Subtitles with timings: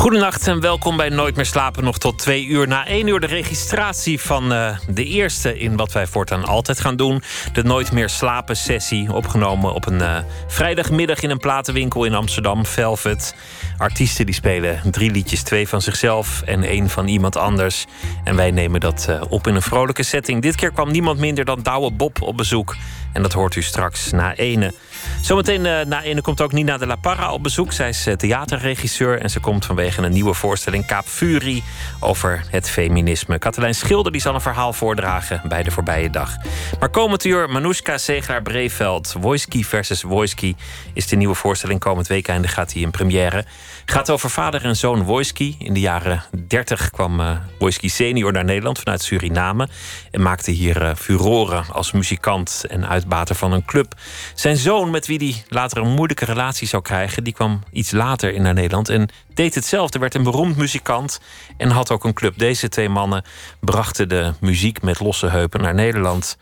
[0.00, 1.84] Goedenacht en welkom bij Nooit meer slapen.
[1.84, 2.68] Nog tot twee uur.
[2.68, 6.96] Na één uur de registratie van uh, de eerste in wat wij voortaan altijd gaan
[6.96, 7.22] doen.
[7.52, 9.12] De Nooit meer slapen sessie.
[9.12, 13.34] Opgenomen op een uh, vrijdagmiddag in een platenwinkel in Amsterdam, Velvet.
[13.76, 17.86] Artiesten die spelen drie liedjes, twee van zichzelf en één van iemand anders.
[18.24, 20.42] En wij nemen dat uh, op in een vrolijke setting.
[20.42, 22.76] Dit keer kwam niemand minder dan Douwe Bob op bezoek.
[23.12, 24.72] En dat hoort u straks na ene.
[25.20, 27.72] Zometeen uh, na ene komt ook Nina de la Parra op bezoek.
[27.72, 31.62] Zij is uh, theaterregisseur en ze komt vanwege een nieuwe voorstelling Kaap Fury
[32.00, 33.38] over het feminisme.
[33.38, 36.36] Katelijn Schilder die zal een verhaal voordragen bij de voorbije dag.
[36.78, 39.14] Maar komend uur Manoushka Segelaar Breveld.
[39.20, 40.56] Wojski versus Wojski
[40.94, 41.80] is de nieuwe voorstelling.
[41.80, 43.44] Komend weekende gaat hij in première.
[43.84, 45.56] Gaat over vader en zoon Wojski.
[45.58, 49.68] In de jaren 30 kwam uh, Wojski senior naar Nederland vanuit Suriname.
[50.10, 53.94] En maakte hier furoren als muzikant en uitbater van een club.
[54.34, 58.34] Zijn zoon, met wie hij later een moeilijke relatie zou krijgen, die kwam iets later
[58.34, 59.98] in naar Nederland en deed hetzelfde.
[59.98, 61.20] Werd een beroemd muzikant
[61.56, 62.38] en had ook een club.
[62.38, 63.24] Deze twee mannen
[63.60, 66.36] brachten de muziek met losse heupen naar Nederland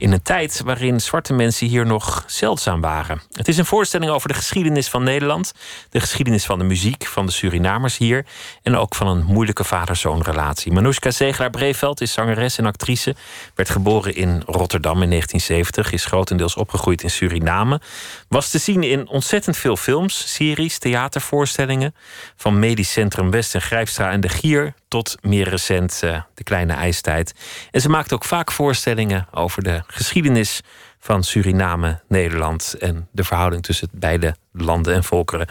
[0.00, 3.20] in een tijd waarin zwarte mensen hier nog zeldzaam waren.
[3.32, 5.52] Het is een voorstelling over de geschiedenis van Nederland,
[5.90, 8.26] de geschiedenis van de muziek, van de Surinamers hier
[8.62, 10.72] en ook van een moeilijke vader-zoon-relatie.
[10.72, 13.14] Manoushka Zegelaar-Breveld is zangeres en actrice,
[13.54, 17.80] werd geboren in Rotterdam in 1970, is grotendeels opgegroeid in Suriname,
[18.28, 21.94] was te zien in ontzettend veel films, series, theatervoorstellingen,
[22.36, 26.72] van Medisch Centrum West en Grijpstra en de Gier tot meer recent uh, de Kleine
[26.72, 27.34] IJstijd.
[27.70, 30.60] En ze maakt ook vaak voorstellingen over de geschiedenis
[30.98, 35.46] van Suriname, Nederland en de verhouding tussen beide landen en volkeren.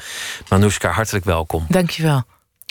[0.50, 1.66] Manoushka, hartelijk welkom.
[1.70, 2.24] Dankjewel.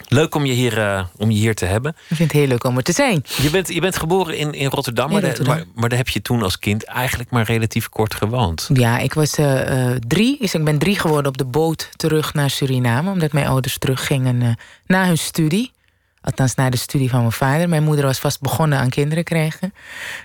[0.08, 1.96] Leuk om je hier, uh, om je hier te hebben.
[2.08, 3.24] Ik vind het heel leuk om er te zijn.
[3.42, 5.56] Je bent, je bent geboren in, in Rotterdam, In Rotterdam.
[5.56, 8.70] Maar, maar daar heb je toen als kind eigenlijk maar relatief kort gewoond.
[8.72, 10.38] Ja, ik was uh, drie.
[10.40, 13.10] Dus ik ben drie geworden op de boot terug naar Suriname.
[13.10, 14.52] Omdat mijn ouders teruggingen uh,
[14.86, 15.72] na hun studie.
[16.20, 17.68] Althans, na de studie van mijn vader.
[17.68, 19.74] Mijn moeder was vast begonnen aan kinderen krijgen.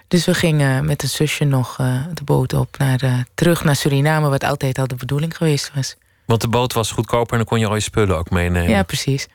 [0.07, 1.75] Dus we gingen met een zusje nog
[2.13, 4.29] de boot op naar, terug naar Suriname.
[4.29, 5.95] Wat altijd al de bedoeling geweest was.
[6.25, 8.69] Want de boot was goedkoper en dan kon je al je spullen ook meenemen.
[8.69, 9.27] Ja, precies.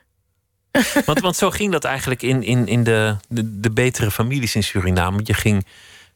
[1.04, 4.62] want, want zo ging dat eigenlijk in, in, in de, de, de betere families in
[4.62, 5.20] Suriname.
[5.22, 5.66] Je ging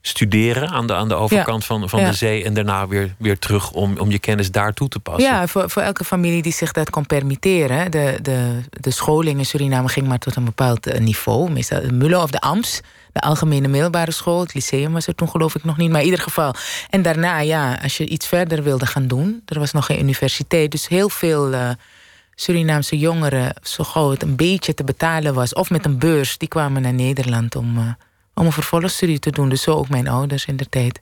[0.02, 1.66] studeren aan de, aan de overkant ja.
[1.66, 2.10] van, van ja.
[2.10, 2.44] de zee...
[2.44, 5.30] en daarna weer, weer terug om, om je kennis daar toe te passen.
[5.30, 7.90] Ja, voor, voor elke familie die zich dat kon permitteren.
[7.90, 11.50] De, de, de scholing in Suriname ging maar tot een bepaald niveau.
[11.50, 12.80] Meestal de Mullen of de AMS,
[13.12, 14.40] de Algemene Middelbare School.
[14.40, 16.54] Het lyceum was er toen geloof ik nog niet, maar in ieder geval.
[16.90, 19.42] En daarna, ja, als je iets verder wilde gaan doen...
[19.46, 21.52] er was nog geen universiteit, dus heel veel...
[21.52, 21.70] Uh,
[22.34, 25.54] Surinaamse jongeren, zo gauw het een beetje te betalen was...
[25.54, 27.84] of met een beurs, die kwamen naar Nederland om, uh,
[28.34, 29.48] om een vervolgstudie te doen.
[29.48, 31.00] Dus zo ook mijn ouders in de tijd.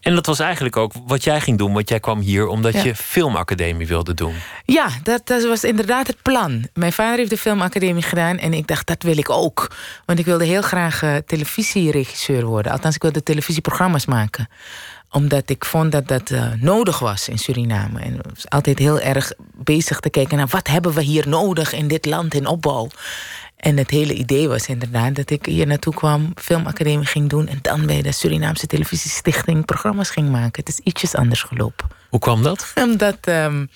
[0.00, 1.72] En dat was eigenlijk ook wat jij ging doen.
[1.72, 2.82] Want jij kwam hier omdat ja.
[2.82, 4.34] je filmacademie wilde doen.
[4.64, 6.68] Ja, dat, dat, was inderdaad het plan.
[6.74, 9.70] Mijn vader heeft de filmacademie gedaan en ik dacht, dat wil ik ook.
[10.04, 12.72] Want ik wilde heel graag uh, televisieregisseur worden.
[12.72, 14.48] Althans, ik wilde televisieprogramma's maken
[15.14, 18.00] omdat ik vond dat dat uh, nodig was in Suriname.
[18.00, 21.88] En was altijd heel erg bezig te kijken naar wat hebben we hier nodig in
[21.88, 22.88] dit land in opbouw.
[23.56, 27.58] En het hele idee was inderdaad dat ik hier naartoe kwam, filmacademie ging doen en
[27.62, 30.64] dan bij de Surinaamse Televisiestichting programma's ging maken.
[30.64, 31.88] Het is ietsjes anders gelopen.
[32.10, 32.72] Hoe kwam dat?
[32.88, 33.18] Omdat.
[33.28, 33.68] Um,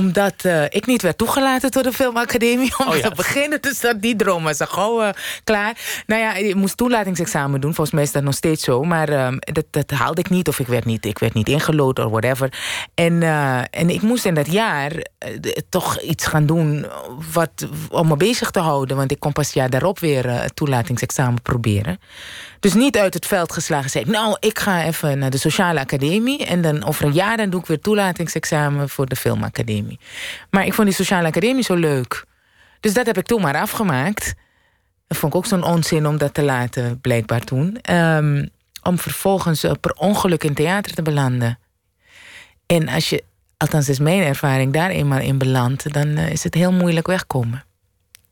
[0.00, 3.08] omdat uh, ik niet werd toegelaten door de filmacademie om oh ja.
[3.08, 3.60] te beginnen.
[3.60, 5.08] Dus dat, die droom was al gauw uh,
[5.44, 6.02] klaar.
[6.06, 7.74] Nou ja, ik moest toelatingsexamen doen.
[7.74, 8.82] Volgens mij is dat nog steeds zo.
[8.82, 10.48] Maar uh, dat, dat, haalde ik niet.
[10.48, 12.52] Of ik werd niet, ik werd niet ingelood of whatever.
[12.94, 14.92] En, eh, en ik moest in dat jaar
[15.68, 16.86] toch iets gaan doen
[17.32, 18.96] wat, om me bezig te houden.
[18.96, 21.98] Want ik kon pas het jaar daarop weer het toelatingsexamen proberen.
[22.60, 24.06] Dus niet uit het veld geslagen ik...
[24.06, 26.46] nou, ik ga even naar de sociale academie...
[26.46, 29.98] en dan over een jaar dan doe ik weer toelatingsexamen voor de filmacademie.
[30.50, 32.24] Maar ik vond die sociale academie zo leuk.
[32.80, 34.34] Dus dat heb ik toen maar afgemaakt.
[35.06, 37.78] Dat vond ik ook zo'n onzin om dat te laten, blijkbaar toen.
[37.90, 38.48] Um,
[38.82, 41.58] om vervolgens per ongeluk in theater te belanden.
[42.66, 43.24] En als je,
[43.56, 45.92] althans is mijn ervaring, daar eenmaal in belandt...
[45.92, 47.64] dan uh, is het heel moeilijk wegkomen.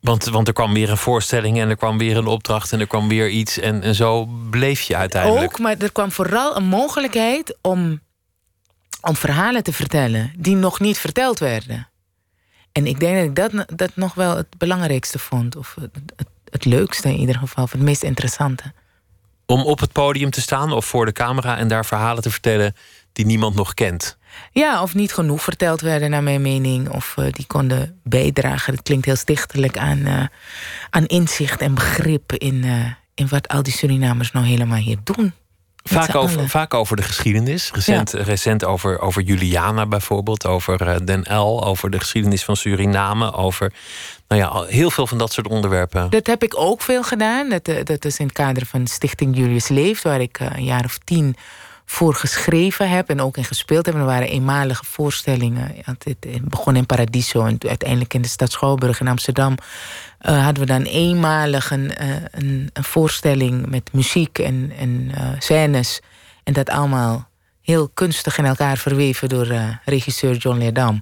[0.01, 2.87] Want, want er kwam weer een voorstelling en er kwam weer een opdracht en er
[2.87, 3.59] kwam weer iets.
[3.59, 5.43] En, en zo bleef je uiteindelijk.
[5.43, 7.99] Ook, maar er kwam vooral een mogelijkheid om,
[9.01, 11.89] om verhalen te vertellen die nog niet verteld werden.
[12.71, 15.55] En ik denk dat ik dat, dat nog wel het belangrijkste vond.
[15.55, 18.73] Of het, het, het leukste in ieder geval, of het meest interessante.
[19.45, 22.75] Om op het podium te staan of voor de camera en daar verhalen te vertellen
[23.13, 24.17] die niemand nog kent.
[24.51, 26.89] Ja, of niet genoeg verteld werden, naar mijn mening.
[26.89, 28.73] Of uh, die konden bijdragen.
[28.73, 30.23] Het klinkt heel stichtelijk aan, uh,
[30.89, 35.33] aan inzicht en begrip in, uh, in wat al die Surinamers nou helemaal hier doen.
[35.83, 37.71] Vaak over, vaak over de geschiedenis.
[37.73, 38.23] Recent, Ja.
[38.23, 43.73] recent over, over Juliana bijvoorbeeld, over eh, Den L, over de geschiedenis van Suriname, over
[44.27, 46.09] nou ja, heel veel van dat soort onderwerpen.
[46.09, 47.49] Dat heb ik ook veel gedaan.
[47.49, 50.63] Dat, eh, dat is in het kader van Stichting Julius Leeft, waar ik eh, een
[50.63, 51.35] jaar of tien
[51.91, 53.95] voor geschreven heb en ook in gespeeld heb.
[53.95, 55.75] Er waren eenmalige voorstellingen.
[55.83, 59.55] Het begon in Paradiso en uiteindelijk in de stad Schouwburg in Amsterdam.
[60.19, 65.27] eh, hadden we dan eenmalig een, eh, een, een voorstelling met muziek en, en eh,
[65.39, 65.99] scènes.
[66.43, 67.29] En dat allemaal
[67.61, 69.47] heel kunstig in elkaar verweven door
[69.85, 71.01] regisseur John Leerdam.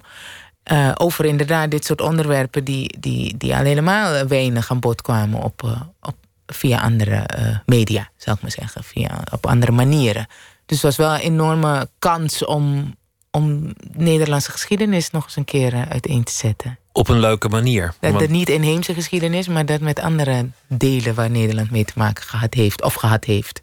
[0.94, 5.86] Over inderdaad dit soort onderwerpen die, die, die al helemaal weinig aan bod kwamen op,
[6.00, 7.26] op, via andere
[7.66, 8.84] media, zou ik maar zeggen.
[8.84, 10.26] Via, op andere manieren.
[10.68, 12.94] Dus het was wel een enorme kans om,
[13.30, 16.78] om Nederlandse geschiedenis nog eens een keer eh, uiteen te zetten.
[16.92, 17.86] Op een leuke manier.
[18.00, 21.92] Dat, Want- dat niet inheemse geschiedenis, maar dat met andere delen waar Nederland mee te
[21.96, 23.60] maken gehad heeft of gehad heeft.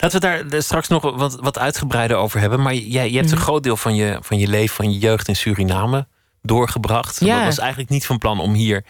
[0.00, 2.62] Laten we daar er straks nog wat, wat uitgebreider over hebben.
[2.62, 3.36] Maar jij, je hebt Mhm.
[3.36, 6.06] een groot deel van je, van je leven, van je jeugd in Suriname
[6.42, 7.20] doorgebracht.
[7.20, 7.36] Ja.
[7.36, 8.84] Dat was eigenlijk niet van plan om hier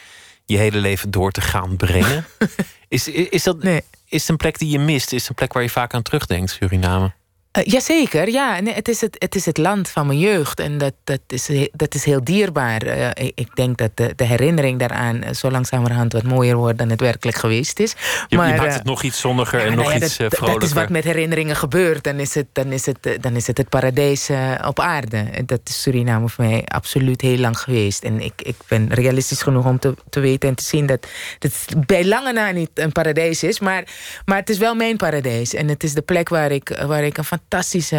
[0.44, 2.24] je hele leven door te gaan brengen.
[2.88, 3.82] is, is, dat, Nee.
[4.12, 5.12] Is het een plek die je mist?
[5.12, 7.12] Is het een plek waar je vaak aan terugdenkt, Suriname?
[7.58, 8.60] Uh, jazeker, ja.
[8.60, 11.50] Nee, het, is het, het is het land van mijn jeugd en dat, dat, is,
[11.72, 12.82] dat is heel dierbaar.
[12.82, 16.78] Eh, ik, ik denk dat de, de herinnering daaraan eh, zo langzamerhand wat mooier wordt
[16.78, 17.90] dan het werkelijk geweest is.
[17.90, 17.96] Je,
[18.28, 20.48] je maakt eh, het nog iets zonniger en nog nou ja, iets dat, eh, dat-
[20.48, 20.92] is wat vrolijker.
[20.92, 22.04] met herinneringen gebeurt.
[22.04, 25.24] Dan is het, dan is het, eh, dan is het, het paradijs eh, op aarde.
[25.46, 28.02] Dat is Suriname voor mij absoluut heel lang geweest.
[28.04, 31.06] En ik, ik ben realistisch genoeg om te, te weten en te zien dat
[31.38, 33.60] het bij lange na niet een paradijs is.
[33.60, 33.84] Maar,
[34.24, 35.54] maar het is wel mijn paradijs.
[35.54, 37.96] En het is de plek waar ik, waar ik een fantastische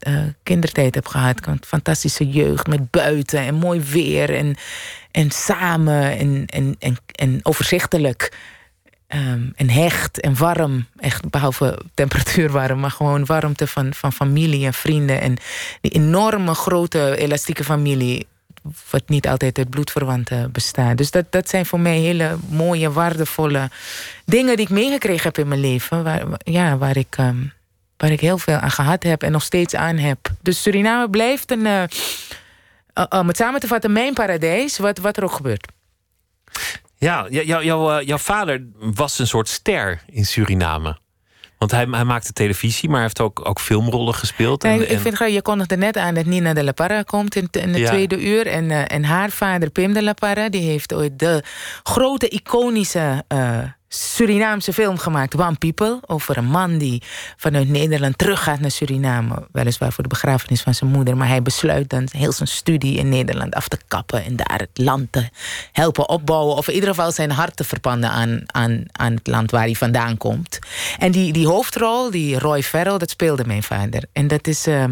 [0.00, 1.46] eh, kindertijd heb gehad.
[1.46, 4.34] Een fantastische jeugd met buiten en mooi weer.
[4.34, 4.56] En,
[5.10, 8.32] en samen en, en, en, en overzichtelijk.
[9.06, 10.86] Ehm, en hecht en warm.
[10.96, 15.20] Echt behalve temperatuur warm, maar gewoon warmte van, van familie en vrienden.
[15.20, 15.36] En
[15.80, 18.26] die enorme grote elastieke familie.
[18.90, 20.96] Wat niet altijd uit bloedverwanten bestaat.
[20.96, 23.70] Dus dat, dat zijn voor mij hele mooie, waardevolle
[24.24, 26.04] dingen die ik meegekregen heb in mijn leven.
[26.04, 27.42] Waar, ja, waar, ik, ehm,
[28.00, 30.18] waar ik heel veel aan gehad heb en nog steeds aan heb.
[30.42, 31.66] Dus Suriname blijft een.
[31.66, 31.84] eh,
[33.08, 35.66] om het samen te vatten, mijn paradijs, wat, wat er ook gebeurt.
[36.96, 40.98] Ja, jou, jou, jou, jouw vader was een soort ster in Suriname.
[41.58, 44.64] Want hij, hij maakte televisie, maar hij heeft ook, ook filmrollen gespeeld.
[44.64, 47.48] En- ik vind graag, je kondigde net aan dat Nina de la Parra komt in,
[47.72, 47.86] Ja.
[47.88, 48.46] tweede uur.
[48.46, 51.42] En, en haar vader Pim de la Parra, die heeft ooit de
[51.82, 53.24] grote iconische
[53.92, 56.00] Surinaamse film gemaakt, One People.
[56.06, 57.02] Over een man die
[57.36, 59.46] vanuit Nederland teruggaat naar Suriname.
[59.52, 61.16] Weliswaar voor de begrafenis van zijn moeder.
[61.16, 64.24] Maar hij besluit dan heel zijn studie in Nederland af te kappen.
[64.24, 65.28] En daar het land te
[65.72, 66.56] helpen opbouwen.
[66.56, 69.74] Of in ieder geval zijn hart te verpanden aan, aan, aan het land waar hij
[69.74, 70.58] vandaan komt.
[70.98, 74.02] En die, die hoofdrol, die Roy Farrell, dat speelde mijn vader.
[74.12, 74.66] En dat is.
[74.66, 74.84] eh,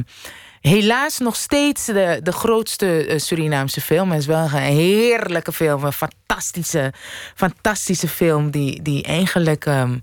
[0.60, 4.10] Helaas nog steeds de, de grootste eh, Surinaamse film.
[4.10, 5.84] Het is wel een heerlijke film.
[5.84, 6.92] Een fantastische,
[7.34, 8.50] fantastische film.
[8.50, 9.98] Die, die eigenlijk ehm,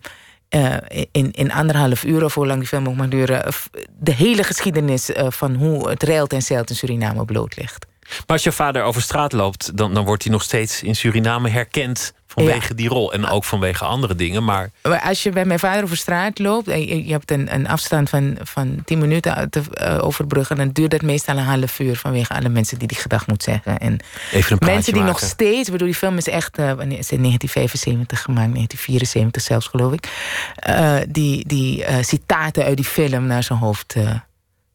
[0.49, 0.75] eh,
[1.11, 3.53] in, in anderhalf uur of hoe lang die film ook mag duren.
[3.53, 3.69] f-
[3.99, 7.85] de hele geschiedenis eh, van hoe het reilt en zeilt in Suriname blootlegt.
[8.09, 11.50] Maar als je vader over straat loopt, dan, dan wordt hij nog steeds in Suriname
[11.50, 13.13] herkend vanwege die rol.
[13.13, 14.43] En ook vanwege andere dingen.
[14.43, 14.69] Maar
[15.03, 16.67] als je bij mijn vader over straat loopt...
[16.67, 20.55] en je, je hebt een, een afstand van, van 10 minuten te eh, overbruggen...
[20.55, 21.95] dan duurt dat meestal een half uur...
[21.95, 23.77] vanwege alle mensen die die gedag moet zeggen.
[23.77, 24.00] En
[24.31, 25.69] even een mensen die nog steeds...
[25.69, 26.57] Bedoel, die film is echt...
[26.57, 30.09] eh, wanneer is het 1975 gemaakt, 1974 zelfs, geloof ik.
[30.55, 34.12] eh, die die eh, citaten uit die film naar zijn hoofd eh,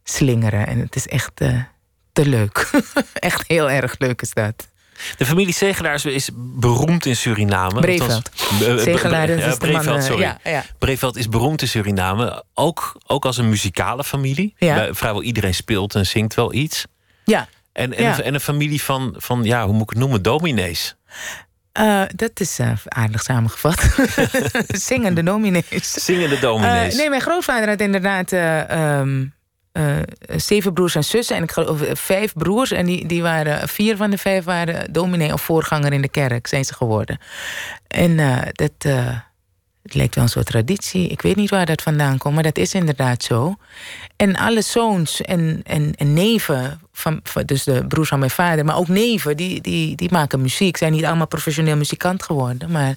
[0.04, 0.66] slingeren.
[0.66, 1.54] En het is echt eh,
[2.12, 2.70] te leuk.
[3.14, 4.68] echt heel erg leuk is dat.
[5.16, 7.80] De familie Zegelaars is beroemd in Suriname.
[7.80, 8.10] Breveld.
[8.10, 10.22] Althans, eh, eh, ja, is de Breveld, eh, sorry.
[10.22, 10.64] ja, ja.
[10.78, 12.44] Breveld is beroemd in Suriname.
[12.54, 14.54] Ook, ook als een muzikale familie.
[14.58, 14.94] Ja.
[14.94, 16.84] Vrijwel iedereen speelt en zingt wel iets.
[17.24, 18.18] Ja, En, en, Ja.
[18.18, 20.96] een, en een familie van, van, ja, hoe moet ik het noemen, dominees.
[21.72, 23.94] eh, dat is eh, aardig samengevat.
[24.88, 25.92] Zingende dominees.
[26.04, 26.92] Zingende dominees.
[26.92, 29.00] Eh, nee, mijn grootvader had inderdaad eh,
[29.72, 29.96] eh,
[30.36, 31.36] zeven broers en zussen.
[31.36, 32.70] En ik geloof eh, vijf broers.
[32.70, 36.46] En die, die waren, vier van de vijf waren dominee of voorganger in de kerk,
[36.46, 37.18] zijn ze geworden.
[37.88, 38.16] En
[38.52, 38.72] dat.
[38.78, 39.16] eh,
[39.82, 41.08] het lijkt wel een soort traditie.
[41.08, 43.56] Ik weet niet waar dat vandaan komt, maar dat is inderdaad zo.
[44.16, 48.64] En alle zoons en, en, en neven, van, van- dus de broers van mijn vader,
[48.64, 50.76] maar ook neven, die, die, die maken muziek.
[50.76, 52.94] Zijn niet allemaal professioneel muzikant geworden, maar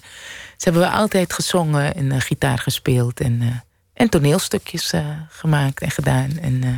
[0.56, 3.62] ze hebben wel altijd gezongen en gitaar gespeeld en,
[3.94, 6.38] en toneelstukjes eh, gemaakt en gedaan.
[6.38, 6.70] En, eh,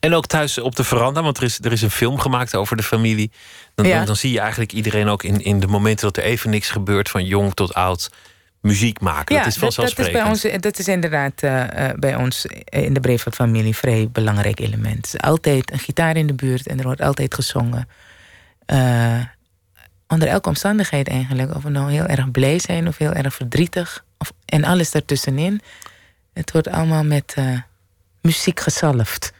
[0.00, 2.76] En ook thuis op de veranda, want er is, er is een film gemaakt over
[2.76, 3.30] de familie.
[3.74, 3.96] Dan, Ja.
[3.96, 6.70] dan, dan zie je eigenlijk iedereen ook in, in de momenten dat er even niks
[6.70, 8.10] gebeurt, van jong tot oud,
[8.60, 9.36] muziek maken.
[9.36, 10.40] dat is dat, dat is vanzelfsprekend.
[10.40, 14.60] bij ons, dat is inderdaad eh, eh, bij ons in de Brevoort-familie een vrij belangrijk
[14.60, 15.06] element.
[15.06, 17.88] Er is altijd een gitaar in de buurt en er wordt altijd gezongen.
[18.66, 19.20] Eh,
[20.08, 21.54] onder elke omstandigheid eigenlijk.
[21.54, 24.04] Of we nou heel erg blij zijn of heel erg verdrietig.
[24.18, 25.60] Of, en alles daartussenin.
[26.38, 27.58] Het wordt allemaal met eh,
[28.22, 29.32] muziek gezalfd.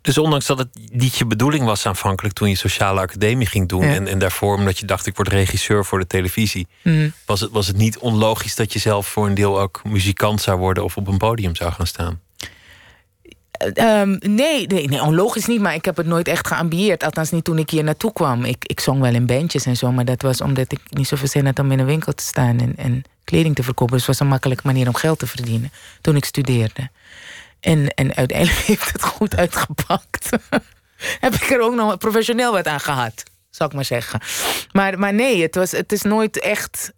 [0.00, 3.84] Dus ondanks dat het niet je bedoeling was aanvankelijk toen je sociale academie ging doen.
[3.84, 3.94] Ja.
[3.94, 6.66] En, en daarvoor omdat je dacht ik word regisseur voor de televisie.
[6.82, 7.12] Mm.
[7.24, 10.58] Was het, was het niet onlogisch dat je zelf voor een deel ook muzikant zou
[10.58, 12.20] worden of op een podium zou gaan staan?
[13.50, 17.04] Ehm, nee, nee, nee, onlogisch niet, maar ik heb het nooit echt geambieerd.
[17.04, 18.44] Althans, niet toen ik hier naartoe kwam.
[18.44, 21.28] Ik, ik zong wel in bandjes en zo, maar dat was omdat ik niet zoveel
[21.28, 23.96] zin had om in een winkel te staan en, en kleding te verkopen.
[23.96, 26.90] Dus het was een makkelijke manier om geld te verdienen toen ik studeerde.
[27.60, 30.30] En, en uiteindelijk heeft het goed uitgepakt.
[31.26, 34.20] heb ik er ook nog professioneel wat aan gehad, zou ik maar zeggen.
[34.72, 36.92] Maar, maar nee, het, was, het is nooit echt.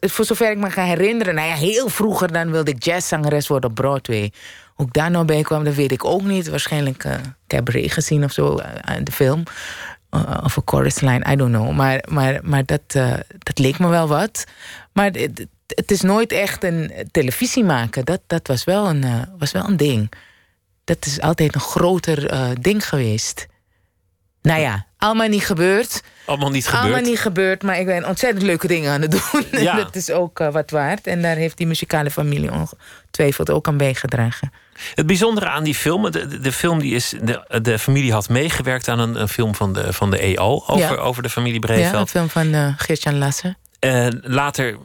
[0.00, 3.70] Voor zover ik me kan herinneren, nou ja, heel vroeger dan wilde ik jazzzangeres worden
[3.70, 4.32] op Broadway.
[4.74, 6.48] Hoe ik daar nou bij kwam, dat weet ik ook niet.
[6.48, 7.14] Waarschijnlijk eh
[7.46, 9.42] cabaret gezien of zo, eh, de film.
[10.10, 11.70] Eh, of een chorus line, I don't know.
[11.70, 14.44] Maar, maar, maar dat, eh, dat leek me wel wat.
[14.92, 15.12] Maar
[15.74, 18.04] het, is nooit echt een televisie maken.
[18.04, 20.12] Dat, dat was, wel een, eh, was wel een ding.
[20.84, 23.46] Dat is altijd een groter eh, ding geweest.
[24.42, 26.02] Nou ja, allemaal niet gebeurd.
[26.24, 26.84] Allemaal niet gebeurd.
[26.84, 29.44] Allemaal niet gebeurd, maar ik ben ontzettend leuke dingen aan het doen.
[29.50, 29.76] En Ja.
[29.76, 31.06] dat is ook eh, wat waard.
[31.06, 34.52] En daar heeft die muzikale familie ongetwijfeld ook aan bijgedragen.
[34.94, 38.88] Het bijzondere aan die film, de, de, film die is, de, de familie had meegewerkt
[38.88, 40.94] aan een, een film van de, van de EO over, Ja.
[40.94, 42.00] over de familie Ja, Breveld.
[42.00, 43.56] een film van eh Geert-Jan Lassen.
[43.82, 44.76] Eh, later,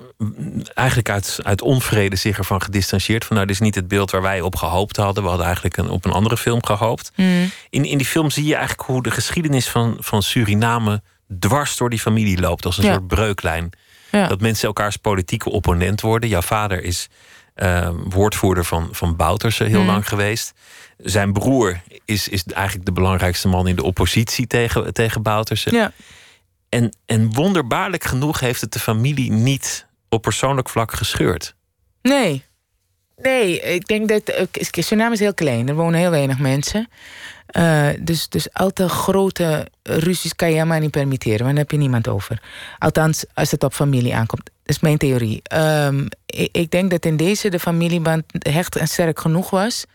[0.73, 3.25] eigenlijk uit, uit onvrede, zich ervan gedistanceerd.
[3.25, 5.23] Van nou, dit is niet het beeld waar wij op gehoopt hadden.
[5.23, 7.11] We hadden eigenlijk een, op een andere film gehoopt.
[7.15, 7.51] Mm.
[7.69, 11.01] In, in die film zie je eigenlijk hoe de geschiedenis van, van Suriname
[11.39, 12.65] dwars door die familie loopt.
[12.65, 12.91] Als een Ja.
[12.93, 13.69] soort breuklijn.
[14.11, 14.27] Ja.
[14.27, 16.29] Dat mensen elkaars politieke opponent worden.
[16.29, 17.07] Jouw vader is
[17.55, 19.89] eh, woordvoerder van, van Bouterse heel Mhm.
[19.89, 20.53] lang geweest.
[20.97, 25.71] Zijn broer is, is eigenlijk de belangrijkste man in de oppositie tegen, tegen Bouterse.
[25.71, 25.91] ja.
[26.69, 31.55] En, en wonderbaarlijk genoeg heeft het de familie niet op persoonlijk vlak gescheurd.
[32.01, 32.45] Nee.
[33.21, 34.21] Nee, ik denk dat.
[34.23, 34.45] eh,
[34.83, 36.87] Suriname is heel klein, er wonen heel weinig mensen.
[37.47, 41.71] Eh, dus, dus al te grote ruzies kan je helemaal niet permitteren, want daar heb
[41.71, 42.41] je niemand over.
[42.77, 44.43] Althans, als het op familie aankomt.
[44.45, 45.39] Dat is mijn theorie.
[45.43, 49.85] Ehm, ik, ik denk dat in deze de familieband hecht en sterk genoeg was,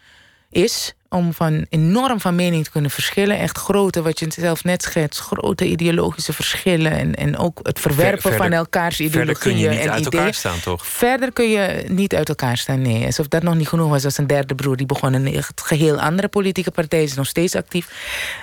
[0.51, 3.39] is om van enorm van mening te kunnen verschillen.
[3.39, 6.93] Echt grote, wat je zelf net schetst, grote ideologische verschillen.
[6.93, 10.01] En, en ook het verwerpen verder- van elkaars ideologieën Verder kun je niet en uit
[10.07, 10.19] ideeën.
[10.25, 10.87] elkaar staan, toch?
[10.87, 13.05] Verder kun je niet uit elkaar staan, nee.
[13.05, 14.77] Alsof dat nog niet genoeg was als een derde broer.
[14.77, 17.03] Die begon een echt geheel andere politieke partij.
[17.03, 17.89] Is nog steeds actief.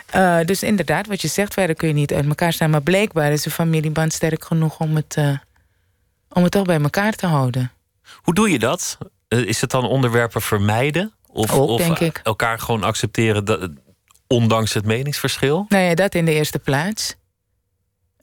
[0.06, 2.70] Eh, dus inderdaad, wat je zegt, verder kun je niet uit elkaar staan.
[2.70, 5.30] Maar blijkbaar is de familieband sterk genoeg om het, eh,
[6.30, 7.72] om het toch bij elkaar te houden.
[8.22, 8.98] Hoe doe je dat?
[9.28, 11.14] Eh, Is het dan onderwerpen vermijden?
[11.40, 12.20] Of, Ook, of denk ik.
[12.24, 13.70] elkaar gewoon accepteren, dat,
[14.28, 15.66] ondanks het meningsverschil?
[15.70, 17.16] Nou ja, dat in de eerste plaats.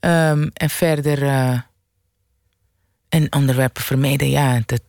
[0.01, 1.23] Ehm, en verder...
[1.23, 1.59] eh,
[3.09, 4.81] en onderwerpen vermijden, ja, dat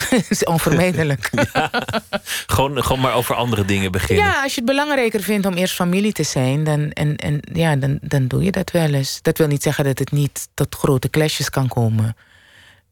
[0.28, 1.30] is onvermijdelijk.
[2.46, 4.24] Gewoon, gewoon maar over andere dingen beginnen.
[4.24, 7.76] Ja, als je het belangrijker vindt om eerst familie te zijn, dan, en, en, ja,
[7.76, 9.22] dan, dan doe je dat wel eens.
[9.22, 12.16] Dat wil niet zeggen dat het niet tot grote clashes kan komen.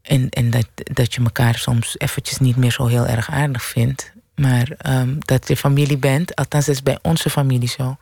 [0.03, 4.13] En, en dat, dat je elkaar soms eventjes niet meer zo heel erg aardig vindt.
[4.38, 7.97] Maar ehm, dat je familie bent, althans dat is bij onze familie zo,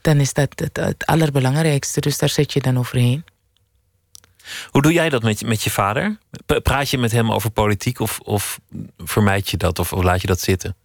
[0.00, 2.00] dan is dat het, het allerbelangrijkste.
[2.00, 3.24] Dus daar zit je dan overheen.
[4.70, 6.18] Hoe doe jij dat met, je- met je vader?
[6.62, 8.60] Praat je met hem over politiek of, of
[8.98, 10.76] vermijd je dat of, of laat je dat zitten?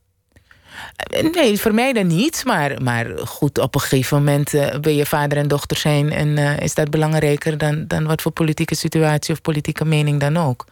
[0.95, 2.43] Eh, Nee, voor mij dan niet.
[2.45, 6.11] Maar, maar goed, op een gegeven moment eh, wil je vader en dochter zijn.
[6.11, 10.37] En eh, is dat belangrijker dan, dan wat voor politieke situatie of politieke mening dan
[10.37, 10.65] ook.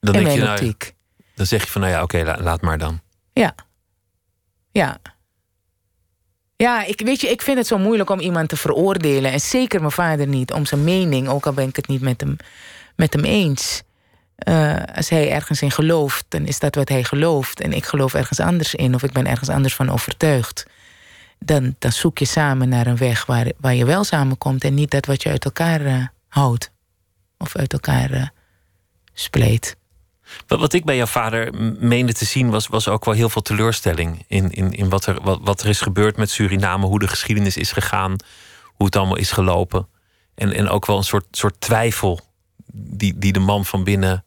[0.00, 0.74] Dan, in denk mijn je, nou,
[1.34, 3.00] dan zeg je van, nou ja, oké, la- laat maar dan.
[3.34, 3.54] Ja.
[4.72, 5.00] Ja.
[6.56, 9.32] Ja, ik, weet je, ik vind het zo moeilijk om iemand te veroordelen.
[9.32, 11.28] En zeker mijn vader niet, om zijn mening.
[11.28, 12.36] Ook al ben ik het niet met hem,
[12.96, 13.82] met hem eens.
[14.34, 17.60] Eh, als hij ergens in gelooft, dan is dat wat hij gelooft.
[17.60, 20.66] En ik geloof ergens anders in, of ik ben ergens anders van overtuigd.
[21.38, 24.64] Dan, dan zoek je samen naar een weg waar, waar je wel samenkomt.
[24.64, 26.70] En niet dat wat je uit elkaar eh, houdt.
[27.38, 28.26] Of uit elkaar eh
[29.14, 29.76] spleet.
[30.46, 34.24] Wat, ik bij jouw vader meende te zien, was, was ook wel heel veel teleurstelling
[34.26, 37.72] in, in, in wat, er, wat er is gebeurd met Suriname, hoe de geschiedenis is
[37.72, 38.16] gegaan,
[38.64, 39.88] hoe het allemaal is gelopen.
[40.34, 42.20] En, en ook wel een soort, soort twijfel
[42.72, 44.24] die, die de man van binnen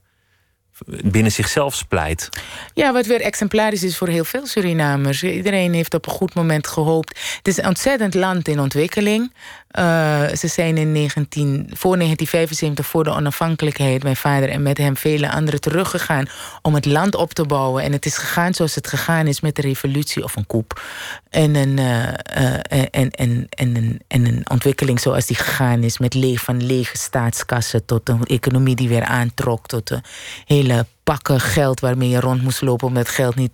[0.86, 2.30] binnen zichzelf splijt.
[2.74, 5.24] Ja, wat weer exemplarisch is voor heel veel Surinamers.
[5.24, 7.20] Iedereen heeft op een goed moment gehoopt.
[7.38, 9.34] Het is een ontzettend land in ontwikkeling.
[9.78, 14.98] Uh, ze zijn in 19, voor 1975, voor de onafhankelijkheid, mijn vader en met hem
[14.98, 16.26] vele anderen teruggegaan
[16.62, 17.84] om het land op te bouwen.
[17.84, 20.82] En het is gegaan zoals het gegaan is met de revolutie of een koep.
[21.30, 26.14] En een, uh, en, en, en, en, en een ontwikkeling zoals die gegaan is met
[26.14, 30.04] leeg van lege staatskassen tot een economie die weer aantrok, tot een
[30.46, 33.52] hele pakken geld waarmee je rond moest lopen omdat geld niet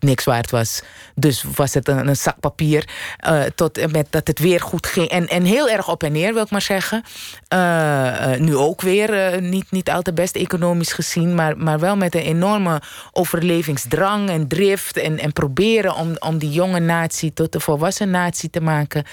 [0.00, 0.82] niks waard was.
[1.14, 2.88] Dus was het een, een zak papier.
[3.26, 5.08] Uh, tot met dat het weer goed ging.
[5.08, 7.02] En, en heel erg op en neer, wil ik maar zeggen.
[7.54, 11.96] Uh, uh, nu ook weer niet, niet al te best economisch gezien, maar, maar wel
[11.96, 12.82] met een enorme
[13.12, 14.96] overlevingsdrang en drift.
[14.96, 19.04] En, en proberen om, om die jonge natie tot een volwassen natie te maken.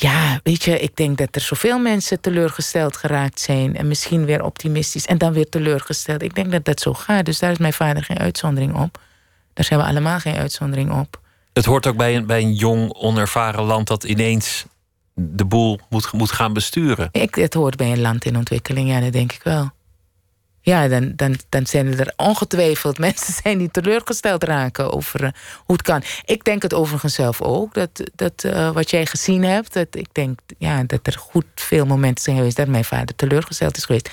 [0.00, 3.76] Ja, weet je, ik denk dat er zoveel mensen teleurgesteld geraakt zijn.
[3.76, 6.22] En misschien weer optimistisch en dan weer teleurgesteld.
[6.22, 7.24] Ik denk dat dat zo gaat.
[7.24, 9.00] Dus daar is mijn vader geen uitzondering op.
[9.52, 11.20] Daar zijn we allemaal geen uitzondering op.
[11.52, 14.64] Het hoort ook bij een, bij een jong, onervaren land dat ineens
[15.14, 17.08] de boel moet, moet gaan besturen.
[17.12, 19.70] Ik, het hoort bij een land in ontwikkeling, ja, dat denk ik wel.
[20.68, 25.28] Ja, dan, dan, dan zijn er ongetwijfeld mensen zijn die teleurgesteld raken over uh,
[25.64, 26.02] hoe het kan.
[26.24, 30.08] Ik denk het overigens zelf ook, dat, dat uh, wat jij gezien hebt, dat ik
[30.12, 34.10] denk ja, dat er goed veel momenten zijn geweest dat mijn vader teleurgesteld is geweest.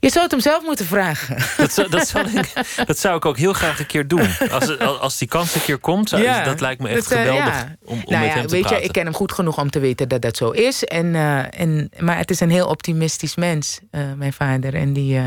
[0.00, 1.36] Je zou het hem zelf moeten vragen.
[1.56, 2.52] Dat zou, dat zou, ik,
[2.86, 4.28] dat zou ik ook heel graag een keer doen.
[4.50, 7.44] Als, als die kans een keer komt, zou, ja, dat lijkt me echt dat, geweldig
[7.44, 7.76] ja.
[7.84, 8.78] om, om nou met ja, hem te weet praten.
[8.78, 10.84] Je, ik ken hem goed genoeg om te weten dat dat zo is.
[10.84, 11.14] En,
[11.50, 13.80] en, maar het is een heel optimistisch mens,
[14.16, 14.74] mijn vader.
[14.74, 15.20] En die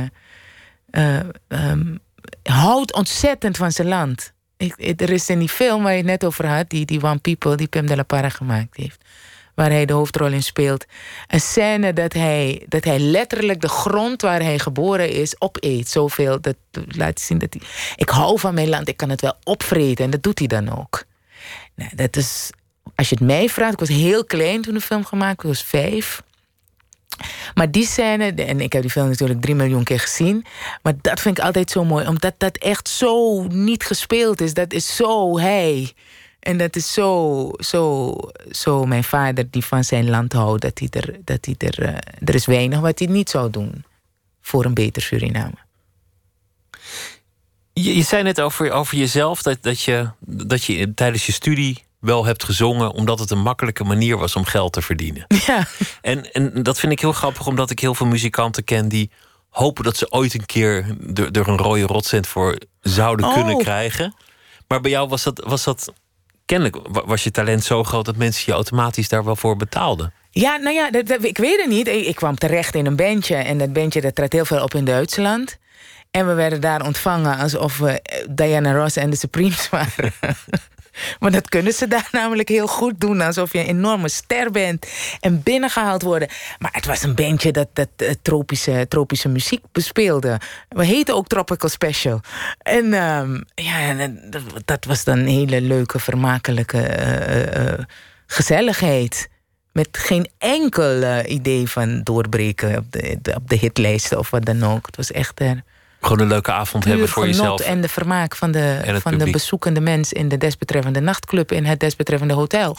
[0.91, 1.99] uh, um,
[2.43, 4.33] houdt ontzettend van zijn land.
[4.57, 7.17] Ik, er is in die film waar je het net over had, die, die One
[7.17, 9.03] People, die Pim de la Parra gemaakt heeft.
[9.55, 10.85] Waar hij de hoofdrol in speelt.
[11.27, 15.89] Een scène dat hij, dat hij letterlijk de grond waar hij geboren is opeet.
[15.89, 16.55] Zoveel, dat
[16.87, 17.67] laat zien dat hij.
[17.95, 20.05] Ik hou van mijn land, ik kan het wel opvreten.
[20.05, 21.03] En dat doet hij dan ook.
[21.75, 22.49] Nou, dat is,
[22.95, 26.21] als je het mij vraagt, ik was heel klein toen de film gemaakt was, vijf.
[27.53, 30.45] Maar die scène, en ik heb die film natuurlijk drie miljoen keer gezien.
[30.81, 34.53] Maar dat vind ik altijd zo mooi, omdat dat echt zo niet gespeeld is.
[34.53, 35.93] Dat is zo hij.
[36.39, 38.15] En dat is zo, zo,
[38.51, 40.61] zo mijn vader die van zijn land houdt.
[40.61, 43.83] Dat hij er, dat hij er, uh, er is weinig wat hij niet zou doen
[44.41, 45.57] voor een beter Suriname.
[47.73, 51.83] Je, je zei net over, over jezelf dat, dat, je, dat je tijdens je studie
[51.99, 55.25] wel hebt gezongen omdat het een makkelijke manier was om geld te verdienen.
[55.47, 55.67] Ja.
[56.01, 59.11] En, en dat vind ik heel grappig, omdat ik heel veel muzikanten ken die
[59.49, 63.33] hopen dat ze ooit een keer er, er een rode rotcent voor zouden Oh.
[63.33, 64.15] kunnen krijgen.
[64.67, 65.93] Maar bij jou was dat, was dat
[66.45, 70.13] kennelijk was je talent zo groot dat mensen je automatisch daar wel voor betaalden.
[70.31, 71.87] Ja, nou ja, dat, dat- ik weet het niet.
[71.87, 73.35] Ik, ik kwam terecht in een bandje.
[73.35, 75.57] En dat bandje dat trad heel veel op in Duitsland.
[76.11, 80.13] En we werden daar ontvangen alsof we eh, Diana Ross en de Supremes waren.
[81.19, 83.21] maar dat kunnen ze daar namelijk heel goed doen.
[83.21, 84.87] Alsof je een enorme ster bent.
[85.19, 86.27] En binnengehaald worden.
[86.59, 90.39] Maar het was een bandje dat, dat eh, tropische, tropische muziek bespeelde.
[90.69, 92.21] We heten ook Tropical Special.
[92.57, 97.79] En ehm, ja, dat, dat was dan een hele leuke, vermakelijke eh, eh,
[98.27, 99.29] gezelligheid.
[99.71, 104.63] Met geen enkel idee van doorbreken op de, de- op de hitlijsten of wat dan
[104.63, 104.85] ook.
[104.85, 105.63] Het was echt er
[106.01, 107.59] Gewoon een leuke avond hebben voor jezelf.
[107.61, 111.79] en de vermaak van de, van de bezoekende mens in de desbetreffende nachtclub in het
[111.79, 112.77] desbetreffende hotel.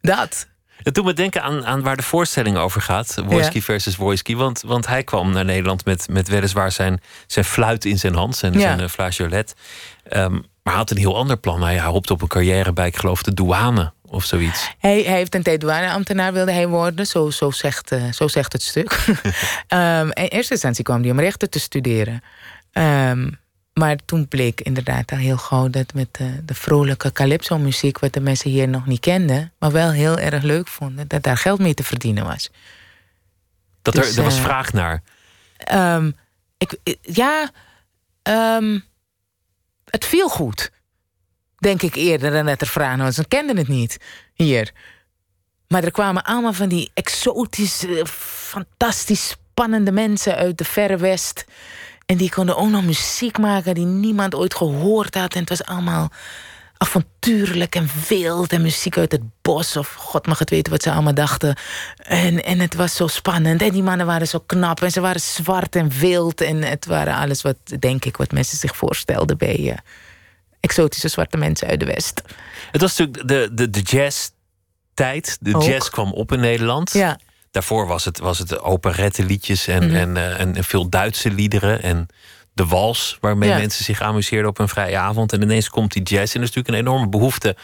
[0.00, 0.46] Dat.
[0.76, 3.14] Het doet me denken aan, aan waar de voorstelling over gaat.
[3.26, 3.64] Wojski Ja.
[3.64, 4.36] versus Wojski.
[4.36, 8.36] Want, want hij kwam naar Nederland met, met weliswaar zijn, zijn fluit in zijn hand.
[8.36, 8.58] Zijn, Ja.
[8.60, 9.54] zijn uh, flageolet.
[10.04, 11.62] Ehm, maar hij had een heel ander plan.
[11.62, 14.70] Hij, hij hoopte op een carrière bij, ik geloof, de douane of zoiets.
[14.78, 18.52] Hij, hij heeft een tijd douaneambtenaar wilde hij worden, zo, zo, zegt, eh, zo zegt
[18.52, 18.98] het stuk.
[19.68, 22.22] Ehm, in eerste instantie kwam hij om rechten te studeren.
[22.72, 23.30] Ehm,
[23.72, 28.20] maar toen bleek inderdaad al heel gauw dat met de, de vrolijke calypso-muziek, wat de
[28.20, 31.74] mensen hier nog niet kenden, maar wel heel erg leuk vonden, dat daar geld mee
[31.74, 32.50] te verdienen was.
[33.82, 35.02] Dat Dus, er, er was eh, vraag naar.
[35.56, 36.10] Ehm,
[36.58, 37.50] ik, ja,
[38.22, 38.78] ehm,
[39.84, 40.70] het viel goed.
[41.58, 43.14] Denk ik eerder dan dat er vragen was.
[43.14, 43.96] Ze kenden het niet
[44.34, 44.72] hier.
[45.68, 51.44] Maar er kwamen allemaal van die exotische, fantastisch spannende mensen uit de verre west.
[52.12, 55.34] En die konden ook nog muziek maken die niemand ooit gehoord had.
[55.34, 56.10] En het was allemaal
[56.76, 58.52] avontuurlijk en wild.
[58.52, 59.76] En muziek uit het bos.
[59.76, 61.56] Of god mag het weten wat ze allemaal dachten.
[61.96, 63.62] En, en het was zo spannend.
[63.62, 64.82] En die mannen waren zo knap.
[64.82, 66.40] En ze waren zwart en wild.
[66.40, 69.76] En het waren alles wat, denk ik, wat mensen zich voorstelden bij eh,
[70.60, 72.22] exotische zwarte mensen uit de West.
[72.70, 75.36] Het was natuurlijk de, de, de jazz-tijd.
[75.40, 75.62] De Ook.
[75.62, 76.92] jazz kwam op in Nederland.
[76.92, 77.18] Ja,
[77.52, 79.94] Daarvoor was het, was het operettenliedjes en, Mhm.
[79.96, 81.82] en, eh, en, en veel Duitse liederen.
[81.82, 82.06] En
[82.52, 83.56] de wals, waarmee Ja.
[83.58, 85.32] mensen zich amuseerden op een vrije avond.
[85.32, 86.34] En ineens komt die jazz.
[86.34, 87.56] En er is natuurlijk een enorme behoefte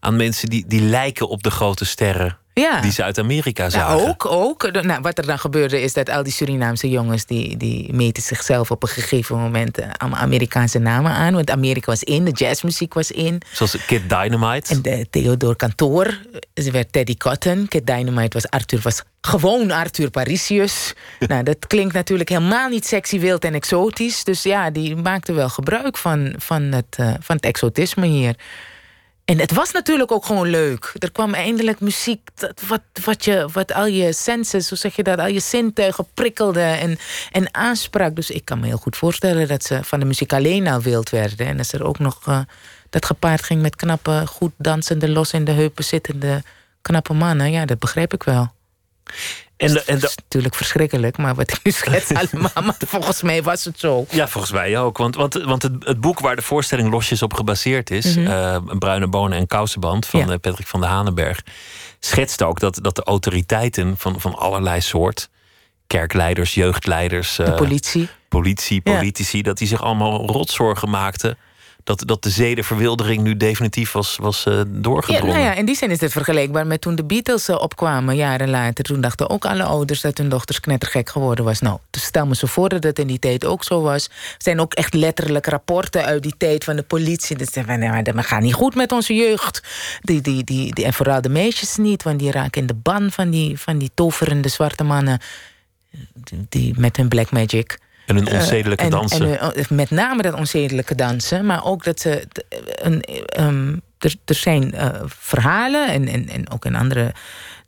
[0.00, 2.80] aan mensen die, die lijken op de grote sterren Ja.
[2.80, 3.96] die ze uit Amerika zagen.
[3.96, 4.72] Nou, ook, ook.
[4.82, 7.24] Nou, wat er dan gebeurde is dat al die Surinaamse jongens...
[7.26, 11.34] die, die meten zichzelf op een gegeven moment eh, allemaal Amerikaanse namen aan.
[11.34, 13.42] Want Amerika was in, de jazzmuziek was in.
[13.52, 14.74] Zoals Kid Dynamite.
[14.74, 16.20] En de Theodore Kantoor,
[16.54, 17.68] ze werd Teddy Cotton.
[17.68, 20.94] Kid Dynamite was Arthur, was gewoon Arthur Parisius.
[21.26, 24.24] nou, dat klinkt natuurlijk helemaal niet sexy, wild en exotisch.
[24.24, 28.34] Dus ja, die maakte wel gebruik van, van, het, eh, van het exotisme hier.
[29.28, 30.94] En het was natuurlijk ook gewoon leuk.
[30.98, 35.02] Er kwam eindelijk muziek dat, wat, wat, je, wat al je senses, hoe zeg je
[35.02, 36.98] dat, al je zintuigen prikkelde en,
[37.30, 38.16] en aansprak.
[38.16, 41.10] Dus ik kan me heel goed voorstellen dat ze van de muziek alleen al wild
[41.10, 41.46] werden.
[41.46, 42.40] En als er ook nog eh,
[42.90, 46.42] dat gepaard ging met knappe, goed dansende, los in de heupen zittende,
[46.82, 47.50] knappe mannen.
[47.50, 48.52] Ja, dat begrijp ik wel.
[49.58, 53.22] En de, en de, is natuurlijk verschrikkelijk, maar wat ik nu schets allemaal, maar volgens
[53.22, 54.06] mij was het zo.
[54.10, 54.98] ja, volgens mij ook.
[54.98, 58.16] Want, want, want het, het boek waar de voorstelling losjes op gebaseerd is...
[58.16, 60.20] Een bruine bonen en kousenband van.
[60.20, 60.26] Ja.
[60.26, 61.42] eh, Patrick van der Hanenberg...
[62.00, 65.28] schetst ook dat, dat de autoriteiten van, van allerlei soort...
[65.86, 68.08] kerkleiders, jeugdleiders, De eh, politie.
[68.28, 68.92] politie, Ja.
[68.94, 69.42] politici...
[69.42, 71.38] dat die zich allemaal rotzorgen maakten...
[71.88, 75.34] Dat, dat de zedenverwildering nu definitief was, was eh, Ja, doorgedrongen.
[75.34, 78.50] nou ja, in die zin is het vergelijkbaar met toen de Beatles eh, opkwamen, jaren
[78.50, 78.84] later.
[78.84, 81.60] Toen dachten ook alle ouders dat hun dochters knettergek geworden was.
[81.60, 84.04] Nou, dus stel me zo voor dat het in die tijd ook zo was.
[84.04, 87.36] Er zijn ook echt letterlijk rapporten uit die tijd van de politie.
[87.36, 89.62] Dat zeggen van, nou, dat gaat niet goed met onze jeugd.
[90.00, 93.10] Die, die, die, die, en vooral de meisjes niet, want die raken in de ban
[93.10, 95.20] van die, van die toverende zwarte mannen.
[96.14, 97.78] Die, die met hun black magic.
[98.08, 99.40] En een onzedelijke Eh, en, dansen.
[99.40, 102.28] En, met name dat onzedelijke dansen, maar ook dat ze.
[102.74, 107.12] Een, ehm, er, er zijn eh, verhalen en, en, en ook in andere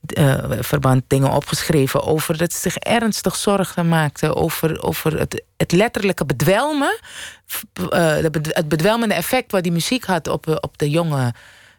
[0.06, 5.72] eh, verband dingen opgeschreven over dat ze zich ernstig zorgen maakten over, over het, het
[5.72, 6.98] letterlijke bedwelmen.
[7.90, 11.34] het bedwelmende effect wat die muziek had op, op de jonge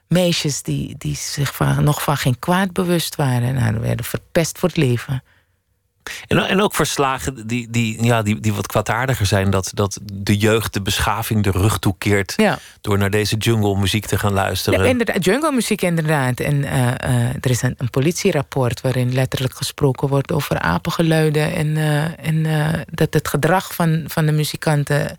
[0.08, 3.54] meisjes die, die zich van, nog van geen kwaad bewust waren.
[3.54, 5.24] Nou, die werden verpest voor het leven.
[6.28, 9.50] En, en ook verslagen die, die, ja, die, die wat kwaadaardiger zijn.
[9.50, 12.34] Dat, dat de jeugd de beschaving de rug toekeert.
[12.38, 12.60] Ja.
[12.82, 14.84] Door naar deze jungle muziek te gaan luisteren.
[14.84, 16.40] Ja, inderdaad, jungle muziek inderdaad.
[16.40, 21.54] En eh, eh, er is een, een politierapport waarin letterlijk gesproken wordt over apengeluiden.
[21.54, 25.18] En, eh, en dat het gedrag van, van de muzikanten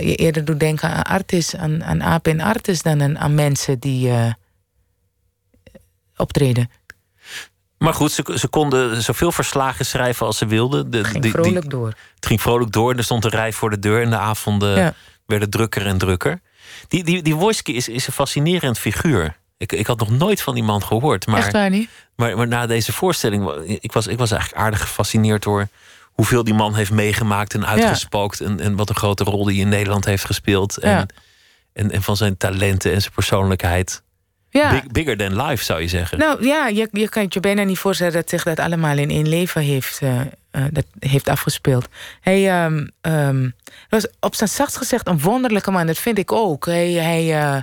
[0.00, 3.78] je eerder doet denken aan artis, aan, aan apen en artis dan aan, aan mensen
[3.78, 4.12] die
[6.16, 6.70] optreden.
[7.84, 10.90] Maar goed, ze, ze konden zoveel verslagen schrijven als ze wilden.
[10.90, 11.86] De, Het ging die- die- vrolijk door.
[12.14, 12.90] het ging vrolijk door.
[12.92, 14.02] En er stond een rij voor de deur.
[14.02, 14.94] En de avonden Ja.
[15.26, 16.40] werden drukker en drukker.
[16.88, 19.36] Die, die, die Wojski is, is een fascinerend figuur.
[19.58, 21.26] Ik, ik had nog nooit van die man gehoord.
[21.26, 21.90] Maar, Echt waar niet?
[22.16, 25.68] Maar, maar na deze voorstelling, ik was, ik was eigenlijk aardig gefascineerd door
[26.02, 28.40] hoeveel die man heeft meegemaakt en uitgespookt.
[28.40, 30.76] En, en wat een grote rol die in Nederland heeft gespeeld.
[30.78, 31.06] En, Ja.
[31.72, 34.02] en, en van zijn talenten en zijn persoonlijkheid.
[34.50, 34.70] Ja.
[34.70, 36.18] Big- bigger than life, zou je zeggen.
[36.18, 39.10] Nou ja, je, je kan het je bijna niet voorstellen dat zich dat allemaal in
[39.10, 41.88] één leven heeft, eh, eh, dat heeft afgespeeld.
[42.20, 43.48] Hij ehm, ehm,
[43.88, 46.66] was op zijn zachtst gezegd een wonderlijke man, dat vind ik ook.
[46.66, 47.56] Hij, hij eh,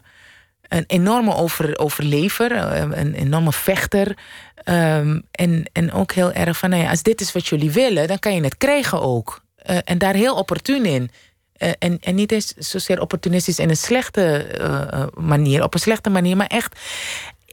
[0.68, 2.52] een enorme over, overlever,
[2.98, 4.18] een enorme vechter.
[4.64, 8.08] ehm, en, en ook heel erg van, nou ja, als dit is wat jullie willen,
[8.08, 9.42] dan kan je het krijgen ook.
[9.84, 11.12] En daar heel opportun in.
[11.58, 15.80] Eh, en, en niet eens zozeer opportunistisch in een slechte eh, eh, manier, op een
[15.80, 16.80] slechte manier, maar echt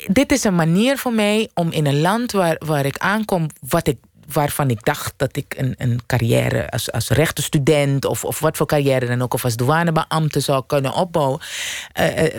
[0.06, 3.86] dit is een manier voor mij om in een land waar, waar ik aankom, wat
[3.86, 3.96] ik,
[4.32, 8.66] waarvan ik dacht dat ik een, een carrière als, als rechtenstudent of, of wat voor
[8.66, 11.40] carrière dan ook, of als douanebeambte zou kunnen opbouwen,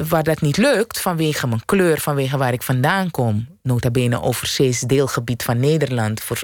[0.08, 3.47] waar dat niet lukt vanwege mijn kleur, vanwege waar ik vandaan kom.
[3.62, 6.21] Nota bene overzees deelgebied van Nederland.
[6.21, 6.41] Voor,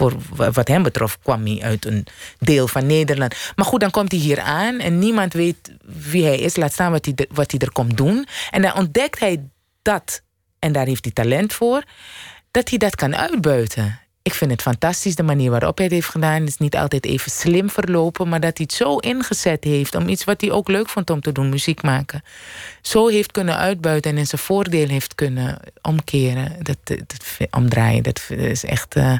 [0.00, 2.06] voor wat hem betrof kwam hij uit een
[2.38, 3.34] deel van Nederland.
[3.54, 6.56] Maar goed, dan komt hij hier aan en niemand weet wie hij is.
[6.56, 8.26] Laat staan wat hij, wat hij er komt doen.
[8.50, 9.48] En dan ontdekt hij
[9.82, 10.22] dat,
[10.58, 11.82] en daar heeft hij talent voor,
[12.50, 14.00] dat hij dat kan uitbuiten.
[14.22, 16.40] Ik vind het fantastisch de manier waarop hij het heeft gedaan.
[16.40, 20.08] Het is niet altijd even slim verlopen, maar dat hij het zo ingezet heeft om
[20.08, 22.22] iets wat hij ook leuk vond om te doen, muziek maken,
[22.82, 28.02] zo heeft kunnen uitbuiten en in zijn voordeel heeft kunnen omkeren, dat, dat, omdraaien.
[28.02, 29.18] Dat is echt eh,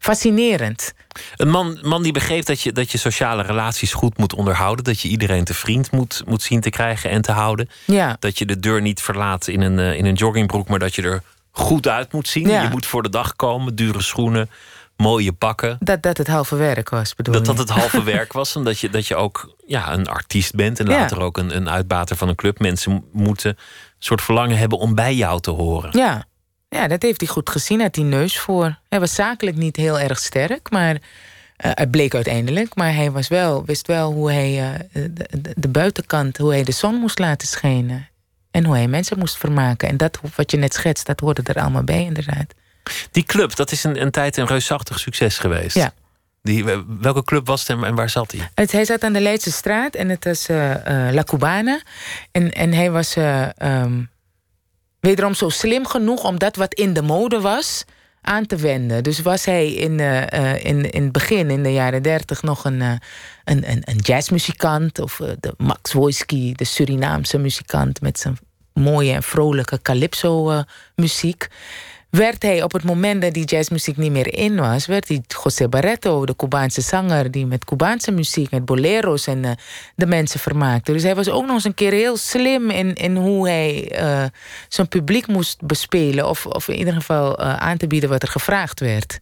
[0.00, 0.92] fascinerend.
[1.36, 4.84] Een man, man die begreep dat je, dat je sociale relaties goed moet onderhouden.
[4.84, 7.68] Dat je iedereen te vriend moet, moet zien te krijgen en te houden.
[7.84, 8.16] Ja.
[8.20, 11.02] Dat je de deur niet verlaat in een, eh, in een joggingbroek, maar dat je
[11.02, 12.48] er goed uit moet zien.
[12.48, 12.62] Ja.
[12.62, 14.50] Je moet voor de dag komen, dure schoenen,
[14.96, 15.76] mooie pakken.
[15.80, 17.52] Dat dat het halve werk was, bedoel Dat je?
[17.52, 18.54] dat het halve werk was.
[18.56, 20.98] En dat je, dat je ook ja, een artiest bent en Ja.
[20.98, 22.58] later ook een, een uitbater van een club.
[22.58, 23.56] Mensen moeten een
[23.98, 25.98] soort verlangen hebben om bij jou te horen.
[25.98, 26.24] Ja.
[26.70, 27.80] Ja, dat heeft hij goed gezien.
[27.80, 28.78] Had die neus voor.
[28.88, 30.98] Hij was zakelijk niet heel erg sterk, maar
[31.64, 35.68] Uh, het bleek uiteindelijk, maar hij was wel, wist wel hoe hij de, de, de,
[35.68, 38.08] buitenkant, hoe hij de zon moest laten schijnen.
[38.50, 39.88] En hoe hij mensen moest vermaken.
[39.88, 42.54] En dat, wat je net schetst, dat hoorde er allemaal bij, inderdaad.
[43.10, 45.76] Die club, dat is een, een tijd een reusachtig succes geweest.
[45.76, 45.92] Ja.
[46.42, 46.64] Die,
[47.00, 48.48] welke club was het en waar zat hij?
[48.54, 50.76] Het, hij zat aan de Leidse straat en het was uh, uh,
[51.12, 51.80] La Cubana.
[52.30, 54.10] En, en hij was um,
[55.00, 57.84] wederom zo slim genoeg om dat wat in de mode was
[58.20, 59.02] aan te wenden.
[59.02, 60.00] Dus was hij in,
[60.62, 63.00] in, in het begin, in de jaren dertig, nog een, een,
[63.44, 64.98] een, een jazzmuzikant.
[64.98, 68.38] Of de Max Wojski, de Surinaamse muzikant met zijn
[68.74, 71.48] mooie en vrolijke calypso-muziek
[72.10, 75.68] werd hij op het moment dat die jazzmuziek niet meer in was, werd hij José
[75.68, 79.50] Barreto, de Cubaanse zanger, die met Cubaanse muziek, met boleros en uh,
[79.94, 80.92] de mensen vermaakte.
[80.92, 84.24] Dus hij was ook nog eens een keer heel slim in, in hoe hij uh,
[84.68, 88.28] zijn publiek moest bespelen, of, of in ieder geval uh, aan te bieden wat er
[88.28, 89.18] gevraagd werd.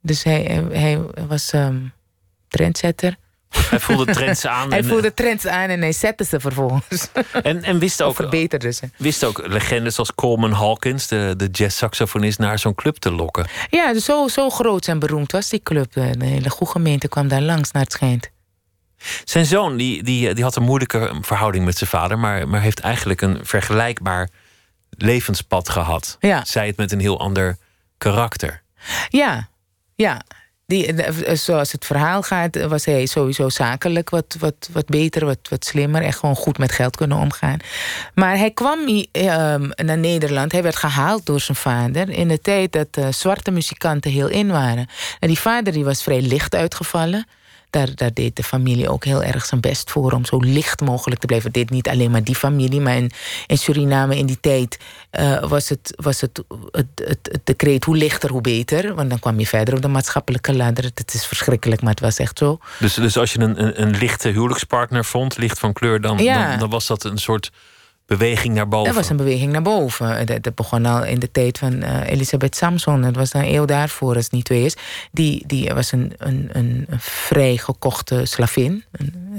[0.00, 1.92] Dus hij, hij was um,
[2.48, 3.16] trendsetter.
[3.76, 4.70] Hij voelde trends aan.
[4.70, 7.08] hij voelde trends aan en hij zette ze vervolgens.
[7.42, 8.90] En, en wist ook, verbeterde ze.
[8.96, 13.46] Wist ook legendes als Coleman Hawkins, de, de jazz-saxofonist, naar zo'n club te lokken.
[13.70, 15.92] Ja, dus zo, zo groot en beroemd was die club.
[15.92, 18.30] De hele goede gemeente kwam daar langs, naar het schijnt.
[19.24, 22.80] Zijn zoon die, die, die had een moeilijke verhouding met zijn vader, maar, maar heeft
[22.80, 24.28] eigenlijk een vergelijkbaar
[24.90, 26.16] levenspad gehad.
[26.20, 26.44] Ja.
[26.44, 27.56] Zij het met een heel ander
[27.98, 28.62] karakter.
[29.08, 29.48] Ja,
[29.94, 30.20] ja.
[30.66, 30.94] Die,
[31.32, 36.02] zoals het verhaal gaat, was hij sowieso zakelijk wat, wat, wat beter, wat, wat slimmer.
[36.02, 37.58] Echt gewoon goed met geld kunnen omgaan.
[38.14, 40.52] Maar hij kwam um, naar Nederland.
[40.52, 44.86] Hij werd gehaald door zijn vader in de tijd dat zwarte muzikanten heel in waren.
[45.18, 47.26] En die vader die was vrij licht uitgevallen.
[47.76, 51.20] Daar, daar, deed de familie ook heel erg zijn best voor om zo licht mogelijk
[51.20, 51.52] te blijven.
[51.52, 53.10] Dit niet alleen maar die familie, maar in,
[53.46, 54.78] in Suriname in die tijd
[55.20, 58.94] uh, was, het, was het, het, het, het, decreet hoe lichter, hoe beter.
[58.94, 60.84] Want dan kwam je verder op de maatschappelijke ladder.
[60.94, 62.58] Het is verschrikkelijk, maar het was echt zo.
[62.78, 66.50] Dus, dus als je een, een, een lichte huwelijkspartner vond, licht van kleur, dan, ja.
[66.50, 67.50] dan, dan was dat een soort
[68.06, 68.88] beweging naar boven.
[68.88, 70.26] Er was een beweging naar boven.
[70.26, 73.02] Dat, begon al in de tijd van uh, Elisabeth Samson.
[73.02, 74.74] Het was een eeuw daarvoor, als het niet twee is.
[75.12, 78.84] Die, die was een, een, een, vrij gekochte slavin.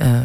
[0.01, 0.21] Uh,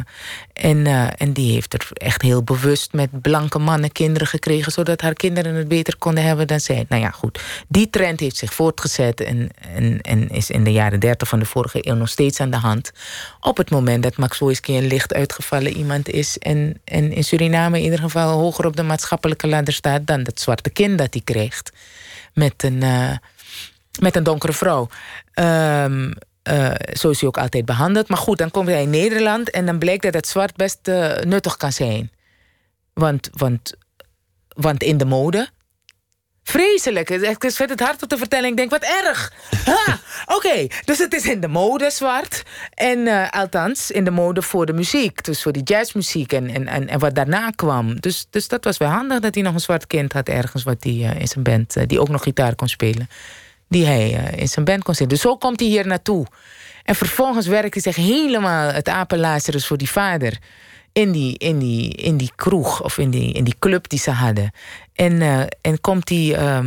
[0.53, 4.73] en, uh, en die heeft er echt heel bewust met blanke mannen kinderen gekregen...
[4.73, 6.85] zodat haar kinderen het beter konden hebben dan zij.
[6.89, 7.41] Nou ja, goed.
[7.69, 9.21] Die trend heeft zich voortgezet...
[9.21, 12.51] en, en, en is in de jaren dertig van de vorige eeuw nog steeds aan
[12.51, 12.93] de hand.
[13.41, 16.39] Op het moment dat Max Wojski een licht uitgevallen iemand is...
[16.39, 20.41] en, en in Suriname in ieder geval hoger op de maatschappelijke ladder staat dan dat
[20.41, 21.73] zwarte kind dat hij krijgt.
[22.35, 23.17] Met een, uh,
[24.01, 24.89] met een donkere vrouw.
[25.35, 26.13] Um,
[26.93, 28.09] zo is hij ook altijd behandeld.
[28.09, 30.91] Maar goed, dan komt hij in Nederland en dan blijkt dat het zwart best
[31.25, 32.11] nuttig kan zijn.
[32.93, 33.75] Want, want,
[34.49, 35.49] want in de mode
[36.43, 37.11] Vreselijk.
[37.11, 38.49] Ik vind het hard om te vertellen.
[38.51, 39.33] Ik denk, wat erg.
[40.27, 40.71] Oké, okay.
[40.85, 42.43] dus het is in de mode zwart.
[42.75, 45.25] En uh, althans, in de mode voor de muziek.
[45.25, 48.01] Dus voor die jazzmuziek en, en, en, en wat daarna kwam.
[48.01, 50.63] Dus, dus dat was wel handig dat hij nog een zwart kind had ergens...
[50.63, 53.09] wat die, uh, in zijn band, uh, die ook nog gitaar kon spelen.
[53.69, 55.13] Die hij in zijn band kon zingen.
[55.13, 56.27] Dus zo komt hij hier naartoe.
[56.85, 60.39] En vervolgens werkt hij zich helemaal het apenlazerus voor die vader
[60.93, 64.11] in die, in die, in die kroeg of in die, in die club die ze
[64.11, 64.51] hadden.
[64.95, 66.59] En, uh, en komt hij uh,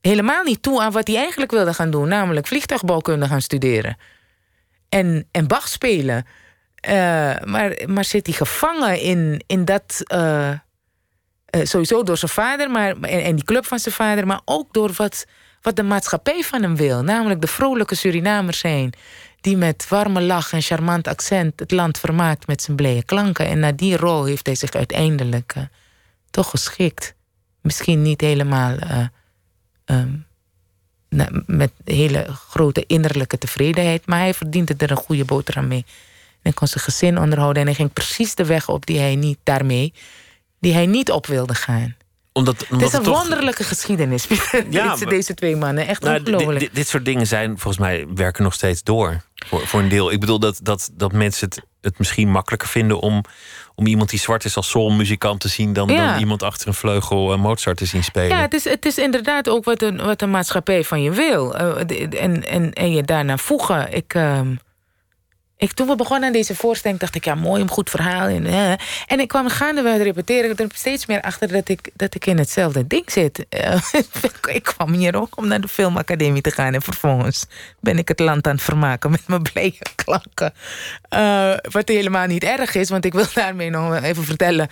[0.00, 3.96] helemaal niet toe aan wat hij eigenlijk wilde gaan doen, namelijk vliegtuigbouwkunde gaan studeren.
[4.88, 6.26] En, en Bach spelen.
[6.88, 6.92] Uh,
[7.44, 10.02] maar, maar zit hij gevangen in, in dat.
[10.14, 10.50] Uh,
[11.62, 14.92] sowieso door zijn vader maar, en, en die club van zijn vader, maar ook door
[14.96, 15.24] wat,
[15.62, 17.02] wat de maatschappij van hem wil.
[17.02, 18.92] Namelijk de vrolijke Surinamers zijn
[19.40, 23.46] die met warme lach en charmant accent het land vermaakt met zijn blije klanken.
[23.46, 25.62] En naar die rol heeft hij zich uiteindelijk uh,
[26.30, 27.14] toch geschikt.
[27.60, 29.06] Misschien niet helemaal uh,
[29.84, 30.26] um,
[31.46, 35.84] met hele grote innerlijke tevredenheid, maar hij verdiende er een goede boterham mee.
[36.42, 39.38] En kon zijn gezin onderhouden en hij ging precies de weg op die hij niet
[39.42, 39.92] daarmee,
[40.60, 41.96] die hij niet op wilde gaan
[42.38, 43.20] omdat, omdat het is een toch...
[43.20, 44.26] wonderlijke geschiedenis.
[44.70, 45.86] Ja, deze, deze twee mannen.
[45.86, 46.60] Echt nou, ongelooflijk.
[46.60, 49.20] Dit, dit, soort dingen zijn volgens mij werken nog steeds door.
[49.34, 50.12] Voor, voor een deel.
[50.12, 53.24] Ik bedoel dat, dat, dat mensen het, het misschien makkelijker vinden om,
[53.74, 56.10] om iemand die zwart is als soulmuzikant te zien dan, ja.
[56.10, 58.36] dan iemand achter een vleugel uh, Mozart te zien spelen.
[58.36, 61.54] Ja, het is, het is inderdaad ook wat een, wat een maatschappij van je wil.
[61.54, 63.92] Uh, en, en, en je daarna voegen.
[63.92, 64.14] Ik.
[64.14, 64.40] Uh,
[65.58, 68.26] Ik, toen we begonnen aan deze voorstelling, dacht ik, ja, mooi, een goed verhaal.
[68.26, 68.46] En,
[69.06, 70.50] en ik kwam gaandeweg repeteren.
[70.50, 73.46] Ik er steeds meer achter dat ik, dat ik in hetzelfde ding zit.
[73.50, 73.80] Uh,
[74.56, 76.74] ik kwam hier ook om naar de filmacademie te gaan.
[76.74, 77.46] En vervolgens
[77.80, 80.52] ben ik het land aan het vermaken met mijn blije klanken.
[81.14, 84.68] Uh, wat helemaal niet erg is, want ik wil daarmee nog even vertellen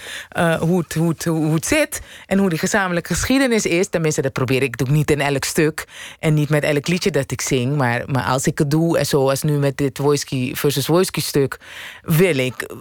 [0.58, 2.00] hoe, het, hoe, het, hoe het zit.
[2.26, 3.88] En hoe die gezamenlijke geschiedenis is.
[3.88, 4.76] Tenminste, dat probeer ik.
[4.76, 5.84] Doe niet in elk stuk.
[6.18, 7.76] En niet met elk liedje dat ik zing.
[7.76, 11.58] Maar, maar als ik het doe, en zoals nu met dit Wojski Wojski stuk,
[12.02, 12.74] wil ik,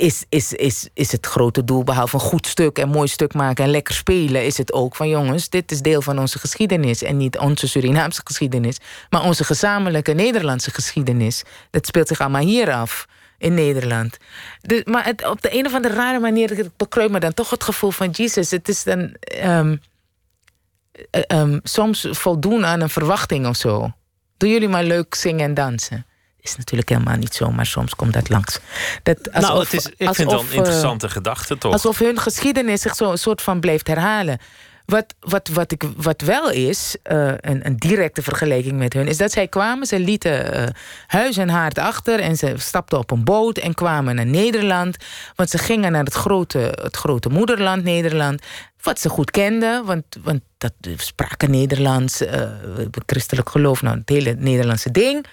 [0.00, 3.64] is, is, is, is het grote doel, behalve een goed stuk en mooi stuk maken
[3.64, 7.02] en lekker spelen, is het ook van jongens, dit is deel van onze geschiedenis.
[7.02, 8.76] En niet onze Surinaamse geschiedenis,
[9.10, 11.42] maar onze gezamenlijke Nederlandse geschiedenis.
[11.70, 13.06] Dat speelt zich allemaal hier af
[13.38, 14.16] in Nederland.
[14.60, 17.64] Dus, maar het, op de een of andere rare manier bekruipt me dan toch het
[17.64, 18.50] gevoel van Jesus.
[18.50, 19.80] Het is dan um,
[21.28, 23.92] um, soms voldoen aan een verwachting of zo.
[24.36, 26.06] Doen jullie maar leuk zingen en dansen.
[26.46, 28.58] Is natuurlijk helemaal niet zo, maar soms komt dat langs.
[29.02, 31.72] Dat alsof, nou, het is, ik vind het een interessante uh, gedachte toch?
[31.72, 34.38] Alsof hun geschiedenis zich zo een soort van blijft herhalen.
[34.86, 39.16] Wat, wat, wat, ik, wat wel is, uh, een, een, directe vergelijking met hun, is
[39.16, 40.66] dat zij kwamen, ze lieten uh,
[41.06, 44.96] huis en haard achter en ze stapten op een boot en kwamen naar Nederland.
[45.34, 48.42] Want ze gingen naar het grote, het grote moederland Nederland,
[48.82, 52.50] wat ze goed kenden, want, want dat spraken Nederlands, uh,
[53.06, 55.26] christelijk geloof, nou het hele Nederlandse ding.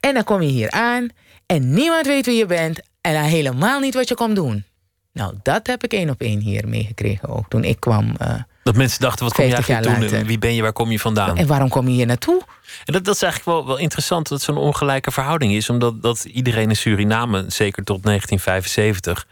[0.00, 1.08] En dan kom je hier aan
[1.46, 4.64] en niemand weet wie je bent en dan helemaal niet wat je komt doen.
[5.12, 8.14] Nou, dat heb ik één op één hier meegekregen ook toen ik kwam.
[8.22, 10.02] Uh, dat mensen dachten, wat kom je eigenlijk doen?
[10.02, 10.26] Later.
[10.26, 11.36] Wie ben je, waar kom je vandaan?
[11.36, 12.42] En waarom kom je hier naartoe?
[12.84, 15.70] En dat, dat is eigenlijk wel, wel interessant dat zo'n ongelijke verhouding is.
[15.70, 19.26] Omdat dat iedereen in Suriname, zeker tot 1975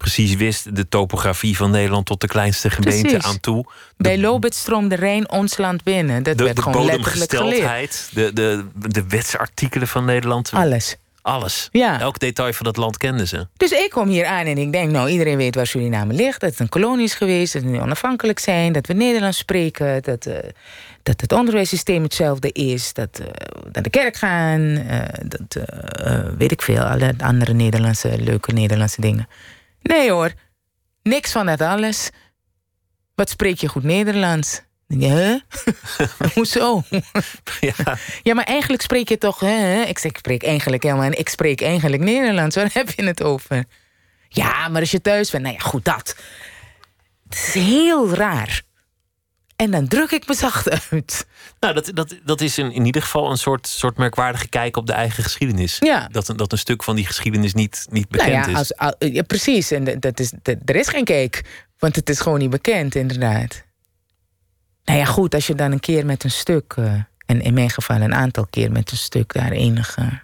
[0.00, 3.24] precies wist de topografie van Nederland tot de kleinste gemeente precies.
[3.24, 3.62] aan toe.
[3.62, 6.22] De, Bij Lobet stroomde Rijn ons land binnen.
[6.22, 8.08] Dat de, werd de gewoon letterlijk geleerd.
[8.12, 10.50] De, de, de wetsartikelen van Nederland.
[10.52, 10.96] Alles.
[11.22, 11.68] Alles.
[11.72, 12.00] Ja.
[12.00, 13.46] Elk detail van dat land kenden ze.
[13.56, 16.40] Dus ik kom hier aan en ik denk, nou, iedereen weet waar Suriname ligt.
[16.40, 20.02] Dat het een kolonie is geweest, dat we nu onafhankelijk zijn, dat we Nederlands spreken,
[20.02, 20.34] dat, uh,
[21.02, 25.64] dat het onderwijssysteem hetzelfde is, dat we uh, naar de kerk gaan, uh, dat
[26.38, 29.28] weet ik veel, alle andere Nederlandse, leuke Nederlandse dingen.
[29.82, 30.32] Nee hoor,
[31.02, 32.10] niks van dat alles.
[33.14, 34.62] Wat spreek je goed Nederlands?
[34.86, 35.40] Ja,
[36.34, 36.82] hoezo?
[37.60, 37.96] ja.
[38.22, 39.40] ja, maar eigenlijk spreek je toch...
[39.40, 39.82] Hè?
[39.82, 41.04] Ik, zeg, ik spreek eigenlijk helemaal...
[41.04, 42.56] En ik spreek eigenlijk Nederlands.
[42.56, 43.64] Waar heb je het over?
[44.28, 45.42] Ja, maar als je thuis bent...
[45.42, 46.16] Nou ja, goed, dat.
[47.28, 48.62] Het is heel raar.
[49.60, 51.26] En dan druk ik me zacht uit.
[51.60, 54.86] Nou, dat, dat, dat is in, in ieder geval een soort, soort merkwaardige kijk op
[54.86, 55.76] de eigen geschiedenis.
[55.78, 56.08] Ja.
[56.12, 58.76] Dat, een, dat een stuk van die geschiedenis niet, niet bekend nou ja, is.
[58.76, 59.70] Als, ja, precies.
[59.70, 61.44] En dat is, dat, er is geen kijk.
[61.78, 63.62] Want het is gewoon niet bekend, inderdaad.
[64.84, 66.74] Nou ja, goed, als je dan een keer met een stuk...
[66.78, 66.92] Uh,
[67.26, 69.32] en in mijn geval een aantal keer met een stuk...
[69.32, 70.20] daar enige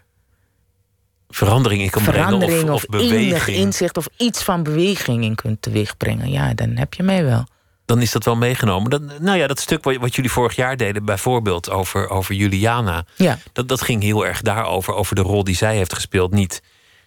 [1.28, 3.56] verandering in kan verandering brengen of, of, beweging.
[3.56, 6.30] inzicht of iets van beweging in kunt teweegbrengen.
[6.30, 7.46] Ja, dan heb je mij wel
[7.86, 8.90] dan is dat wel meegenomen.
[8.90, 13.04] Dat, nou ja, dat stuk wat, wat, jullie vorig jaar deden, bijvoorbeeld over, over Juliana.
[13.16, 13.38] Ja.
[13.52, 16.32] Dat, dat ging heel erg daarover, over de rol die zij heeft gespeeld.
[16.32, 16.62] Niet,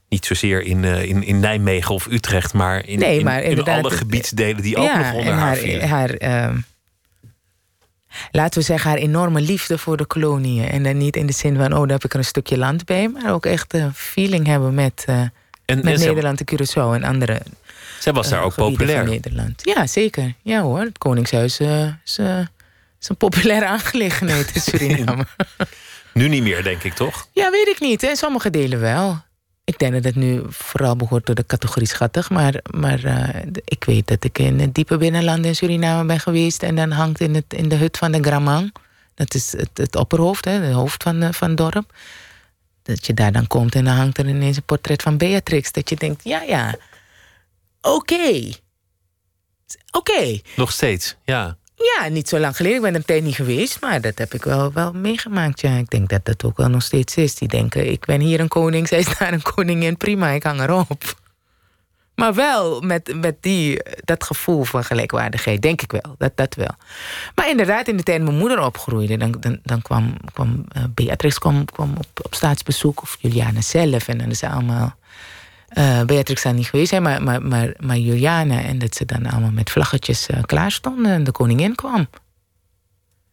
[0.10, 3.64] niet zozeer in, uh, in, in Nijmegen of Utrecht, maar in, nee, maar in, in
[3.64, 5.88] alle gebiedsdelen die ook ja, nog onder haar, haar.
[5.88, 6.58] Haar, uh,
[8.32, 10.70] laten we zeggen, haar enorme liefde voor de koloniën.
[10.70, 12.86] En dan niet in de zin van, oh, daar heb ik er een stukje land
[12.86, 13.08] bij.
[13.08, 15.32] Maar ook echt een feeling hebben met, uh, en,
[15.66, 17.42] met en Nederland, de Curaçao en andere
[18.00, 18.98] zij was daar ook populair.
[18.98, 19.62] Van Nederland.
[19.64, 20.34] Ja, zeker.
[20.42, 22.40] Ja hoor, het Koningshuis uh, is, uh,
[23.00, 25.26] is, een populaire aangelegenheid in Suriname.
[26.14, 27.28] nu niet meer, denk ik, toch?
[27.32, 28.04] Ja, weet ik niet.
[28.04, 29.22] In sommige delen wel.
[29.64, 32.30] Ik denk dat het nu vooral behoort tot de categorie schattig.
[32.30, 33.30] Maar, maar uh,
[33.66, 36.64] ik weet dat ik in het diepe binnenland in Suriname ben geweest.
[36.64, 38.74] En dan hangt in, het, in de hut van de Gramang.
[39.16, 41.94] Dat is het, het opperhoofd, hè, het hoofd van, van het dorp.
[42.84, 45.72] Dat je daar dan komt en dan hangt er ineens een portret van Beatrix.
[45.72, 46.76] Dat je denkt, ja, ja
[47.82, 48.14] oké.
[48.14, 48.56] Okay.
[49.92, 50.12] Oké.
[50.12, 50.44] Okay.
[50.56, 51.58] Nog steeds, ja.
[51.76, 52.78] Ja, niet zo lang geleden.
[52.78, 55.62] Ik ben er een tijd niet geweest, maar dat heb ik wel, wel meegemaakt.
[55.62, 57.36] Ja, ik denk dat dat ook wel nog steeds is.
[57.36, 60.62] Die denken, ik ben hier een koning, zij is daar een koningin, prima, ik hang
[60.62, 61.18] erop.
[62.16, 66.16] Maar wel met, met die, dat gevoel van gelijkwaardigheid, denk ik wel.
[66.18, 66.76] Dat, dat wel.
[67.36, 71.38] Maar inderdaad, in de tijd mijn moeder opgroeide, dan, dan, dan kwam, kwam uh, Beatrix
[71.38, 74.08] kwam, kwam op, op staatsbezoek, of Juliana zelf.
[74.08, 74.96] En dan is ze allemaal
[75.74, 78.62] uh, Beatrix zou niet geweest zijn, maar, maar, maar, maar Juliana.
[78.62, 82.08] En dat ze dan allemaal met vlaggetjes uh, klaar stonden en de koningin kwam.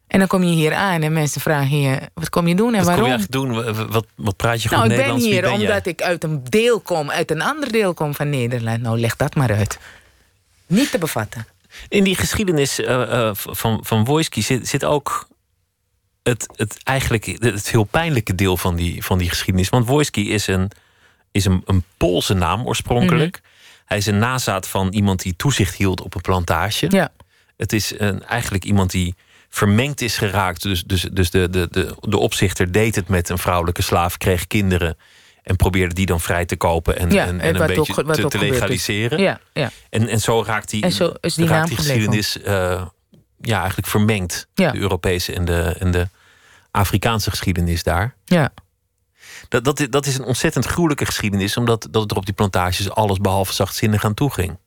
[0.07, 2.83] En dan kom je hier aan en mensen vragen je, wat kom je doen en
[2.83, 3.09] wat waarom?
[3.09, 3.87] Wat kom je eigenlijk doen?
[3.91, 5.23] Wat, wat praat je goed nou, Nederlands?
[5.23, 5.93] ik ben hier ben omdat jij?
[5.93, 8.81] ik uit een deel kom, uit een ander deel kom van Nederland.
[8.81, 9.79] Nou, leg dat maar uit.
[10.67, 11.47] Niet te bevatten.
[11.89, 15.27] In die geschiedenis uh, van, van Wojski zit, zit ook
[16.23, 19.69] het, het eigenlijk het heel pijnlijke deel van die, van die geschiedenis.
[19.69, 20.71] Want Wojski is een
[21.37, 23.39] is een, een Poolse naam oorspronkelijk.
[23.41, 23.45] Mhm.
[23.85, 26.85] Hij is een nazaat van iemand die toezicht hield op een plantage.
[26.89, 27.09] Ja.
[27.57, 29.15] Het is een, eigenlijk iemand die
[29.49, 30.61] vermengd is geraakt.
[30.61, 34.47] Dus, dus, dus de, de, de, de opzichter deed het met een vrouwelijke slaaf, kreeg
[34.47, 34.97] kinderen.
[35.43, 38.29] En probeerde die dan vrij te kopen en, Ja, en, en en een beetje ook-
[38.29, 39.19] te, legaliseren.
[39.19, 39.71] Ja, ja.
[39.89, 42.85] En, en zo raakt die, En zo is die raakt die geschiedenis eh,
[43.41, 44.47] ja, eigenlijk vermengd.
[44.53, 44.71] Ja.
[44.71, 46.07] De Europese en de, en de
[46.71, 48.15] Afrikaanse geschiedenis daar.
[48.25, 48.51] ja.
[49.47, 52.33] Dat, dat, is- dat is een ontzettend gruwelijke geschiedenis, omdat dat het er op die
[52.33, 54.57] plantages alles behalve zachtzinnig aan toe ging.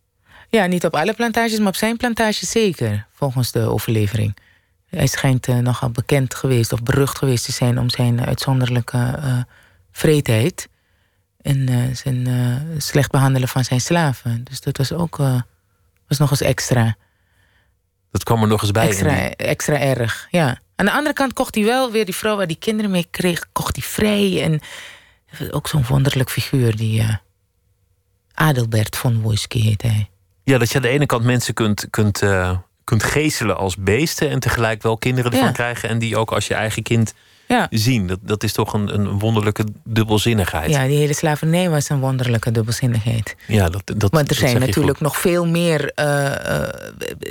[0.49, 4.37] Ja, niet op alle plantages, maar op zijn plantage zeker, volgens de overlevering.
[4.89, 9.39] Hij schijnt eh, nogal bekend geweest of berucht geweest te zijn om zijn uitzonderlijke eh
[9.93, 10.69] vreedheid.
[11.41, 12.29] En eh, zijn
[12.79, 14.45] slecht behandelen van zijn slaven.
[14.45, 15.17] Dus dat was ook
[16.09, 16.97] was nog eens extra.
[18.11, 18.83] Dat kwam er nog eens bij.
[18.85, 20.59] in Extra, die- extra erg, ja.
[20.81, 23.47] Aan de andere kant kocht hij wel weer die vrouw waar die kinderen mee kreeg,
[23.53, 24.43] kocht hij vrij.
[24.43, 24.61] En
[25.51, 27.15] ook zo'n wonderlijk figuur, die eh,
[28.35, 30.09] Adelbert von Wojski heet hij.
[30.45, 34.31] Ja, dat je aan de ene kant mensen kunt, kunt, eh, kunt geeselen als beesten
[34.31, 35.53] en tegelijk wel kinderen ervan Ja.
[35.53, 37.15] krijgen en die ook als je eigen kind
[37.49, 37.67] Ja.
[37.71, 38.07] zien.
[38.07, 40.71] Dat, dat is toch een, een wonderlijke dubbelzinnigheid.
[40.71, 43.37] Ja, die hele slavernij was een wonderlijke dubbelzinnigheid.
[43.47, 45.07] Ja, dat, dat, Want er dat zijn natuurlijk goed.
[45.07, 45.93] nog veel meer.
[45.95, 46.69] eh,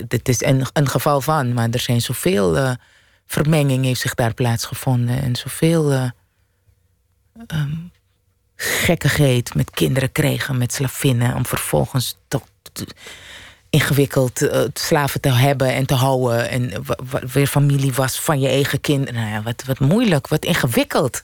[0.07, 2.71] dit is een, een geval van, maar er zijn zoveel uh,
[3.31, 5.21] vermenging heeft zich daar plaatsgevonden.
[5.21, 6.09] En zoveel uh,
[7.47, 7.91] um,
[8.55, 11.35] gekkigheid met kinderen krijgen, met slavinnen.
[11.35, 12.43] Om vervolgens toch
[13.69, 16.49] ingewikkeld uh, slaven te hebben en te houden.
[16.49, 16.83] En
[17.31, 19.13] weer familie was van je eigen kinderen.
[19.13, 21.21] Nou ja, wat, wat moeilijk, wat ingewikkeld.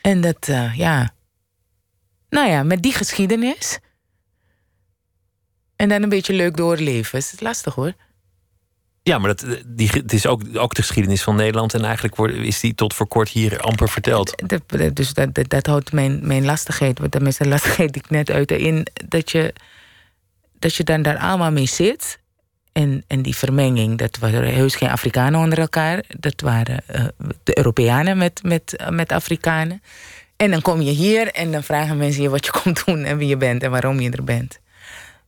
[0.00, 1.14] En dat, uh, ja.
[2.28, 3.78] Nou ja, met die geschiedenis.
[5.76, 7.18] En dan een beetje leuk doorleven.
[7.18, 7.94] Is het lastig hoor.
[9.06, 11.74] Ja, maar dat, die, het is ook, ook de geschiedenis van Nederland.
[11.74, 14.42] En eigenlijk is die tot voor kort hier amper verteld.
[14.46, 18.10] Dat, dus dat, dat, dat, houdt mijn, mijn lastigheid, wat tenminste de lastigheid die ik
[18.10, 19.54] net uitte, in dat je,
[20.58, 22.18] dat je dan daar allemaal mee zit.
[22.72, 26.04] En, en die vermenging, dat waren heus geen Afrikanen onder elkaar.
[26.18, 27.04] Dat waren uh,
[27.42, 29.82] de Europeanen met, met, met Afrikanen.
[30.36, 33.16] En dan kom je hier en dan vragen mensen je wat je komt doen en
[33.16, 34.58] wie je bent en waarom je er bent.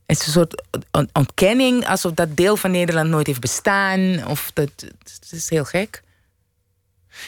[0.07, 0.63] Het is een soort
[1.13, 4.27] ontkenning, alsof dat deel van Nederland nooit heeft bestaan.
[4.27, 4.71] Of dat,
[5.03, 6.03] het is heel gek.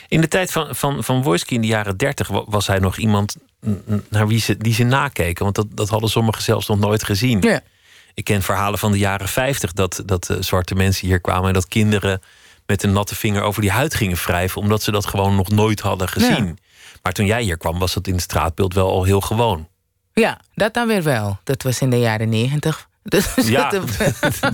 [0.07, 3.35] In de tijd van, van, van Wojski in de jaren dertig was hij nog iemand
[4.09, 5.43] naar wie ze, die ze nakeken.
[5.43, 7.41] Want dat, dat hadden sommigen zelfs nog nooit gezien.
[7.41, 7.61] Ja.
[8.13, 11.53] Ik ken verhalen van de jaren 50 dat, dat uh, zwarte mensen hier kwamen en
[11.53, 12.21] dat kinderen
[12.65, 15.79] met een natte vinger over die huid gingen wrijven, omdat ze dat gewoon nog nooit
[15.79, 16.45] hadden gezien.
[16.45, 16.53] Ja.
[17.01, 19.67] Maar toen jij hier kwam, was dat in het straatbeeld wel al heel gewoon.
[20.19, 21.39] Ja, dat dan weer wel.
[21.43, 22.87] Dat was in de jaren negentig.
[23.09, 23.69] Dus ja,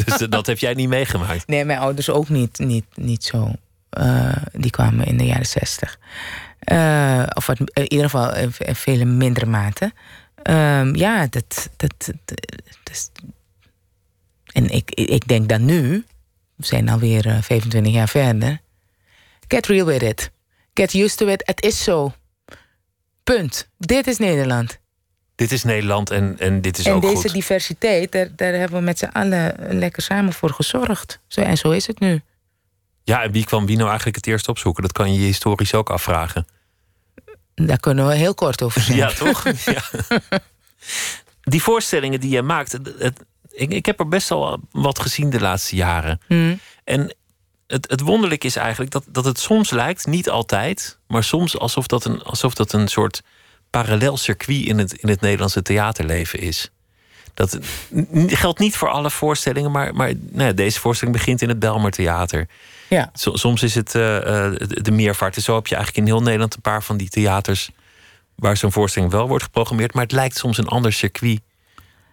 [0.05, 1.47] dus dat heb jij niet meegemaakt?
[1.47, 3.51] Nee, mijn ouders ook niet, niet, niet zo.
[3.99, 5.99] Uh, die kwamen in de jaren zestig.
[6.71, 9.93] Uh, of wat, in ieder geval in, in vele mindere mate.
[10.49, 12.41] Uh, ja, dat, dat, dat,
[12.83, 13.11] dat
[14.45, 16.05] En ik, ik denk dan nu,
[16.55, 18.61] we zijn alweer uh, 25 jaar verder.
[19.47, 20.31] Get real with it.
[20.73, 21.43] Get used to it.
[21.45, 22.13] Het is zo.
[23.23, 23.69] Punt.
[23.77, 24.79] Dit is Nederland.
[25.35, 27.33] Dit is Nederland en, en dit is en ook deze goed.
[27.33, 31.19] diversiteit, daar, daar hebben we met z'n allen lekker samen voor gezorgd.
[31.27, 32.21] Zo, en zo is het nu.
[33.03, 34.81] Ja, en wie kwam wie nou eigenlijk het eerst opzoeken?
[34.81, 36.47] Dat kan je je historisch ook afvragen.
[37.55, 38.97] Daar kunnen we heel kort over zijn.
[38.97, 39.43] Ja, toch?
[39.65, 39.81] ja.
[41.41, 45.39] Die voorstellingen die jij maakt, het, ik, ik heb er best wel wat gezien de
[45.39, 46.21] laatste jaren.
[46.27, 46.59] Hmm.
[46.83, 47.15] En
[47.67, 51.87] het, het wonderlijke is eigenlijk dat, dat het soms lijkt, niet altijd, maar soms alsof
[51.87, 53.21] dat een, alsof dat een soort
[53.81, 56.71] parallel circuit in het, in het Nederlandse theaterleven is.
[57.33, 57.59] Dat
[58.27, 61.91] geldt niet voor alle voorstellingen, maar, maar nou ja, deze voorstelling begint in het Belmer
[61.91, 62.47] Theater.
[62.89, 63.09] Ja.
[63.13, 64.01] Soms is het uh,
[64.67, 65.35] de meervaart.
[65.35, 67.69] En zo heb je eigenlijk in heel Nederland een paar van die theaters
[68.35, 71.39] waar zo'n voorstelling wel wordt geprogrammeerd, maar het lijkt soms een ander circuit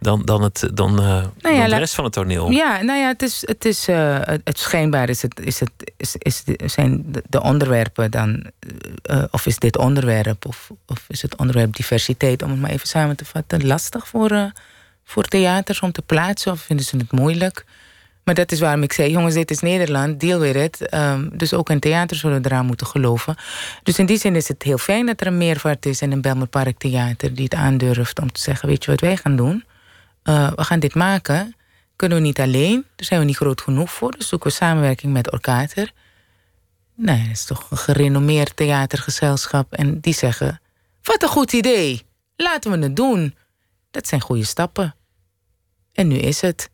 [0.03, 2.50] dan, dan, het, dan, uh, nou ja, dan de rest van het toneel.
[2.50, 5.70] Ja, nou ja, het is, het, is, uh, het, het schijnbaar is het, is het,
[5.96, 8.46] is, is de, zijn de, de, onderwerpen dan,
[9.11, 12.88] uh, of is dit onderwerp, of, of is het onderwerp diversiteit, om het maar even
[12.88, 14.53] samen te vatten, lastig voor,
[15.05, 17.64] voor theaters om te plaatsen, of vinden ze het moeilijk?
[18.24, 20.94] Maar dat is waarom ik zei, jongens, dit is Nederland, deal with it.
[20.94, 23.36] Um, dus ook in theater zullen we eraan moeten geloven.
[23.82, 26.20] Dus in die zin is het heel fijn dat er een meervaart is in een
[26.20, 29.64] Belmer Park Theater die het aandurft om te zeggen, weet je wat wij gaan doen?
[30.25, 31.57] Uh, we gaan dit maken.
[31.97, 34.11] Kunnen we niet alleen, daar zijn we niet groot genoeg voor.
[34.11, 35.93] Dus zoeken we samenwerking met Orkater.
[36.95, 39.73] Nee, dat is toch een gerenommeerd theatergezelschap.
[39.73, 40.61] En die zeggen,
[41.03, 42.03] wat een goed idee.
[42.37, 43.35] Laten we het doen.
[43.91, 44.95] Dat zijn goede stappen.
[45.93, 46.70] En nu is het.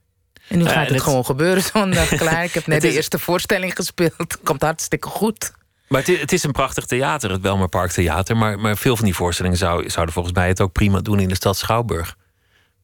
[0.48, 2.08] En nu Ja, gaat het, het- gewoon gebeuren zondag.
[2.08, 4.38] Klaar, ik heb net de eerste voorstelling gespeeld.
[4.42, 5.52] Komt hartstikke goed.
[5.88, 8.36] Maar het is, het is een prachtig theater, het Belmerpark Theater.
[8.36, 11.28] Maar, maar veel van die voorstellingen zou, zouden volgens mij het ook prima doen in
[11.28, 12.16] de stad Schouwburg.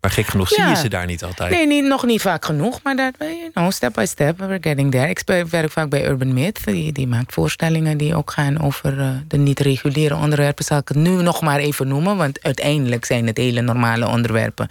[0.05, 1.50] Maar gek genoeg zie je ze daar niet altijd.
[1.50, 4.90] Nee, niet, nog niet vaak genoeg, maar dat, you know, step by step, we're getting
[4.90, 5.09] there.
[5.09, 6.64] Ik werk vaak bij Urban Myth.
[6.64, 10.64] Die, die maakt voorstellingen die ook gaan over uh, de niet-reguliere onderwerpen.
[10.64, 14.68] Zal ik het nu nog maar even noemen, want uiteindelijk zijn het hele normale onderwerpen.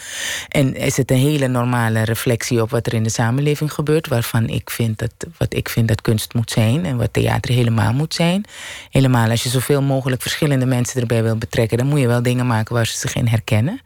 [0.47, 4.47] En is het een hele normale reflectie op wat er in de samenleving gebeurt, waarvan
[4.47, 8.13] ik vind dat, wat ik vind dat kunst moet zijn en wat theater helemaal moet
[8.13, 8.45] zijn.
[8.89, 12.47] Helemaal als je zoveel mogelijk verschillende mensen erbij wil betrekken, dan moet je wel dingen
[12.47, 13.81] maken waar ze zich in herkennen.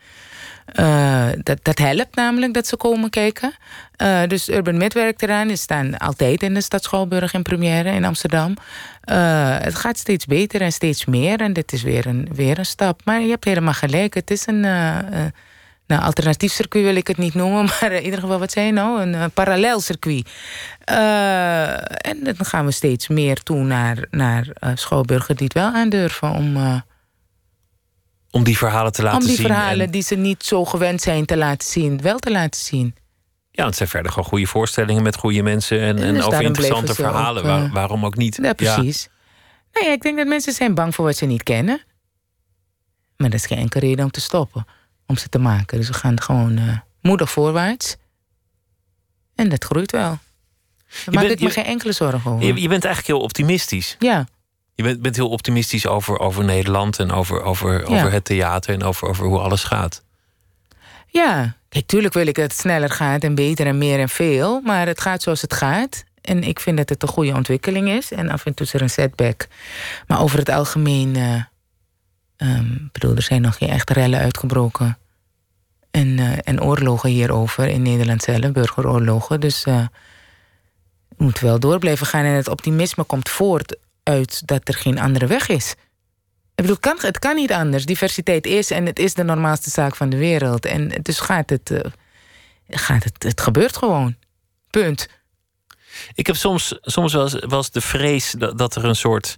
[0.76, 3.54] Uh, dat, dat helpt namelijk dat ze komen kijken.
[4.02, 5.50] Uh, dus Urban Mid werkt eraan.
[5.50, 8.54] Ze staan altijd in de stad Schouwburg in première in Amsterdam.
[9.12, 11.40] Uh, het gaat steeds beter en steeds meer.
[11.42, 13.02] En dit is weer een, weer een stap.
[13.04, 14.14] Maar je hebt helemaal gelijk.
[14.14, 14.60] Het is een...
[14.60, 18.72] nou, alternatief circuit wil ik het niet noemen, maar in ieder geval, wat zei je
[18.72, 19.02] nou?
[19.02, 20.30] Een parallel circuit.
[20.86, 26.82] en dan gaan we steeds meer toe naar, naar Schouwburgen die het wel aandurven om
[28.38, 29.30] om die verhalen te laten zien.
[29.30, 32.62] Om die verhalen die ze niet zo gewend zijn te laten zien, wel te laten
[32.62, 32.96] zien.
[33.52, 37.44] Ja, het zijn verder gewoon goede voorstellingen met goede mensen en, en, over interessante verhalen.
[37.44, 38.40] Ook, uh, waarom ook niet?
[38.42, 39.10] Ja, precies.
[39.72, 39.82] Ja.
[39.82, 41.82] Nee, ik denk dat mensen zijn bang voor wat ze niet kennen.
[43.18, 44.66] Maar dat is geen enkele reden om te stoppen.
[45.06, 45.78] Om ze te maken.
[45.78, 47.96] Dus we gaan gewoon uh, moedig voorwaarts.
[49.36, 50.20] En dat groeit wel.
[51.06, 52.46] Daar maak ik me geen enkele zorgen over.
[52.46, 53.96] Je, je bent eigenlijk heel optimistisch.
[54.00, 54.28] Ja.
[54.78, 58.84] Je bent, bent heel optimistisch over, over Nederland en over, over, over het theater en
[58.84, 60.04] over, over hoe alles gaat.
[61.08, 64.62] Ja, kijk, tuurlijk wil ik dat het sneller gaat en beter en meer en veel.
[64.62, 66.04] Maar het gaat zoals het gaat.
[66.22, 68.12] En ik vind dat het een goede ontwikkeling is.
[68.12, 69.48] En af en toe is er een setback.
[70.08, 71.16] Maar over het algemeen.
[72.38, 72.60] Uh,
[72.92, 74.98] bedoel, er zijn nog geen echte rellen uitgebroken.
[75.92, 79.40] En, uh, en oorlogen hierover in Nederland zelf, burgeroorlogen.
[79.40, 79.86] Dus uh,
[81.08, 82.26] we moeten wel door blijven gaan.
[82.26, 83.78] En het optimisme komt voort
[84.08, 85.76] uit dat er geen andere weg is.
[86.56, 87.86] Ik bedoel, het kan, het kan niet anders.
[87.86, 90.66] Diversiteit is en het is de normaalste zaak van de wereld.
[90.66, 91.80] En dus gaat het, uh,
[92.68, 94.16] gaat het, het gebeurt gewoon.
[94.70, 95.08] Punt.
[96.14, 99.38] Ik heb soms, soms wel, eens, wel eens de vrees dat, dat er een soort,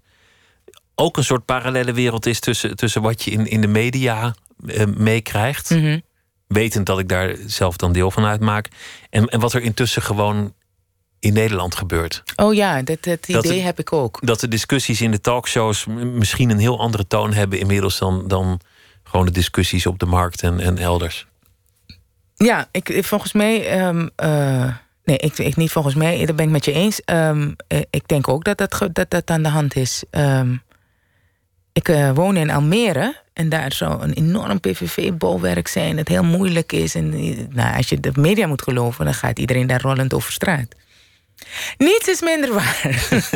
[0.95, 4.85] ook een soort parallele wereld is tussen, tussen wat je in, in de media uh,
[4.85, 5.69] meekrijgt.
[5.69, 6.01] Mm -hmm.
[6.47, 8.67] Wetend dat ik daar zelf dan deel van uitmaak.
[9.09, 10.53] En, en wat er intussen gewoon
[11.19, 12.23] in Nederland gebeurt.
[12.35, 14.19] Oh ja, dat, dat idee heb ik ook.
[14.21, 18.59] Dat de discussies in de talkshows misschien een heel andere toon hebben inmiddels dan, dan
[19.03, 21.27] gewoon de discussies op de markt en, en elders.
[22.35, 23.85] Ja, ik, volgens mij.
[23.87, 27.01] Um, uh, nee, ik, ik niet volgens mij, dat ben ik met je eens.
[27.05, 27.55] Um,
[27.89, 30.03] ik denk ook dat dat, dat, dat aan de hand is.
[30.11, 30.61] Um,
[31.73, 36.71] ik uh, woon in Almere en daar zou een enorm PVV-bolwerk zijn, dat heel moeilijk
[36.71, 36.95] is.
[36.95, 37.09] En
[37.49, 40.75] nou, als je de media moet geloven, dan gaat iedereen daar rollend over straat.
[41.77, 42.81] Niets is minder waar.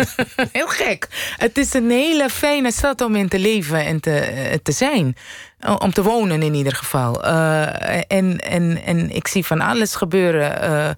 [0.51, 1.07] Heel gek.
[1.37, 5.15] Het is een hele fijne stad om in te leven en te, eh, te zijn.
[5.79, 7.25] Om te wonen in ieder geval.
[7.25, 10.63] Uh, en, en, en ik zie van alles gebeuren.
[10.63, 10.89] Uh,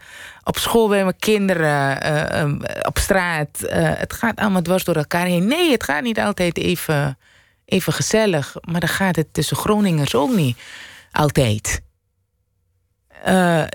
[0.44, 3.48] op school bij mijn kinderen, uh, op straat.
[3.78, 5.48] het gaat allemaal dwars door elkaar heen.
[5.48, 7.18] Nee, het gaat niet altijd even,
[7.66, 8.56] even gezellig.
[8.62, 10.58] Maar dan gaat het tussen Groningers ook niet
[11.12, 11.82] altijd.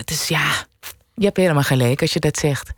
[0.04, 0.68] is ja
[1.20, 2.70] je hebt helemaal gelijk als je dat zegt.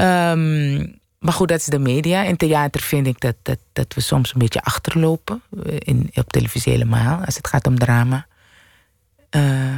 [0.00, 2.22] Um, maar goed, dat is de media.
[2.22, 5.42] In theater vind ik dat, dat, dat we soms een beetje achterlopen.
[5.66, 8.26] Eh, in, op televisie helemaal, als het gaat om drama.
[9.30, 9.76] Uh,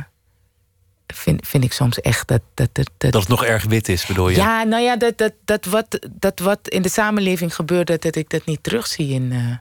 [1.07, 2.40] vind, vind ik soms echt dat...
[2.55, 4.36] Dat, dat, dat, dat het nog erg wit is, bedoel je?
[4.36, 7.86] Ja, nou ja, dat, dat, dat, wat, dat wat in de samenleving gebeurt...
[7.86, 9.57] dat, dat ik dat niet terugzie in, uh,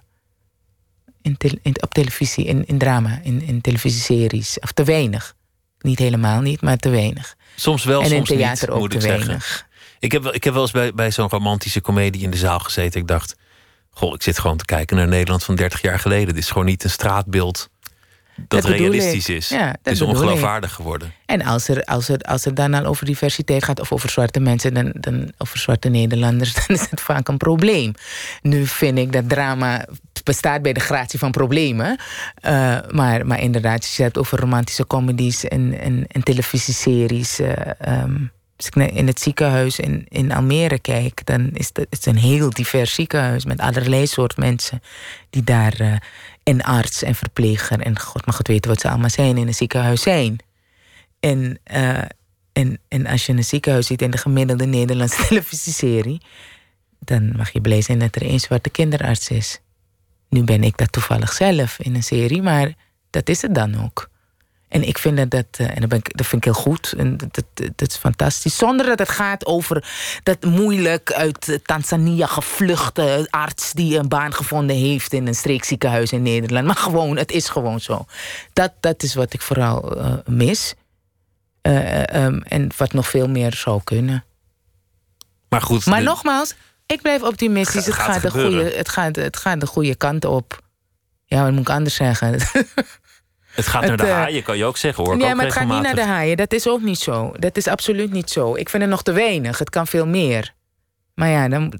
[1.22, 4.60] in, te, in, op televisie, in, in drama, in, in televisieseries.
[4.60, 5.36] Of te weinig.
[5.80, 7.36] Niet helemaal niet, maar te weinig.
[7.56, 9.26] Soms wel, en soms in theater niet, ook moet ik te zeggen.
[9.26, 9.72] weinig.
[10.04, 13.02] Ik heb, ik heb wel eens bij, bij zo'n romantische komedie in de zaal gezeten.
[13.02, 13.36] Ik dacht,
[13.90, 16.28] goh, ik zit gewoon te kijken naar Nederland van 30 jaar geleden.
[16.28, 17.70] Dit is gewoon niet een straatbeeld
[18.48, 19.36] dat, realistisch ik.
[19.36, 19.50] is.
[19.50, 20.08] Ja, dat het is ik.
[20.08, 21.14] ongeloofwaardig geworden.
[21.26, 24.40] En als er, als, er, als er dan al over diversiteit gaat, of over zwarte
[24.40, 27.94] mensen, dan, dan, over zwarte Nederlanders, dan is het vaak een probleem.
[28.42, 29.86] Nu vind ik dat drama
[30.24, 32.00] bestaat bij de gratie van problemen.
[32.46, 37.40] Uh, maar, maar inderdaad, als je het hebt over romantische comedies en, en, en televisieseries.
[37.40, 37.54] Uh,
[37.88, 42.06] um, als ik in het ziekenhuis in, in Almere kijk, dan is het, het is
[42.06, 44.82] een heel divers ziekenhuis met allerlei soort mensen
[45.30, 45.82] die daar.
[45.82, 45.96] Uh,
[46.44, 49.54] en arts en verpleger en god mag het weten wat ze allemaal zijn in een
[49.54, 50.38] ziekenhuis zijn.
[51.20, 52.02] En, uh,
[52.54, 56.22] en, en als je een ziekenhuis ziet in de gemiddelde Nederlandse televisieserie,
[57.00, 59.60] dan mag je blij zijn dat er één zwarte kinderarts is.
[60.30, 62.74] Nu ben ik dat toevallig zelf in een serie, maar
[63.10, 64.10] dat is het dan ook.
[64.74, 66.94] En ik vind dat, dat en dat, ben ik, dat vind ik heel goed.
[66.98, 68.58] En dat, dat, dat is fantastisch.
[68.58, 69.84] Zonder dat het gaat over
[70.24, 76.22] dat moeilijk uit Tanzania gevluchte arts die een baan gevonden heeft in een streekziekenhuis in
[76.22, 76.66] Nederland.
[76.66, 78.06] Maar gewoon, het is gewoon zo.
[78.54, 80.74] Dat, dat is wat ik vooral mis.
[81.62, 84.26] Ehm, en wat nog veel meer zou kunnen.
[85.50, 85.86] Maar goed.
[85.86, 86.54] Maar nogmaals,
[86.86, 87.86] ik blijf optimistisch.
[87.86, 90.62] Het, gaat, de goede, het, gaat, het gaat de goede kant op.
[91.26, 92.40] Ja, wat moet ik anders zeggen?
[93.54, 95.18] Het gaat naar de eh, haaien, kan je ook zeggen hoor.
[95.18, 96.38] Ja, maar het gaat niet naar de haaien.
[96.38, 97.32] Dat is ook niet zo.
[97.40, 98.56] Dat is absoluut niet zo.
[98.56, 99.60] Ik vind het nog te weinig.
[99.60, 100.54] Het kan veel meer.
[101.14, 101.74] Maar ja, dan,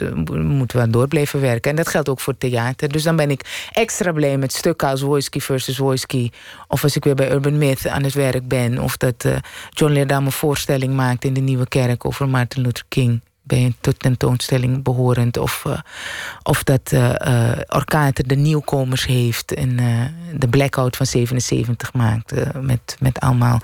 [0.44, 1.72] moeten we door blijven werken.
[1.72, 2.90] En dat geldt ook voor theater.
[2.90, 6.32] Dus dan ben ik extra blij met stukken als Wojski versus Wojski.
[6.68, 8.80] Of als ik weer bij Urban Myth aan het werk ben.
[8.80, 9.36] Of dat uh,
[9.70, 13.96] John Leerdam een voorstelling maakt in de Nieuwe Kerk over Martin Luther King bij een
[13.98, 15.38] tentoonstelling behorend.
[15.38, 15.80] Of, uh,
[16.44, 19.76] of dat uh, Orkater de nieuwkomers heeft en
[20.38, 22.34] de blackout van 77 maakt.
[22.62, 23.62] met, met, allemaal,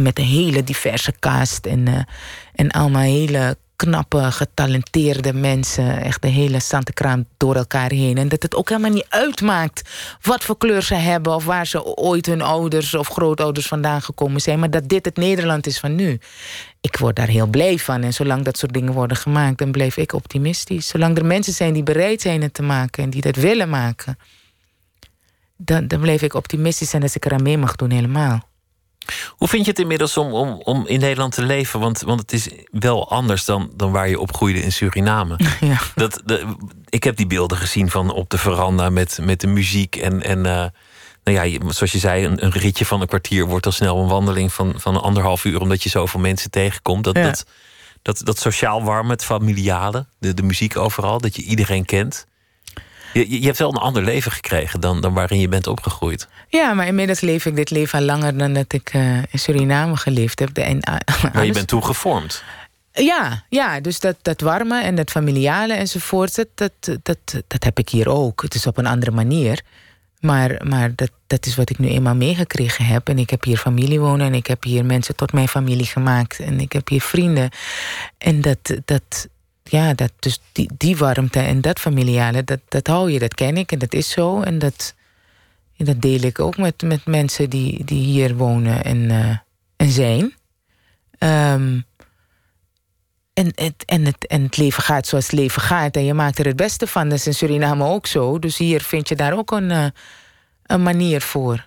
[0.00, 2.06] met een hele diverse cast en,
[2.54, 6.02] en allemaal hele knappe, getalenteerde mensen.
[6.02, 8.18] Echt de hele Santa door elkaar heen.
[8.18, 9.90] En dat het ook helemaal niet uitmaakt
[10.22, 11.34] wat voor kleur ze hebben...
[11.34, 14.58] of waar ze ooit hun ouders of grootouders vandaan gekomen zijn.
[14.58, 16.20] Maar dat dit het Nederland is van nu.
[16.80, 18.02] Ik word daar heel blij van.
[18.02, 20.86] En zolang dat soort dingen worden gemaakt, dan blijf ik optimistisch.
[20.86, 23.02] Zolang er mensen zijn die bereid zijn het te maken...
[23.02, 24.18] en die dat willen maken...
[25.56, 28.47] dan, dan blijf ik optimistisch en als ik eraan mee mag doen helemaal.
[29.28, 31.80] Hoe vind je het inmiddels om, om, om in Nederland te leven?
[31.80, 35.36] Want, want het is wel anders dan, dan waar je opgroeide in Suriname.
[35.60, 35.80] Ja.
[35.94, 36.56] Dat, de,
[36.88, 39.96] ik heb die beelden gezien van op de veranda met, met de muziek.
[39.96, 40.64] En, en uh,
[41.24, 44.08] nou ja, zoals je zei, een, een, ritje van een kwartier wordt al snel een
[44.08, 47.04] wandeling van, van anderhalf uur, omdat je zoveel mensen tegenkomt.
[47.04, 47.44] Dat, dat,
[48.02, 52.26] dat, dat sociaal warme, het familiale, de, de muziek overal, dat je iedereen kent.
[53.12, 56.28] Je, je hebt wel een ander leven gekregen dan, dan waarin je bent opgegroeid.
[56.48, 59.96] Ja, maar inmiddels leef ik dit leven al langer dan dat ik uh, in Suriname
[59.96, 60.56] geleefd heb.
[60.58, 60.94] En, uh,
[61.34, 62.44] maar je bent toen gevormd.
[62.92, 67.78] Ja, ja, dus dat, dat warme en dat familiale enzovoort, dat, dat, dat, dat heb
[67.78, 68.42] ik hier ook.
[68.42, 69.62] Het is op een andere manier.
[70.20, 73.08] Maar, maar dat, dat is wat ik nu eenmaal meegekregen heb.
[73.08, 76.38] En ik heb hier familie wonen en ik heb hier mensen tot mijn familie gemaakt.
[76.38, 77.50] En ik heb hier vrienden.
[78.18, 79.28] En dat, dat,
[79.70, 83.56] ja, dat, dus die, die warmte en dat familiale, dat, dat hou je, dat ken
[83.56, 84.40] ik en dat is zo.
[84.40, 84.94] En dat,
[85.76, 89.36] dat deel ik ook met, met mensen die, die hier wonen en, uh,
[89.76, 90.34] en zijn.
[91.18, 91.86] Um,
[93.34, 95.96] en, het, en, het, en het leven gaat zoals het leven gaat.
[95.96, 97.08] En je maakt er het beste van.
[97.08, 98.38] Dat is in Suriname ook zo.
[98.38, 99.86] Dus hier vind je daar ook een, uh,
[100.62, 101.66] een manier voor.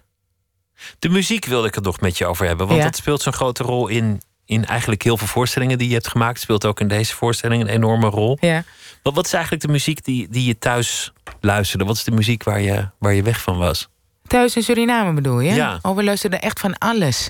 [0.99, 2.67] De muziek wilde ik het nog met je over hebben.
[2.67, 6.07] Want dat speelt zo'n grote rol in, in eigenlijk heel veel voorstellingen die je hebt
[6.07, 6.39] gemaakt.
[6.39, 8.37] Speelt ook in deze voorstelling een enorme rol.
[8.41, 8.63] Ja.
[9.03, 11.85] Wat, wat is eigenlijk de muziek die, die je thuis luisterde?
[11.85, 13.89] Wat is de muziek waar je, waar je weg van was?
[14.27, 15.53] Thuis in Suriname bedoel je?
[15.53, 15.79] Ja.
[15.81, 17.29] Oh, we luisterden echt van alles.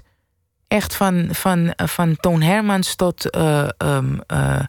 [0.68, 4.60] Echt van, van, van Toon Hermans tot uh, um, uh,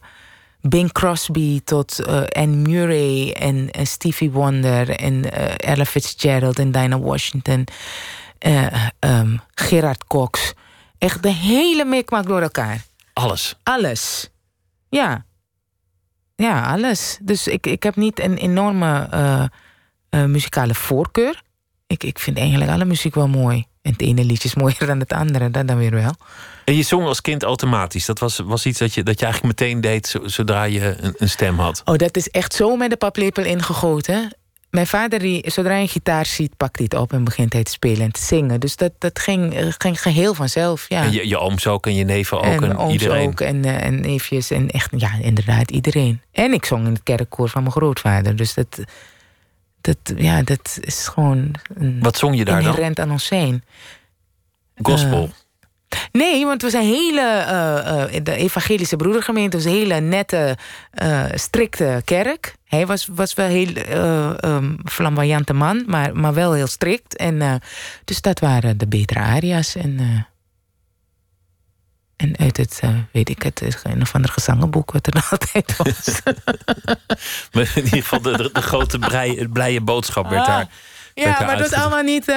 [0.61, 7.65] Bing Crosby tot uh, Anne Murray en Stevie Wonder en Ella Fitzgerald en Dinah Washington.
[8.99, 10.53] Um, Gerard Cox.
[11.03, 12.85] Echt de hele mikmak door elkaar.
[13.13, 13.55] Alles?
[13.63, 14.29] Alles.
[14.89, 15.25] Ja.
[16.35, 17.17] Ja, alles.
[17.21, 19.49] Dus ik, ik heb niet een enorme
[20.09, 21.41] muzikale voorkeur.
[21.87, 23.65] Ik, ik vind eigenlijk alle muziek wel mooi.
[23.81, 26.15] En het ene liedje is mooier dan het andere, dat dan weer wel.
[26.65, 28.05] En je zong als kind automatisch.
[28.05, 31.29] Dat was, was iets dat je, dat je eigenlijk meteen deed zodra je een, een
[31.29, 31.81] stem had.
[31.85, 34.35] Oh, dat is echt zo met de paplepel ingegoten.
[34.73, 37.63] Mijn vader, die, zodra hij een gitaar ziet, pakt hij het op en begint hij
[37.63, 38.59] te spelen en te zingen.
[38.59, 40.85] Dus dat, dat ging, ging geheel vanzelf.
[40.89, 41.03] Ja.
[41.03, 43.27] En je, je ooms ook en je neven ook en, en iedereen.
[43.27, 46.21] ook en, uh, en neefjes en echt, ja, inderdaad, iedereen.
[46.31, 48.35] En ik zong in het kerkkoor van mijn grootvader.
[48.35, 48.79] Dus dat,
[49.81, 51.55] dat, ja, dat is gewoon.
[51.75, 52.69] Een, Wat zong je daar dan?
[52.69, 53.63] Inherent aan ons zijn.
[54.81, 55.23] Gospel.
[55.23, 55.42] Uh,
[56.11, 57.21] nee, want we zijn hele.
[57.21, 60.57] Uh, uh, de evangelische broedergemeente was een hele nette,
[61.33, 62.55] strikte kerk.
[62.65, 63.73] Hij was, was wel heel
[64.45, 67.15] um, flamboyante man, maar, maar wel heel strikt.
[67.15, 67.61] En,
[68.05, 69.75] dus dat waren de betere aria's.
[69.75, 70.25] En,
[72.23, 76.21] en uit het, uh, weet ik het, een of ander gezangenboek wat er altijd was.
[77.53, 80.67] maar in ieder geval de, de, grote blije, blije boodschap werd ah, daar.
[81.13, 82.35] Ja, maar dat is allemaal niet, uh,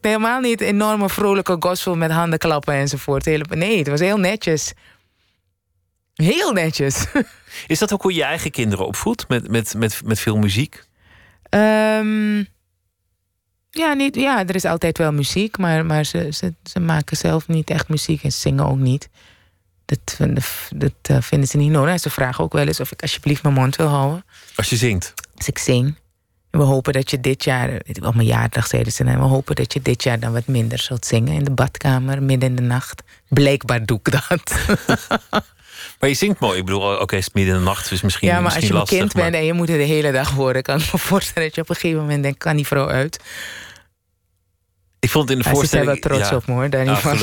[0.00, 3.24] helemaal niet enorme vrolijke gospel met handenklappen enzovoort.
[3.48, 4.72] Nee, het was heel netjes.
[6.14, 7.06] Heel netjes.
[7.66, 9.28] Is dat ook hoe je je eigen kinderen opvoedt?
[9.28, 10.84] Met, met, met, met veel muziek?
[11.50, 12.46] Um,
[13.70, 17.48] ja, niet, ja, er is altijd wel muziek, maar, maar ze, ze, ze maken zelf
[17.48, 19.08] niet echt muziek en zingen ook niet.
[19.84, 20.16] Dat,
[20.74, 22.00] dat, dat vinden ze niet nodig.
[22.00, 24.24] Ze vragen ook wel eens of ik alsjeblieft mijn mond wil houden.
[24.56, 25.14] Als je zingt?
[25.36, 25.96] Als ik zing.
[26.52, 29.54] En we hopen dat je dit jaar, op mijn jaardag zeiden ze, en we hopen
[29.54, 32.62] dat je dit jaar dan wat minder zult zingen in de badkamer, midden in de
[32.62, 33.02] nacht.
[33.28, 34.52] Blijkbaar doe ik dat.
[36.00, 36.58] Maar je zingt mooi.
[36.58, 38.72] Ik bedoel, oké, het is midden in de nacht, dus misschien Ja, maar misschien als
[38.72, 40.78] je lastig, een kind maar- bent en je moet het de hele dag horen, kan
[40.80, 43.20] ik me voorstellen dat je op een gegeven moment denkt, kan die vrouw uit?
[45.02, 45.86] Ik vond het in de Hij voorstelling...
[45.90, 46.36] wel trots ja.
[46.36, 47.18] op me hoor, daar niet van.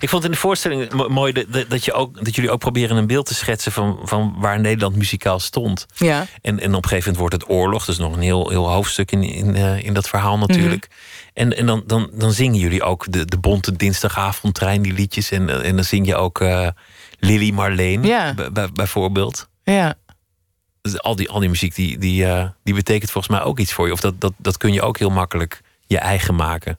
[0.00, 2.96] ik vond in de voorstelling mo- mooi dat, dat- je ook, dat jullie ook proberen
[2.96, 5.86] een beeld te schetsen van, van waar Nederland muzikaal stond.
[5.94, 6.26] Ja.
[6.42, 7.88] En, en op een gegeven moment wordt het oorlog.
[7.88, 10.88] Is nog een heel, heel hoofdstuk in, in, eh, in dat verhaal natuurlijk.
[10.88, 10.98] Mhm.
[11.34, 15.30] En, en dan, dan, dan zingen jullie ook de, de bonte dinsdagavondtrein, die liedjes.
[15.30, 16.68] En, eh, en dan zing je ook eh
[17.18, 18.34] Lily Marleen, Ja.
[18.72, 19.48] bijvoorbeeld.
[19.64, 19.94] Ja.
[20.82, 22.26] Dus al, die, al die muziek die, die,
[22.64, 23.92] die betekent volgens mij ook iets voor je.
[23.92, 25.60] Of dat, dat, dat kun je ook heel makkelijk
[25.90, 26.78] je eigen maken.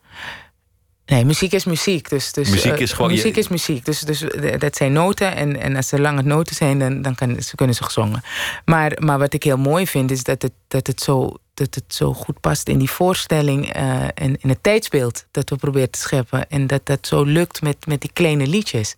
[1.05, 2.09] Nee, muziek is muziek.
[2.09, 3.86] Dus, dus, Muziek eh, is gewoon je- Muziek is muziek.
[3.86, 5.36] Dus, dus eh, dat zijn noten.
[5.36, 8.22] En, en als er lange noten zijn, dan, dan kan, ze kunnen ze gezongen.
[8.66, 11.84] Maar, maar wat ik heel mooi vind, is dat het, dat het, zo, dat het
[11.88, 13.74] zo goed past in die voorstelling.
[13.74, 16.49] eh, en in het tijdsbeeld dat we proberen te scheppen.
[16.49, 18.95] En dat dat zo lukt met, met die kleine liedjes.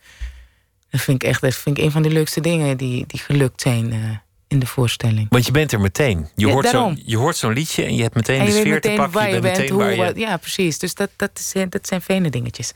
[0.90, 3.62] Dat vind ik echt dat vind ik een van de leukste dingen die, die gelukt
[3.62, 4.22] zijn
[4.54, 5.26] in de voorstelling.
[5.30, 6.28] Want je bent er meteen.
[6.36, 6.96] Je Ja, hoort daarom.
[6.96, 9.12] zo'n je hoort zo'n liedje en je hebt meteen En de je sfeer te pakken.
[9.12, 9.98] waar je bent, meteen hoe, waar je...
[10.04, 10.78] wat- ja, precies.
[10.80, 12.72] Dus dat, dat, is, dat zijn fijne dingetjes.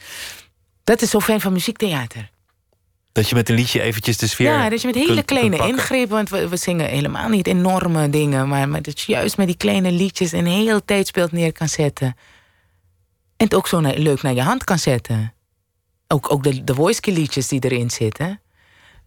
[0.84, 2.30] Dat is zo fijn van muziektheater.
[3.12, 4.48] Dat je met een liedje eventjes de sfeer.
[4.52, 6.16] Ja, dat je met hele kunt- kleine kunt ingrepen...
[6.16, 8.48] want we, we zingen helemaal niet enorme dingen...
[8.48, 10.32] Maar, maar dat je juist met die kleine liedjes...
[10.32, 12.08] een heel tijdsbeeld neer kan zetten.
[13.38, 15.34] En het ook zo na- leuk naar je hand kan zetten.
[16.08, 18.42] Ook, ook de, de voice liedjes die erin zitten.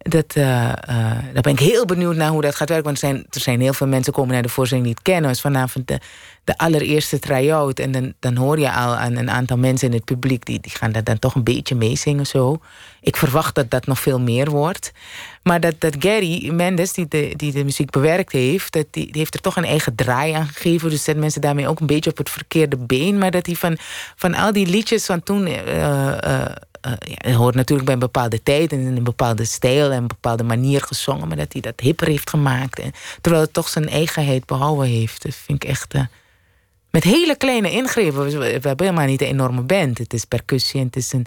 [0.03, 0.75] Dat, eh, eh,
[1.33, 2.85] daar ben ik heel benieuwd naar hoe dat gaat werken.
[2.85, 5.25] Want er zijn, er zijn heel veel mensen komen naar de voorstelling die het kennen.
[5.25, 5.99] Het is vanavond de,
[6.43, 7.79] de allereerste try-out.
[7.79, 10.45] En dan, dan hoor je al aan een aantal mensen in het publiek...
[10.45, 12.59] die, die gaan daar dan toch een beetje meezingen zo.
[13.01, 14.91] Ik verwacht dat dat nog veel meer wordt.
[15.43, 18.73] Maar dat, dat Gary Mendes, die de, die de muziek bewerkt heeft...
[18.73, 20.89] Dat die, heeft er toch een eigen draai aan gegeven.
[20.89, 23.17] Dus zet mensen daarmee ook een beetje op het verkeerde been.
[23.17, 23.77] Maar dat hij van,
[24.15, 25.45] van al die liedjes van toen...
[25.45, 26.45] eh,
[26.81, 30.07] ja, het hoort natuurlijk bij een bepaalde tijd en in een bepaalde stijl en een
[30.07, 32.79] bepaalde manier gezongen, maar dat hij dat hipper heeft gemaakt.
[32.79, 35.23] En, terwijl het toch zijn eigenheid behouden heeft.
[35.23, 35.93] Dat vind ik echt.
[35.93, 36.01] eh,
[36.91, 38.39] met hele kleine ingrepen.
[38.39, 39.97] We, hebben helemaal niet een enorme band.
[39.97, 41.25] Het is percussie en het is een,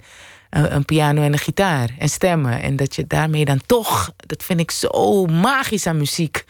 [0.50, 2.62] een, piano en een gitaar en stemmen.
[2.62, 6.44] En dat je daarmee dan toch, dat vind ik zo magisch aan muziek.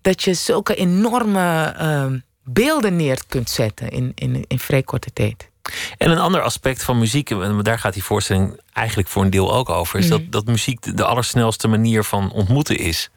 [0.00, 2.06] Dat je zulke enorme eh,
[2.44, 5.48] beelden neer kunt zetten in, in, in vrij korte tijd.
[5.98, 9.54] En een ander aspect van muziek, en daar gaat die voorstelling eigenlijk voor een deel
[9.54, 10.18] ook over, is Mhm.
[10.18, 13.10] dat, dat muziek de, de allersnelste manier van ontmoeten is.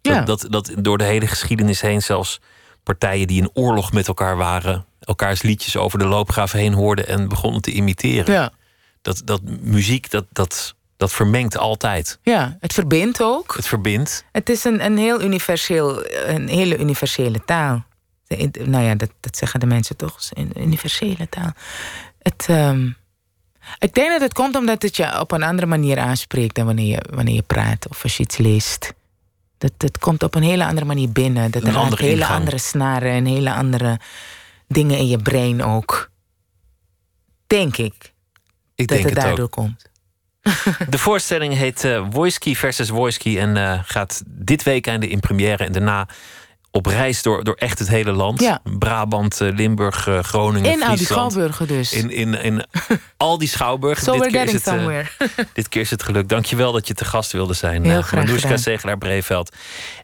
[0.00, 0.22] Dat, Ja.
[0.22, 2.40] dat, dat door de hele geschiedenis heen zelfs
[2.82, 7.28] partijen die in oorlog met elkaar waren, elkaars liedjes over de loopgraven heen hoorden en
[7.28, 8.34] begonnen te imiteren.
[8.34, 8.50] Ja.
[9.02, 12.18] Dat, dat muziek, dat, dat, dat vermengt altijd.
[12.22, 13.54] Ja, het verbindt ook.
[13.56, 14.24] Het verbindt.
[14.32, 17.84] Het is een, een heel universeel, een hele universele taal.
[18.28, 20.18] De- Nou ja, dat, dat zeggen de mensen toch.
[20.32, 21.52] Een universele taal.
[22.22, 22.86] Het, ehm,
[23.78, 26.86] ik denk dat het komt omdat het je op een andere manier aanspreekt dan wanneer
[26.86, 28.92] je, wanneer je praat of als je iets leest.
[29.58, 31.50] Dat, dat komt op een hele andere manier binnen.
[31.50, 32.38] Dat Een er andere hele ingang.
[32.38, 33.98] andere snaren en hele andere
[34.66, 36.10] dingen in je brein ook.
[37.46, 38.12] Denk ik
[38.74, 39.50] Ik dat denk het het daardoor ook.
[39.50, 39.86] komt.
[40.90, 46.08] De voorstelling heet Wojski versus Wojski en eh, gaat dit weekend in première en daarna
[46.70, 48.40] op reis door, door echt het hele land.
[48.40, 48.60] Ja.
[48.78, 51.92] Brabant, eh, Limburg, eh, Groningen, In al die schouwburgen dus.
[51.92, 52.64] In, in, in
[53.16, 54.04] al die schouwburgen.
[54.04, 55.08] so dit, keer is het, eh, somewhere.
[55.52, 56.28] dit keer is het gelukt.
[56.28, 57.84] Dankjewel dat je te gast wilde zijn.
[57.84, 58.58] Heel eh, graag Manoushka gedaan.
[58.62, 59.56] Zegelaar-Breveld.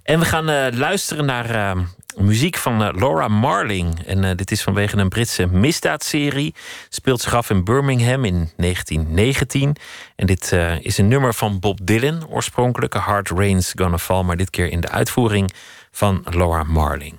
[0.03, 1.81] En we gaan eh, luisteren naar eh,
[2.17, 4.07] muziek van eh, Laura Marling.
[4.07, 6.55] En eh, dit is vanwege een Britse misdaadserie.
[6.89, 9.77] Speelt zich af in Birmingham in 1919.
[10.17, 12.29] En dit eh, is een nummer van Bob Dylan.
[12.29, 14.23] Oorspronkelijk A Hard Rain's Gonna Fall.
[14.23, 15.53] Maar dit keer in de uitvoering
[15.95, 17.18] van Laura Marling.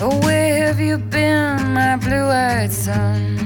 [0.00, 3.38] Oh, where have you been, my blue-eyed son?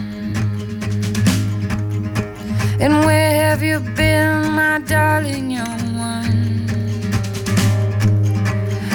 [2.81, 6.65] And where have you been, my darling young one?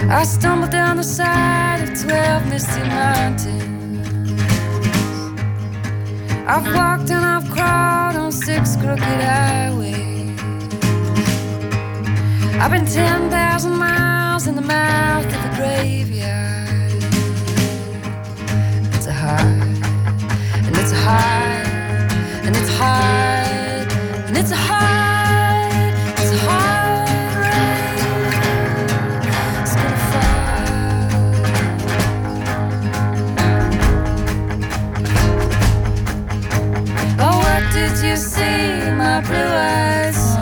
[0.09, 3.78] I stumbled down the side of twelve misty mountains.
[6.51, 10.39] I've walked and I've crawled on six crooked highways.
[12.59, 17.03] I've been ten thousand miles in the mouth of a graveyard.
[18.95, 19.45] It's a hard,
[20.65, 21.67] and it's a hard,
[22.45, 23.93] and it's hard,
[24.27, 24.98] and it's a hard,
[39.21, 40.37] blue eyes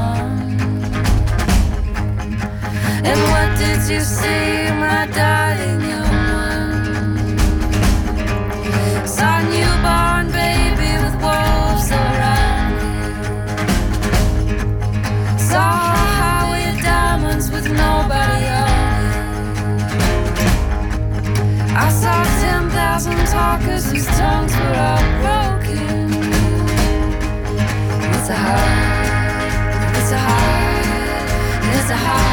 [3.09, 6.67] And what did you see, my darling young one?
[9.07, 13.09] Saw newborn baby with wolves around it.
[15.39, 18.69] Saw a highway of diamonds with nobody on
[19.05, 19.57] it.
[21.85, 25.46] I saw 10,000 talkers whose tongues were upright
[28.29, 32.26] it's a high, it's a high, it's a high,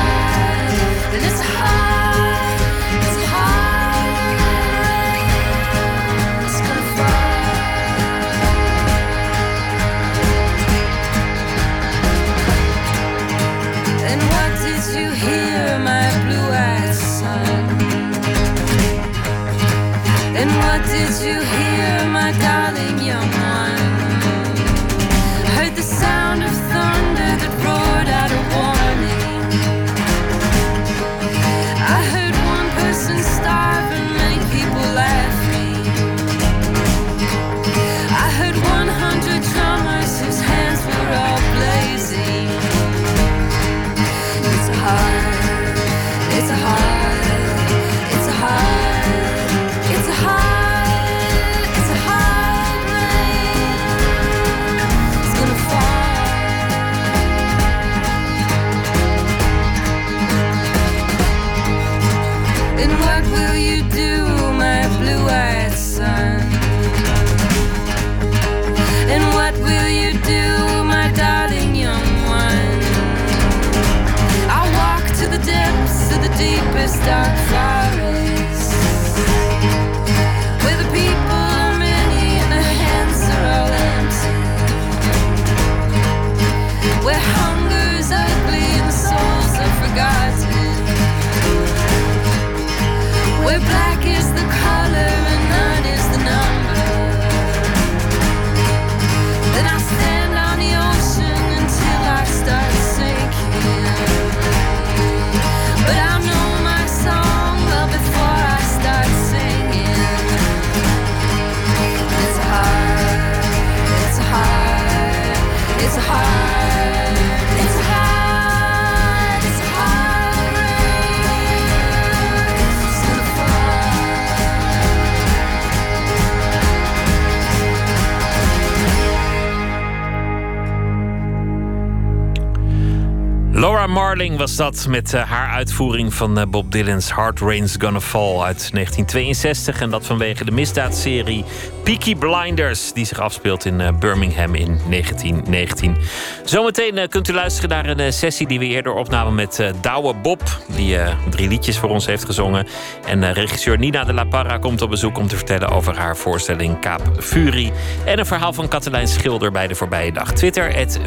[134.56, 139.80] dat met eh, haar uitvoering van eh, Bob Dylan's Hard Rain's Gonna Fall uit 1962.
[139.80, 141.44] En dat vanwege de misdaadserie
[141.82, 145.96] Peaky Blinders, die zich afspeelt in eh, Birmingham in 1919.
[146.44, 150.42] Zometeen kunt u luisteren naar een sessie die we eerder opnamen met Douwe Bob,
[150.76, 150.96] die
[151.30, 152.66] drie liedjes voor ons heeft gezongen.
[153.06, 156.80] En regisseur Nina de La Parra komt op bezoek om te vertellen over haar voorstelling
[156.80, 157.72] Kaap Fury.
[158.04, 160.32] En een verhaal van Katelijn Schilder bij de voorbije dag.
[160.32, 160.98] Twitter, het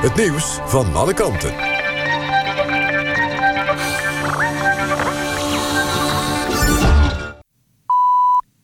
[0.00, 1.54] Het nieuws van alle kanten.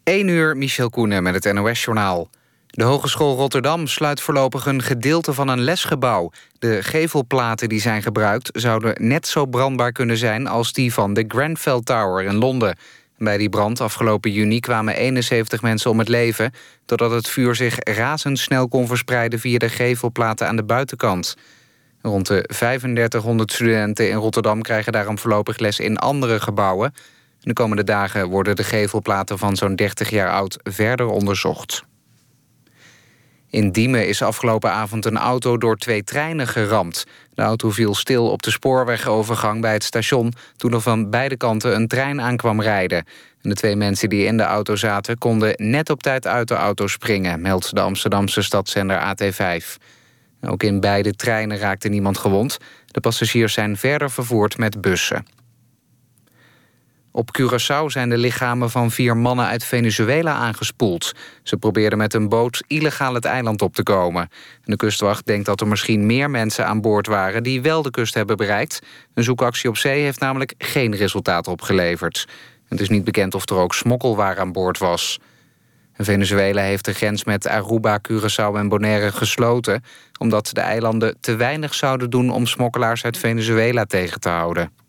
[0.04, 2.28] 1 uur, Michel Koenen met het NOS-journaal.
[2.66, 6.30] De Hogeschool Rotterdam sluit voorlopig een gedeelte van een lesgebouw.
[6.58, 10.46] De gevelplaten die zijn gebruikt zouden net zo brandbaar kunnen zijn...
[10.46, 12.76] als die van de Grenfell Tower in Londen.
[13.18, 16.52] Bij die brand afgelopen juni kwamen 71 mensen om het leven...
[16.84, 19.38] doordat het vuur zich razendsnel kon verspreiden...
[19.38, 21.36] via de gevelplaten aan de buitenkant.
[22.02, 26.94] Rond de 3500 studenten in Rotterdam krijgen daarom voorlopig les in andere gebouwen.
[27.40, 31.84] De komende dagen worden de gevelplaten van zo'n 30 jaar oud verder onderzocht.
[33.50, 37.04] In Diemen is afgelopen avond een auto door twee treinen geramd.
[37.34, 40.32] De auto viel stil op de spoorwegovergang bij het station...
[40.56, 43.04] toen er van beide kanten een trein aankwam rijden.
[43.42, 45.18] En de twee mensen die in de auto zaten...
[45.18, 47.40] konden net op tijd uit de auto springen...
[47.40, 49.82] meldt de Amsterdamse stadszender AT5.
[50.40, 52.58] Ook in beide treinen raakte niemand gewond.
[52.86, 55.26] De passagiers zijn verder vervoerd met bussen.
[57.16, 61.12] Op Curaçao zijn de lichamen van vier mannen uit Venezuela aangespoeld.
[61.42, 64.28] Ze probeerden met een boot illegaal het eiland op te komen.
[64.64, 67.42] De kustwacht denkt dat er misschien meer mensen aan boord waren...
[67.42, 68.80] die wel de kust hebben bereikt.
[69.14, 72.28] Een zoekactie op zee heeft namelijk geen resultaat opgeleverd.
[72.68, 75.20] Het is niet bekend of er ook smokkelwaar aan boord was.
[75.94, 79.82] Venezuela heeft de grens met Aruba, Curaçao en Bonaire gesloten...
[80.18, 84.85] omdat de eilanden te weinig zouden doen om smokkelaars uit Venezuela tegen te houden.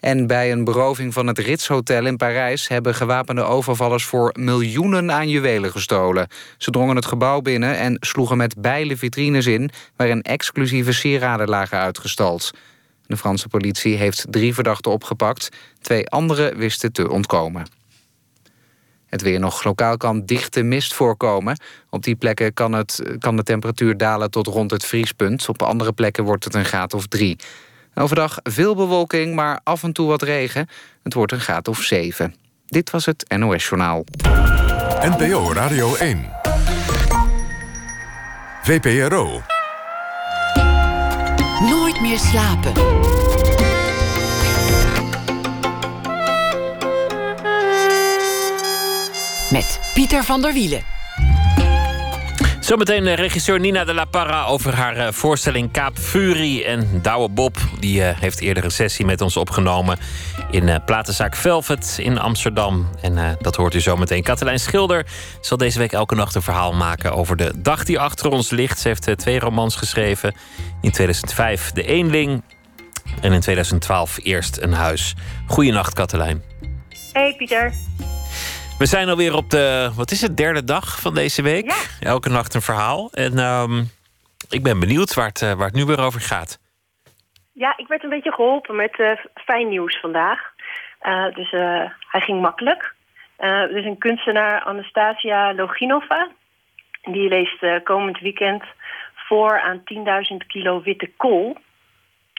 [0.00, 2.68] En bij een beroving van het Ritz Hotel in Parijs...
[2.68, 6.28] hebben gewapende overvallers voor miljoenen aan juwelen gestolen.
[6.58, 9.70] Ze drongen het gebouw binnen en sloegen met bijlen vitrines in...
[9.96, 12.50] waarin exclusieve sieraden lagen uitgestald.
[13.06, 15.48] De Franse politie heeft drie verdachten opgepakt.
[15.80, 17.66] Twee anderen wisten te ontkomen.
[19.06, 21.60] Het weer nog lokaal kan dichte mist voorkomen.
[21.88, 25.48] Op die plekken kan, het, kan de temperatuur dalen tot rond het vriespunt.
[25.48, 27.36] Op andere plekken wordt het een graad of drie.
[27.94, 30.68] Overdag veel bewolking, maar af en toe wat regen.
[31.02, 32.34] Het wordt een graad of zeven.
[32.66, 34.04] Dit was het NOS Journaal.
[35.00, 36.30] NPO Radio 1.
[38.62, 39.42] VPRO.
[41.60, 42.72] Nooit meer slapen.
[49.50, 50.99] Met Pieter van der Wielen.
[52.70, 56.62] Zometeen eh, regisseur Nina de la Parra over haar eh, voorstelling Kaap Fury.
[56.62, 59.98] En Douwe Bob die eh, heeft eerder een sessie met ons opgenomen...
[60.50, 62.88] in platenzaak Velvet in Amsterdam.
[63.02, 64.22] En dat hoort u zometeen.
[64.22, 65.06] Katelijn Schilder
[65.40, 67.12] zal deze week elke nacht een verhaal maken...
[67.12, 68.80] over de dag die achter ons ligt.
[68.80, 70.34] Ze heeft twee romans geschreven.
[70.80, 72.42] In 2005 De Eenling
[73.20, 75.14] en in 2012 Eerst een Huis.
[75.46, 76.42] Goeienacht, Katelijn.
[77.12, 77.72] Hey Pieter.
[78.80, 81.64] We zijn alweer op de, wat is het, derde dag van deze week.
[81.64, 82.08] Ja.
[82.08, 83.10] Elke nacht een verhaal.
[83.12, 83.90] En um,
[84.50, 86.58] ik ben benieuwd waar het, uh, waar het nu weer over gaat.
[87.52, 90.40] Ja, ik werd een beetje geholpen met uh, fijn nieuws vandaag.
[91.02, 91.50] Uh, dus
[92.10, 92.94] hij ging makkelijk.
[93.36, 96.28] er is een kunstenaar, Anastasia Loginova.
[97.02, 98.64] Die leest komend weekend
[99.14, 99.82] voor aan
[100.32, 101.56] 10.000 kilo witte kool.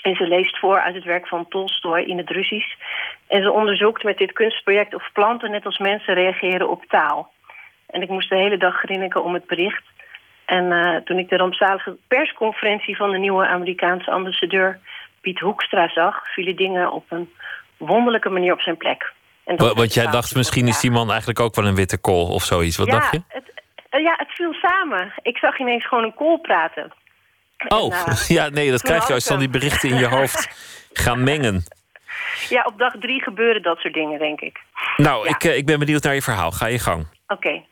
[0.01, 2.75] En ze leest voor uit het werk van Tolstoy in het Russisch.
[3.31, 7.31] En ze onderzoekt met dit kunstproject of planten net als mensen reageren op taal.
[7.87, 9.83] En ik moest de hele dag grinniken om het bericht.
[10.45, 14.79] En uh, toen ik de rampzalige persconferentie van de nieuwe Amerikaanse ambassadeur
[15.21, 16.33] Piet Hoekstra zag...
[16.33, 17.29] vielen dingen op een
[17.77, 19.13] wonderlijke manier op zijn plek.
[19.43, 22.43] En Want jij dacht misschien is die man eigenlijk ook wel een witte kool of
[22.43, 22.77] zoiets.
[22.77, 23.21] Wat ja, dacht je?
[23.27, 23.51] Het,
[23.91, 25.13] uh, ja, het viel samen.
[25.21, 26.93] Ik zag ineens gewoon een kool praten.
[27.67, 30.49] Oh, en, uh, ja, nee, dat krijg je als dan die berichten in je hoofd
[31.03, 31.63] gaan mengen.
[32.49, 34.59] Ja, op dag drie gebeuren dat soort dingen, denk ik.
[34.97, 35.29] Nou, ja.
[35.29, 36.51] ik, uh, ik ben benieuwd naar je verhaal.
[36.51, 37.07] Ga je gang.
[37.27, 37.33] Oké.
[37.33, 37.65] Okay.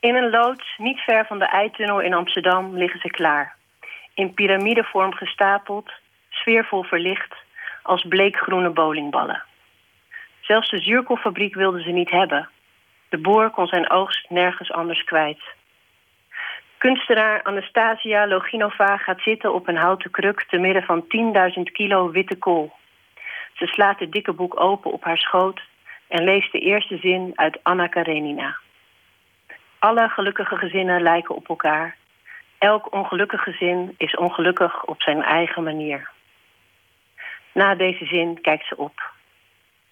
[0.00, 3.56] In een loods, niet ver van de Eitunnel in Amsterdam, liggen ze klaar.
[4.14, 5.92] In piramidevorm gestapeld,
[6.28, 7.34] sfeervol verlicht,
[7.82, 9.42] als bleekgroene bowlingballen.
[10.40, 12.48] Zelfs de zuurkoolfabriek wilden ze niet hebben.
[13.08, 15.42] De boer kon zijn oogst nergens anders kwijt.
[16.78, 20.44] Kunstenaar Anastasia Loginova gaat zitten op een houten kruk...
[20.44, 21.04] te midden van
[21.56, 22.72] 10.000 kilo witte kool.
[23.52, 25.60] Ze slaat het dikke boek open op haar schoot...
[26.08, 28.56] en leest de eerste zin uit Anna Karenina.
[29.78, 31.96] Alle gelukkige gezinnen lijken op elkaar.
[32.58, 36.10] Elk ongelukkig gezin is ongelukkig op zijn eigen manier.
[37.52, 39.10] Na deze zin kijkt ze op.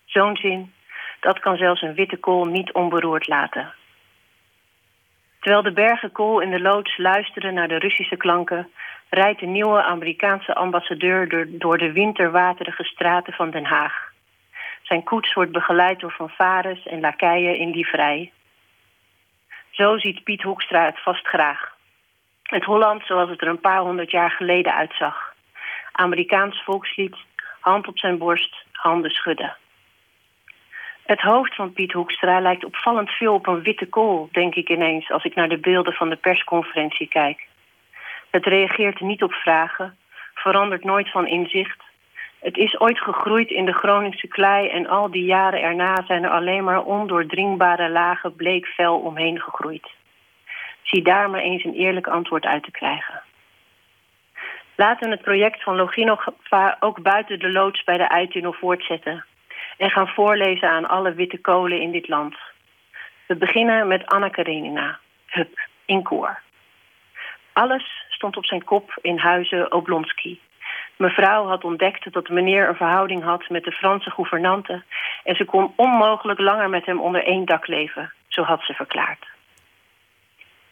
[0.05, 0.73] Zo'n zin,
[1.21, 3.75] dat kan zelfs een witte kool niet onberoerd laten...
[5.41, 8.71] Terwijl de bergen kool in de loods luisteren naar de Russische klanken...
[9.09, 14.13] rijdt de nieuwe Amerikaanse ambassadeur door, de winterwaterige straten van Den Haag.
[14.83, 18.33] Zijn koets wordt begeleid door fanfares en lakeien in livrei.
[19.71, 21.77] Zo ziet Piet Hoekstra het vast graag.
[22.43, 25.35] Het Holland zoals het er een paar honderd jaar geleden uitzag.
[25.93, 27.17] Amerikaans volkslied,
[27.61, 29.57] hand op zijn borst, handen schudden.
[31.11, 35.11] Het hoofd van Piet Hoekstra lijkt opvallend veel op een witte kool, denk ik ineens,
[35.11, 37.47] als ik naar de beelden van de persconferentie kijk.
[38.31, 39.97] Het reageert niet op vragen,
[40.35, 41.83] verandert nooit van inzicht.
[42.41, 46.31] Het is ooit gegroeid in de Groningse klei en al die jaren erna zijn er
[46.31, 49.89] alleen maar ondoordringbare lagen bleek vel omheen gegroeid.
[50.83, 53.23] Zie daar maar eens een eerlijk antwoord uit te krijgen.
[54.77, 59.25] Laten we het project van Loginova ook buiten de loods bij de Eitunnel voortzetten
[59.81, 62.37] en gaan voorlezen aan alle witte kolen in dit land.
[63.27, 66.41] We beginnen met Anna Karenina, Hup, in koor.
[67.53, 70.39] Alles stond op zijn kop in huizen Oblonsky.
[70.97, 74.83] Mevrouw had ontdekt dat meneer een verhouding had met de Franse gouvernante...
[75.25, 79.27] en ze kon onmogelijk langer met hem onder één dak leven, zo had ze verklaard.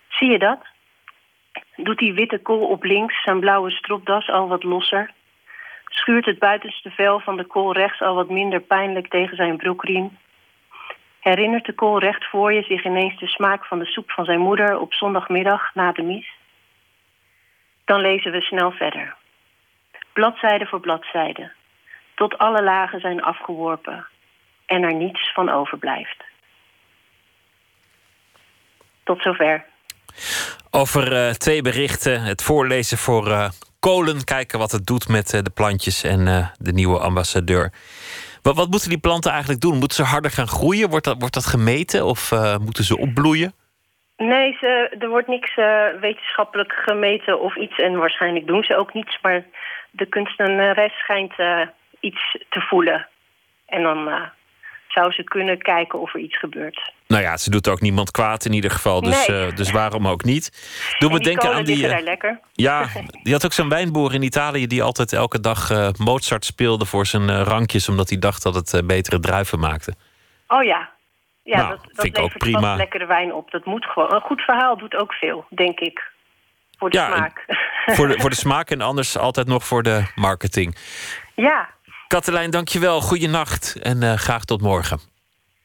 [0.09, 0.67] Zie je dat?
[1.77, 5.11] Doet die witte kool op links zijn blauwe stropdas al wat losser?
[5.89, 10.19] Schuurt het buitenste vel van de kool rechts al wat minder pijnlijk tegen zijn broekriem.
[11.21, 14.41] Herinnert de kool recht voor je zich ineens de smaak van de soep van zijn
[14.41, 16.37] moeder op zondagmiddag na de mis?
[17.85, 19.17] Dan lezen we snel verder.
[20.13, 21.53] Bladzijde voor bladzijde.
[22.15, 24.07] Tot alle lagen zijn afgeworpen
[24.67, 26.25] en er niets van overblijft.
[29.05, 29.65] Tot zover.
[30.71, 32.23] Over eh, twee berichten.
[32.23, 33.49] Het voorlezen voor eh,
[33.81, 34.25] kolen.
[34.25, 37.73] Kijken wat het doet met eh, de plantjes en eh, de nieuwe ambassadeur.
[38.43, 39.79] Wat, wat moeten die planten eigenlijk doen?
[39.79, 40.89] Moeten ze harder gaan groeien?
[40.89, 43.53] Wordt dat, wordt dat gemeten of eh, moeten ze opbloeien?
[44.17, 45.55] Nee, ze, er wordt niks
[46.01, 47.77] wetenschappelijk gemeten of iets.
[47.77, 49.19] En waarschijnlijk doen ze ook niets.
[49.23, 49.45] Maar
[49.91, 51.35] de kunstenares schijnt
[52.01, 53.09] iets te voelen.
[53.67, 54.09] En dan
[54.89, 56.93] zou ze kunnen kijken of er iets gebeurt.
[57.07, 59.01] Nou ja, ze doet ook niemand kwaad in ieder geval.
[59.03, 59.47] Dus, Nee.
[59.47, 60.69] eh, dus waarom ook niet?
[60.99, 61.89] Doe me denken aan die.
[61.89, 62.41] daar lekker.
[62.53, 62.87] Ja,
[63.23, 67.07] die had ook zo'n wijnboer in Italië die altijd elke dag eh, Mozart speelde voor
[67.07, 69.95] zijn rankjes, omdat hij dacht dat het betere druiven maakte.
[70.49, 70.91] Oh ja.
[71.43, 72.77] Ja, Nou, dat, vind dat ik ook levert prima.
[72.77, 73.51] lekkere wijn op.
[73.51, 74.15] Dat moet gewoon.
[74.15, 76.03] Een goed verhaal doet ook veel, denk ik.
[76.79, 77.45] Voor de Ja, smaak.
[77.87, 80.77] Voor de, voor de smaak en anders altijd nog voor de marketing.
[81.35, 81.69] ja,
[82.09, 83.01] Katelijn, dankjewel.
[83.01, 85.01] Goeienacht en eh, graag tot morgen.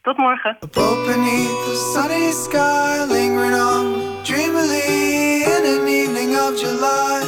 [0.02, 0.58] tot morgen.
[0.60, 7.22] Above beneath the sunny sky, lingering on dreamily in an evening of July.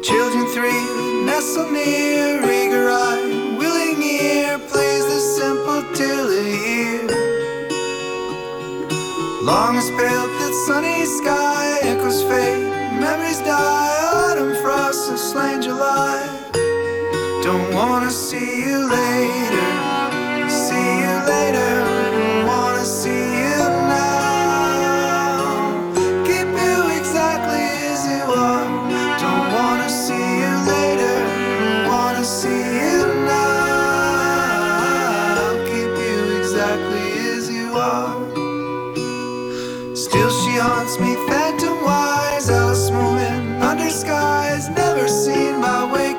[0.00, 0.82] Children three
[1.24, 7.06] nestle near, eager eye, willing ear, plays the simple till ear.
[9.42, 16.22] Long as pale that sunny sky echoes fade, memories die, autumn frost has slain July.
[17.42, 19.68] Don't wanna see you later.
[20.48, 21.72] See you later.
[22.46, 23.62] Wanna see you
[23.94, 25.44] now.
[26.24, 28.66] Keep you exactly as you are.
[29.24, 31.16] Don't wanna see you later.
[31.88, 34.64] Wanna see you now.
[35.70, 38.14] Keep you exactly as you are.
[39.94, 41.12] Still she haunts me
[43.94, 46.13] skies never seen by waking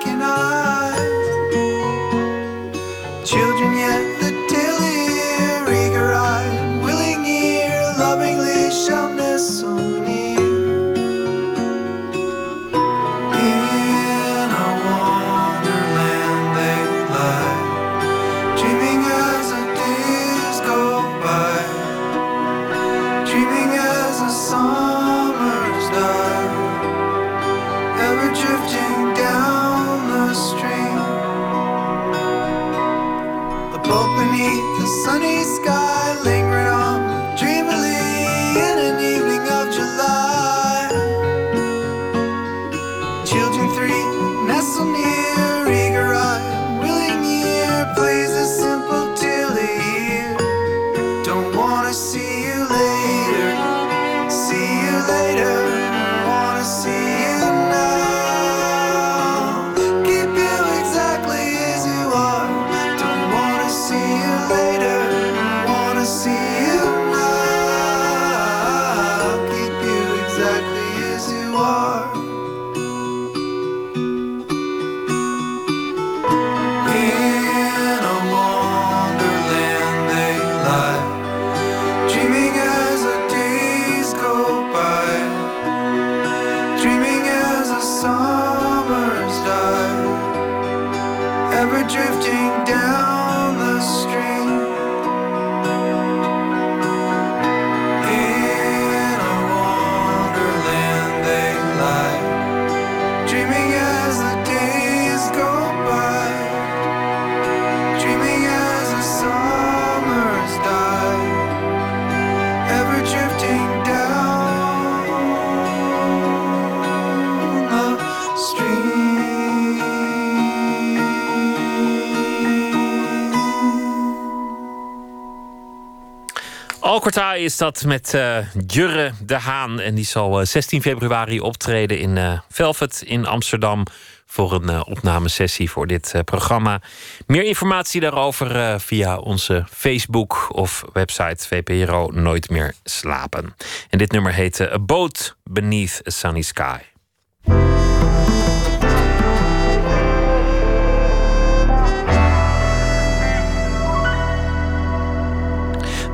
[127.15, 128.37] Alkortaai is dat met eh,
[128.67, 129.79] Jurre de Haan.
[129.79, 133.83] En die zal eh, 16 februari optreden in eh, Velvet in Amsterdam.
[134.25, 136.81] Voor een eh, opnamesessie voor dit eh, programma.
[137.27, 143.55] Meer informatie daarover eh, via onze Facebook of website VPRO Nooit meer slapen.
[143.89, 146.94] En dit nummer heet eh, A Boat Beneath a Sunny Sky.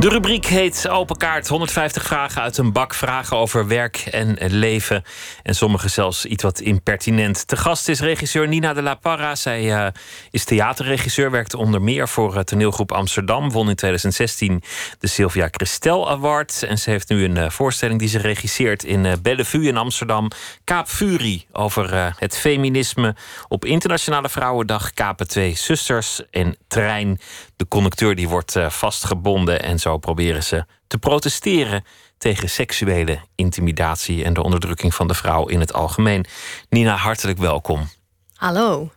[0.01, 1.47] De rubriek heet Open Kaart.
[1.47, 2.93] 150 vragen uit een bak.
[2.93, 5.03] Vragen over werk en leven.
[5.43, 7.47] En sommige zelfs iets wat impertinent.
[7.47, 9.35] Te gast is regisseur Nina de la Parra.
[9.35, 9.87] Zij eh,
[10.31, 11.31] is theaterregisseur.
[11.31, 13.51] Werkte onder meer voor uh, toneelgroep Amsterdam.
[13.51, 14.63] Won in 2016
[14.99, 16.63] de Sylvia Christel Award.
[16.63, 20.27] En ze heeft nu een eh, voorstelling die ze regisseert in Bellevue in Amsterdam.
[20.63, 23.15] Kaap Fury over het feminisme
[23.47, 24.93] op Internationale Vrouwendag.
[24.93, 27.19] Kapen twee zusters en trein.
[27.55, 31.83] De conducteur die wordt vastgebonden en zo proberen ze te protesteren
[32.17, 36.25] tegen seksuele intimidatie en de onderdrukking van de vrouw in het algemeen.
[36.69, 37.89] Nina, hartelijk welkom.
[38.35, 38.91] Hallo.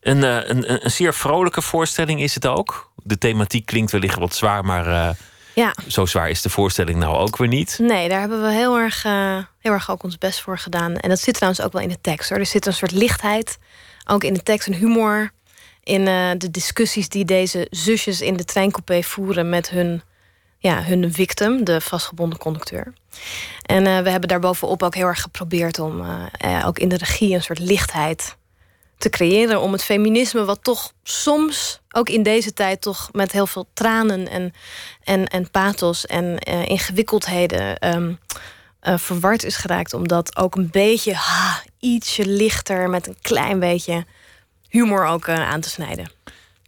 [0.00, 2.92] Een, uh, een, een, zeer vrolijke voorstelling is het ook.
[2.96, 5.10] De thematiek klinkt wellicht wat zwaar, maar uh,
[5.54, 5.74] ja.
[5.86, 7.78] zo zwaar is de voorstelling nou ook weer niet.
[7.80, 10.96] Nee, daar hebben we heel erg, uh, heel erg ook ons best voor gedaan.
[10.96, 12.38] En dat zit trouwens ook wel in de tekst hoor.
[12.38, 13.58] Er zit een soort lichtheid,
[14.06, 15.30] ook in de tekst, een humor
[15.82, 16.04] in
[16.38, 20.02] de discussies die deze zusjes in de treincoupé voeren met hun
[20.58, 22.92] ja, hun victim, de vastgebonden conducteur.
[23.62, 27.34] En uh, we hebben daarbovenop ook heel erg geprobeerd om uh, ook in de regie
[27.34, 28.36] een soort lichtheid
[28.96, 29.60] te creëren.
[29.60, 34.28] Om het feminisme, wat toch soms, ook in deze tijd, toch met heel veel tranen
[34.28, 34.52] en,
[35.04, 38.18] en, en pathos en ingewikkeldheden um,
[38.80, 39.94] verward is geraakt.
[39.94, 44.04] Om dat ook een beetje ha, ietsje lichter met een klein beetje
[44.68, 46.10] humor ook aan te snijden.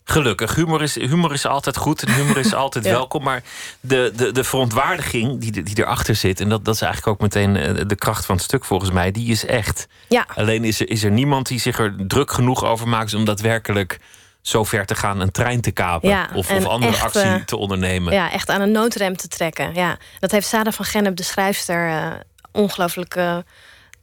[0.05, 3.23] Gelukkig, humor is, humor is altijd goed en humor is altijd welkom.
[3.23, 3.43] Maar
[3.81, 7.57] de, de, de verontwaardiging die, die erachter zit, en dat, dat is eigenlijk ook meteen
[7.57, 9.89] eh, de kracht van het stuk volgens mij, die is echt.
[10.09, 10.27] Ja.
[10.35, 13.99] Alleen is er, is er niemand die zich er druk genoeg over maakt om daadwerkelijk
[14.43, 17.57] zo ver te gaan een trein te kapen ja, of, of andere actie uh, te
[17.57, 18.13] ondernemen.
[18.13, 19.75] Ja, echt aan een noodrem te trekken.
[19.75, 19.97] Ja.
[20.19, 22.07] Dat heeft Sarah van Gennep, de schrijfster, uh,
[22.53, 23.37] ongelooflijk uh,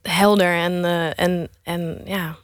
[0.02, 2.36] helder en, en, en ja,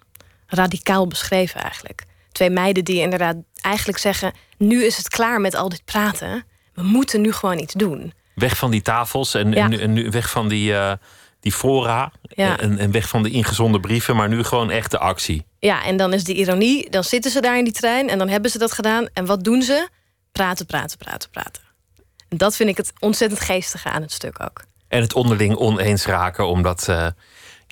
[0.47, 2.05] radicaal beschreven eigenlijk.
[2.34, 6.45] Twee meiden die inderdaad eigenlijk zeggen: nu is het klaar met al dit praten.
[6.73, 8.14] We moeten nu gewoon iets doen.
[8.35, 10.93] Weg van die tafels en, en, en nu weg van die, uh,
[11.39, 12.11] die fora.
[12.35, 15.45] En, en weg van de ingezonde brieven, maar nu gewoon echte actie.
[15.60, 18.30] Ja, en dan is de ironie: dan zitten ze daar in die trein en dan
[18.30, 19.07] hebben ze dat gedaan.
[19.14, 19.88] En wat doen ze?
[20.31, 21.61] Praten, praten, praten, praten.
[22.30, 24.64] En dat vind ik het ontzettend geestige aan het stuk ook.
[24.88, 26.88] En het onderling oneens raken, omdat.
[26.89, 27.07] Uh,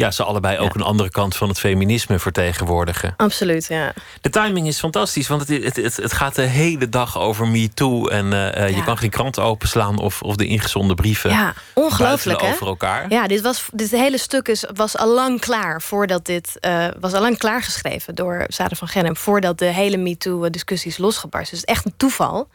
[0.02, 3.14] ja, ze allebei ook een andere kant van het feminisme vertegenwoordigen.
[3.18, 3.94] Absoluut, ja.
[4.22, 8.08] De timing is fantastisch, want het, het, het, gaat de hele dag over MeToo.
[8.08, 8.66] En uh, ja.
[8.66, 11.30] je kan geen krant openslaan of, of de ingezonde brieven.
[11.30, 12.52] Ja, ongelooflijk hè?
[12.52, 13.06] over elkaar.
[13.10, 17.14] Ja, dit, was, dit hele stuk is, was al lang klaar voordat dit uh, was
[17.14, 19.18] al lang klaargeschreven door Sarah van Gennem.
[19.18, 21.50] Voordat de hele MeToo-discussies losgebarst.
[21.52, 22.48] Dus het is echt een toeval.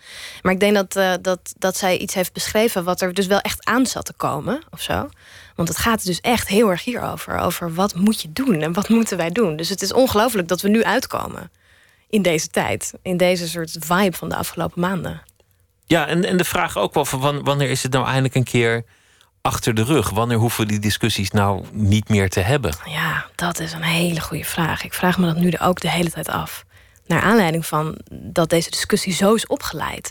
[0.42, 3.40] Maar ik denk dat, uh, dat, dat zij iets heeft beschreven wat er dus wel
[3.40, 5.08] echt aan zat te komen of zo.
[5.56, 7.38] Want het gaat dus echt heel erg hierover.
[7.38, 9.56] Over wat moet je doen en wat moeten wij doen.
[9.56, 11.50] Dus het is ongelooflijk dat we nu uitkomen.
[12.08, 12.92] In deze tijd.
[13.02, 15.22] In deze soort vibe van de afgelopen maanden.
[15.86, 18.84] Ja, en, en de vraag ook wel van wanneer is het nou eindelijk een keer
[19.40, 20.10] achter de rug?
[20.10, 22.76] Wanneer hoeven we die discussies nou niet meer te hebben?
[22.84, 24.84] Ja, dat is een hele goede vraag.
[24.84, 26.64] Ik vraag me dat nu ook de hele tijd af.
[27.06, 30.10] Naar aanleiding van dat deze discussie zo is opgeleid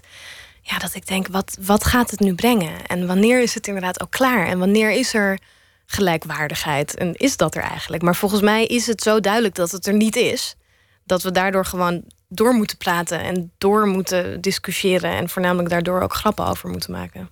[0.68, 2.86] ja, dat ik denk, wat, wat gaat het nu brengen?
[2.86, 4.48] En wanneer is het inderdaad ook klaar?
[4.48, 5.40] En wanneer is er
[5.86, 6.96] gelijkwaardigheid?
[6.96, 8.04] En is dat er eigenlijk?
[8.04, 10.56] Maar volgens mij is het zo duidelijk dat het er niet is.
[11.04, 15.12] Dat we daardoor gewoon door moeten praten en door moeten discussiëren.
[15.12, 17.30] En voornamelijk daardoor ook grappen over moeten maken.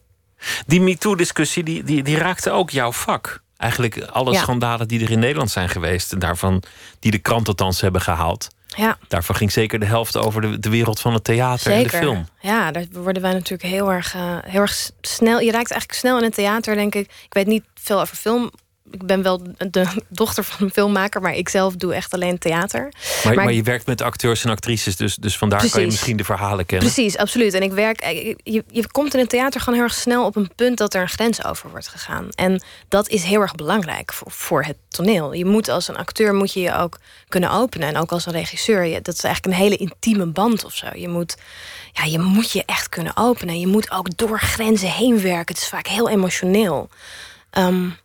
[0.65, 3.41] Die MeToo-discussie die, die, die raakte ook jouw vak.
[3.57, 6.11] Eigenlijk alle schandalen die er in Nederland zijn geweest.
[6.11, 6.63] En daarvan
[6.99, 8.47] die de krant althans hebben gehaald.
[8.77, 8.97] Ja.
[9.07, 12.27] Daarvan ging zeker de helft over de, de wereld van het theater en de film.
[12.39, 15.39] Ja, daar worden wij natuurlijk heel erg, uh, heel erg snel.
[15.39, 17.05] Je raakt eigenlijk snel in het theater, denk ik.
[17.25, 18.51] Ik weet niet veel over film
[18.93, 22.91] ik ben wel de dochter van een filmmaker, maar ik zelf doe echt alleen theater.
[23.23, 26.23] Maar, maar, je werkt met acteurs en actrices, dus, dus vandaar kan je misschien de
[26.23, 26.91] verhalen kennen.
[26.91, 27.53] Precies, absoluut.
[27.53, 30.35] En ik werk, eh, je, je komt in het theater gewoon heel erg snel op
[30.35, 32.29] een punt dat er een grens over wordt gegaan.
[32.29, 35.33] En dat is heel erg belangrijk voor, voor het toneel.
[35.33, 37.87] Je moet als een acteur moet je je ook kunnen openen.
[37.87, 38.85] En ook als een regisseur.
[38.85, 40.87] Je, dat is eigenlijk een hele intieme band of zo.
[40.95, 41.37] Je moet,
[41.91, 43.59] ja, je moet je echt kunnen openen.
[43.59, 45.53] Je moet ook door grenzen heen werken.
[45.53, 46.89] Het is vaak heel emotioneel.
[47.57, 47.97] Um,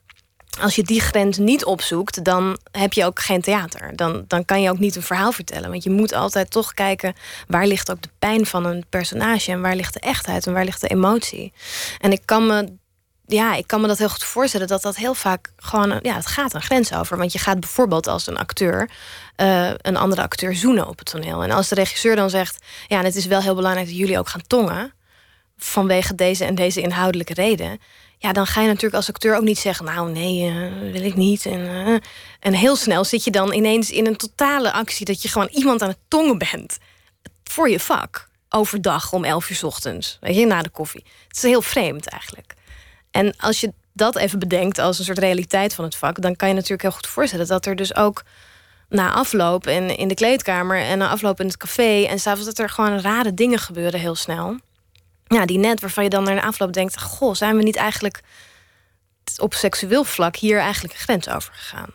[0.60, 3.96] als je die grens niet opzoekt, dan heb je ook geen theater.
[3.96, 5.70] Dan, dan kan je ook niet een verhaal vertellen.
[5.70, 7.14] Want je moet altijd toch kijken
[7.46, 10.64] waar ligt ook de pijn van een personage en waar ligt de echtheid en waar
[10.64, 11.52] ligt de emotie.
[12.00, 12.72] En ik kan me,
[13.26, 16.26] ja, ik kan me dat heel goed voorstellen dat dat heel vaak gewoon, ja, het
[16.26, 17.16] gaat een grens over.
[17.16, 18.90] Want je gaat bijvoorbeeld als een acteur
[19.36, 21.42] uh, een andere acteur zoenen op het toneel.
[21.42, 24.28] En als de regisseur dan zegt, ja, het is wel heel belangrijk dat jullie ook
[24.28, 24.92] gaan tongen
[25.58, 27.80] vanwege deze en deze inhoudelijke reden
[28.18, 29.84] ja, dan ga je natuurlijk als acteur ook niet zeggen...
[29.84, 31.46] nou, nee, uh, wil ik niet.
[31.46, 31.98] En, uh,
[32.40, 35.06] en heel snel zit je dan ineens in een totale actie...
[35.06, 36.78] dat je gewoon iemand aan het tongen bent
[37.44, 38.28] voor je vak.
[38.48, 40.18] overdag om 11 uur ochtends.
[40.20, 41.04] Weet je, na de koffie.
[41.28, 42.54] Het is heel vreemd eigenlijk.
[43.10, 46.48] En als je dat even bedenkt als een soort realiteit van het vak, dan kan
[46.48, 48.22] je natuurlijk heel goed voorstellen dat er dus ook
[48.88, 52.58] na afloop in, in de kleedkamer en na afloop in het café en s'avonds dat
[52.58, 54.56] er gewoon rare dingen gebeuren heel snel.
[55.28, 58.20] Ja, die net waarvan je dan naar de afloop denkt: Goh, zijn we niet eigenlijk
[59.36, 61.90] op seksueel vlak hier eigenlijk een grens over gegaan?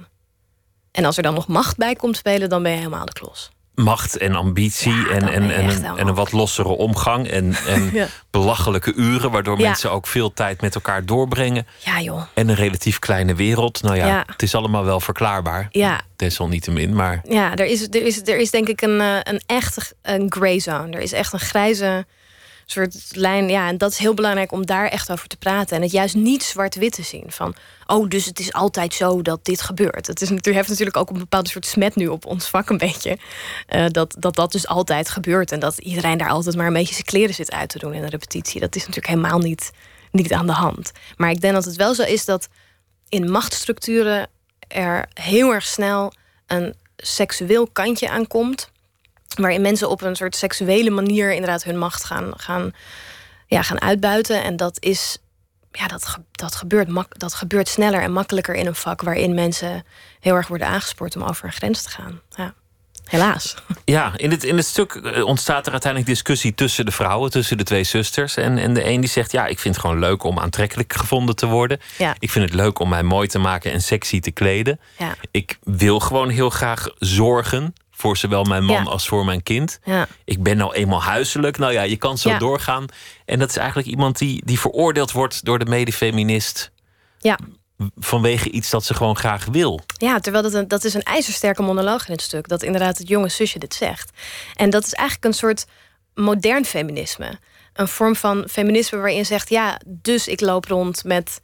[0.92, 3.52] En als er dan nog macht bij komt spelen, dan ben je helemaal de klos.
[3.76, 7.28] Macht en ambitie en, en, en, een, en een wat lossere omgang.
[7.28, 8.08] En, en Ja.
[8.32, 9.68] belachelijke uren, waardoor Ja.
[9.68, 11.68] mensen ook veel tijd met elkaar doorbrengen.
[11.86, 12.22] Ja, joh.
[12.34, 13.82] En een relatief kleine wereld.
[13.82, 14.24] Nou ja, Ja.
[14.28, 15.68] het is allemaal wel verklaarbaar.
[15.72, 19.42] Ja, Desalniettemin, maar Ja, er is, er is, er is denk ik een, eh, een
[19.46, 20.96] echt een gray zone.
[20.96, 22.06] Er is echt een grijze
[22.66, 23.50] soort lijn.
[23.50, 25.76] Ja, en dat is heel belangrijk om daar echt over te praten.
[25.76, 27.24] En het juist niet zwart-wit te zien.
[27.28, 30.08] Van, oh, dus het is altijd zo dat dit gebeurt.
[30.08, 32.78] Het is, natuurlijk- heeft natuurlijk ook een bepaalde soort smet nu op ons vak een
[32.78, 33.18] beetje.
[33.68, 35.52] eh, dat, dat dat dus altijd gebeurt.
[35.52, 38.02] En dat iedereen daar altijd maar een beetje zijn kleren zit uit te doen in
[38.02, 38.60] de repetitie.
[38.60, 39.72] Dat is natuurlijk helemaal niet,
[40.12, 40.92] niet aan de hand.
[41.18, 42.48] Maar ik denk dat het wel zo is dat
[43.10, 44.28] in machtsstructuren
[44.68, 46.14] er heel erg snel
[46.48, 48.72] een seksueel kantje aankomt.
[49.40, 52.72] Waarin mensen op een soort seksuele manier inderdaad hun macht gaan, gaan,
[53.48, 54.44] ja, gaan uitbuiten.
[54.44, 55.18] En dat is.
[55.72, 59.86] Ja, dat, dat, gebeurt mak- dat gebeurt sneller en makkelijker in een vak waarin mensen
[60.20, 62.22] heel erg worden aangespoord om over een grens te gaan.
[62.30, 62.54] Ja,
[63.06, 63.56] helaas.
[63.86, 67.58] Ja, in het, in het stuk eh, ontstaat er uiteindelijk discussie tussen de vrouwen, tussen
[67.58, 68.36] de twee zusters.
[68.36, 71.36] En, en de een die zegt: Ja, ik vind het gewoon leuk om aantrekkelijk gevonden
[71.36, 71.80] te worden.
[71.98, 72.16] Ja.
[72.20, 74.80] Ik vind het leuk om mij mooi te maken en sexy te kleden.
[74.98, 75.16] Ja.
[75.32, 77.74] Ik wil gewoon heel graag zorgen
[78.04, 78.90] voor zowel mijn man Ja.
[78.90, 79.80] als voor mijn kind.
[79.84, 80.08] Ja.
[80.26, 81.58] Ik ben nou eenmaal huiselijk.
[81.58, 82.38] Nou ja, je kan zo Ja.
[82.38, 82.86] doorgaan.
[83.26, 86.72] En dat is eigenlijk iemand die, die veroordeeld wordt door de medefeminist
[87.20, 87.40] Ja.
[87.96, 89.80] vanwege iets dat ze gewoon graag wil.
[89.98, 92.48] Ja, terwijl dat, een, dat is een ijzersterke monoloog in het stuk.
[92.48, 94.12] Dat inderdaad het jonge zusje dit zegt.
[94.56, 95.66] En dat is eigenlijk een soort
[96.14, 97.40] modern feminisme.
[97.74, 99.50] Een vorm van feminisme waarin je zegt...
[99.50, 101.40] ja, dus ik loop rond met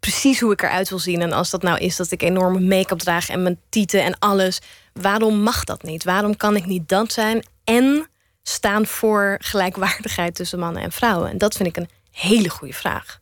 [0.00, 1.20] precies hoe ik eruit wil zien.
[1.22, 3.28] En als dat nou is dat ik enorme make-up draag...
[3.28, 4.60] en mijn tieten en alles.
[4.92, 6.04] Waarom mag dat niet?
[6.04, 8.06] Waarom kan ik niet dat zijn en
[8.42, 11.30] staan voor gelijkwaardigheid tussen mannen en vrouwen?
[11.30, 13.20] En dat vind ik een hele goede vraag.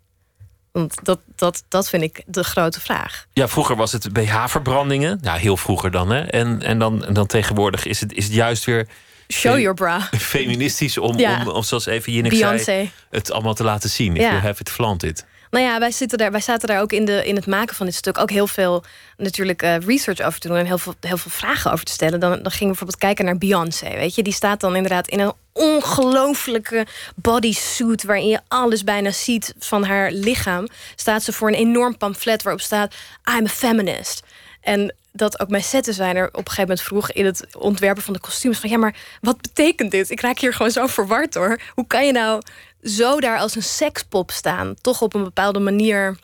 [0.72, 3.26] Want dat, dat, dat vind ik de grote vraag.
[3.32, 5.18] Ja, vroeger was het BH-verbrandingen.
[5.22, 6.10] Ja, heel vroeger dan.
[6.10, 6.20] Hè?
[6.20, 8.88] En, en, dan, en dan tegenwoordig is het, is het juist weer
[9.32, 10.00] Show your bra.
[10.18, 11.40] feministisch om, Ja.
[11.40, 14.16] om, om, zoals even Jinnik zei, het allemaal te laten zien.
[14.16, 14.28] If Ja.
[14.30, 15.26] you have it, flaunt it.
[15.50, 17.86] Nou ja, wij, zitten daar, wij zaten daar ook in, de, in het maken van
[17.86, 18.84] dit stuk ook heel veel
[19.16, 22.20] natuurlijk eh, research over te doen en heel veel, heel veel vragen over te stellen.
[22.20, 23.90] Dan, dan gingen we bijvoorbeeld kijken naar Beyoncé.
[23.94, 29.54] Weet je, die staat dan inderdaad in een ongelofelijke bodysuit waarin je alles bijna ziet
[29.58, 30.68] van haar lichaam.
[30.96, 32.94] Staat ze voor een enorm pamflet waarop staat:
[33.36, 34.22] I'm a feminist.
[34.60, 38.20] En dat ook mijn setdesigner op een gegeven moment vroeg in het ontwerpen van de
[38.20, 40.10] kostuums: van ja, maar wat betekent dit?
[40.10, 41.60] Ik raak hier gewoon zo verward hoor.
[41.74, 42.42] Hoe kan je nou
[42.82, 44.74] zo daar als een sekspop staan?
[44.80, 46.18] Toch op een bepaalde manier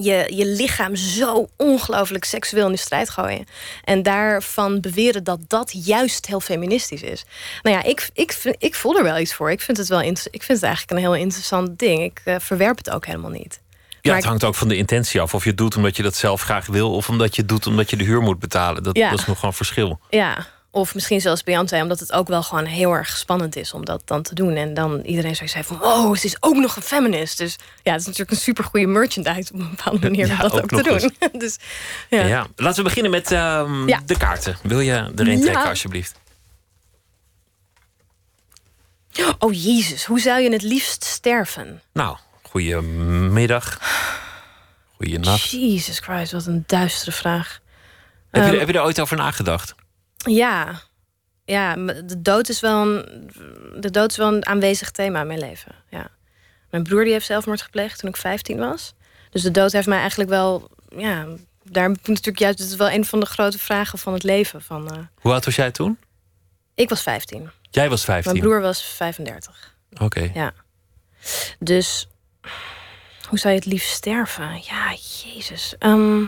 [0.00, 3.46] je, je lichaam zo ongelooflijk seksueel in de strijd gooien.
[3.84, 7.24] En daarvan beweren dat dat juist heel feministisch is.
[7.62, 9.50] Nou ja, ik, ik, vind- ik voel er wel iets voor.
[9.50, 12.02] Ik vind het, wel ik vind het eigenlijk een heel interessant ding.
[12.02, 13.60] Ik eh, verwerp het ook helemaal niet.
[13.90, 15.34] Ja, Maar het hangt ook van de intentie af.
[15.34, 16.90] Of je het doet omdat je dat zelf graag wil...
[16.94, 18.82] of omdat je het doet omdat je de huur moet betalen.
[18.82, 19.10] Dat, Ja.
[19.10, 20.00] dat is nog wel een verschil.
[20.10, 23.84] Ja, of misschien zelfs Beyoncé, omdat het ook wel gewoon heel erg spannend is om
[23.84, 24.54] dat dan te doen.
[24.54, 27.38] En dan iedereen zou zeggen van, oh, ze is ook nog een feminist.
[27.38, 30.52] Dus ja, het is natuurlijk een supergoeie merchandise op een bepaalde manier Ja, om dat
[30.52, 31.30] ook ook, te doen.
[31.40, 31.58] dus
[32.10, 32.24] ja.
[32.26, 32.46] Ja.
[32.56, 34.00] Laten we beginnen met ehm, Ja.
[34.06, 34.56] de kaarten.
[34.62, 35.40] Wil je er Ja.
[35.40, 36.20] trekken, alsjeblieft?
[39.38, 41.82] Oh jezus, hoe zou je het liefst sterven?
[41.92, 43.78] Nou, goedemiddag.
[44.96, 45.50] Goeienacht.
[45.50, 47.60] Jesus Christ, wat een duistere vraag.
[48.30, 49.74] Heb je, Ehm, heb je er ooit over nagedacht?
[50.22, 50.80] Ja,
[51.44, 53.30] ja, de dood is wel een,
[53.80, 55.74] de dood is wel een aanwezig thema in mijn leven.
[55.90, 56.10] Ja.
[56.70, 58.94] Mijn broer die heeft zelfmoord gepleegd toen ik 15 was.
[59.30, 61.26] Dus de dood heeft mij eigenlijk wel, ja,
[61.62, 64.62] daar natuurlijk juist, het is wel een van de grote vragen van het leven.
[64.62, 65.98] Van, eh, Hoe oud was jij toen?
[66.74, 68.32] ik was 15, Jij was 15.
[68.32, 69.74] mijn broer was 35.
[70.00, 70.30] Oké.
[70.34, 70.52] Ja.
[71.58, 72.08] Dus
[73.28, 74.62] hoe zou je het liefst sterven?
[74.62, 74.94] Ja,
[75.24, 75.74] Jezus.
[75.78, 76.24] Ehm,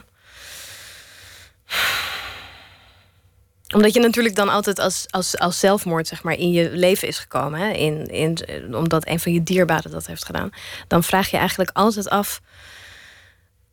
[3.74, 7.18] omdat je natuurlijk dan altijd als, als, als zelfmoord zeg maar, in je leven is
[7.18, 7.60] gekomen.
[7.60, 7.70] Hè?
[7.70, 8.38] In, in,
[8.74, 10.50] omdat een van je dierbaren dat heeft gedaan.
[10.88, 12.40] Dan vraag je eigenlijk altijd af...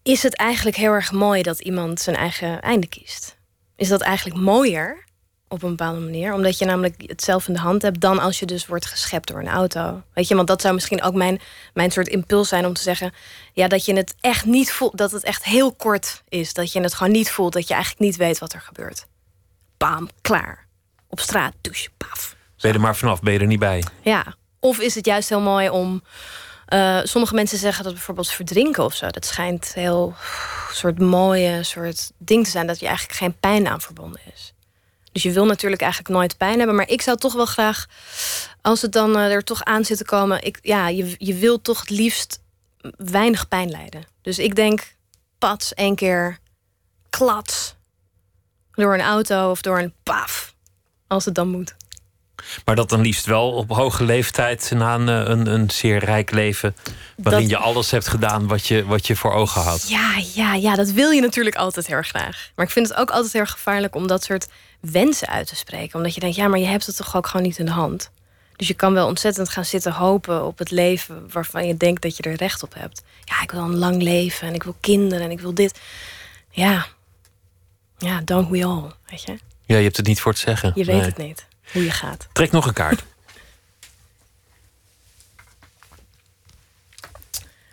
[0.03, 3.37] Is het eigenlijk heel erg mooi dat iemand zijn eigen einde kiest?
[3.75, 5.05] Is dat eigenlijk mooier
[5.47, 6.33] op een bepaalde manier?
[6.33, 8.01] Omdat je namelijk het zelf in de hand hebt...
[8.01, 10.01] dan als je dus wordt geschept door een auto.
[10.13, 11.39] Weet je, want dat zou misschien ook mijn,
[11.73, 13.13] mijn soort impuls zijn om te zeggen...
[13.53, 16.53] ja, dat je het echt niet voelt, dat het echt heel kort is.
[16.53, 19.05] Dat je het gewoon niet voelt, dat je eigenlijk niet weet wat er gebeurt.
[19.81, 20.65] Bam, klaar.
[21.07, 22.35] Op straat, douche, paf.
[22.61, 23.83] Ben je er maar vanaf, ben je er niet bij.
[24.01, 24.35] Ja.
[24.59, 26.03] Of is het juist heel mooi om.
[26.65, 29.09] eh, sommige mensen zeggen dat bijvoorbeeld verdrinken of zo.
[29.09, 30.13] Dat schijnt heel
[30.71, 34.53] soort mooie soort ding te zijn dat je eigenlijk geen pijn aan verbonden is.
[35.11, 36.75] Dus je wil natuurlijk eigenlijk nooit pijn hebben.
[36.75, 37.85] Maar ik zou toch wel graag,
[38.61, 41.61] als het dan eh, er toch aan zit te komen, ik, ja, je, je wil
[41.61, 42.39] toch het liefst
[42.97, 44.03] weinig pijn lijden.
[44.21, 44.95] Dus ik denk,
[45.39, 46.37] pats, één keer
[47.09, 47.75] klats.
[48.73, 50.53] Door een auto of door een paf.
[51.07, 51.75] Als het dan moet.
[52.65, 56.31] Maar dat dan liefst wel op hoge leeftijd na een, eh, een, een zeer rijk
[56.31, 56.75] leven.
[57.17, 59.89] Waarin Dat- je alles hebt gedaan wat je, wat je voor ogen had.
[59.89, 62.49] Ja, ja, ja, dat wil je natuurlijk altijd heel erg graag.
[62.55, 64.47] Maar ik vind het ook altijd heel erg gevaarlijk om dat soort
[64.79, 65.95] wensen uit te spreken.
[65.97, 68.11] Omdat je denkt, ja, maar je hebt het toch ook gewoon niet in de hand.
[68.55, 72.17] Dus je kan wel ontzettend gaan zitten hopen op het leven waarvan je denkt dat
[72.17, 73.01] je er recht op hebt.
[73.23, 75.79] Ja, ik wil een lang leven en ik wil kinderen en ik wil dit.
[76.49, 76.85] Ja,
[78.01, 79.37] ja, don't we all, weet je.
[79.65, 80.71] Ja, je hebt het niet voor te zeggen.
[80.75, 81.05] Je weet Nee.
[81.05, 82.27] het niet, hoe je gaat.
[82.33, 83.03] Trek nog een kaart.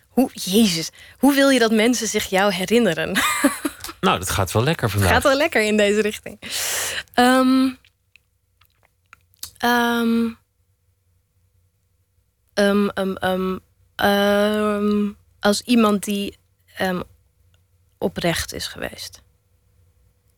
[0.09, 3.13] Hoe, jezus, hoe wil je dat mensen zich jou herinneren?
[4.01, 5.11] nou, dat gaat wel lekker Het vandaag.
[5.13, 6.41] gaat wel lekker in deze richting.
[7.15, 7.69] Ehm,
[9.59, 10.29] ehm,
[13.97, 15.09] ehm,
[15.41, 16.39] als iemand die
[17.99, 19.23] oprecht is geweest.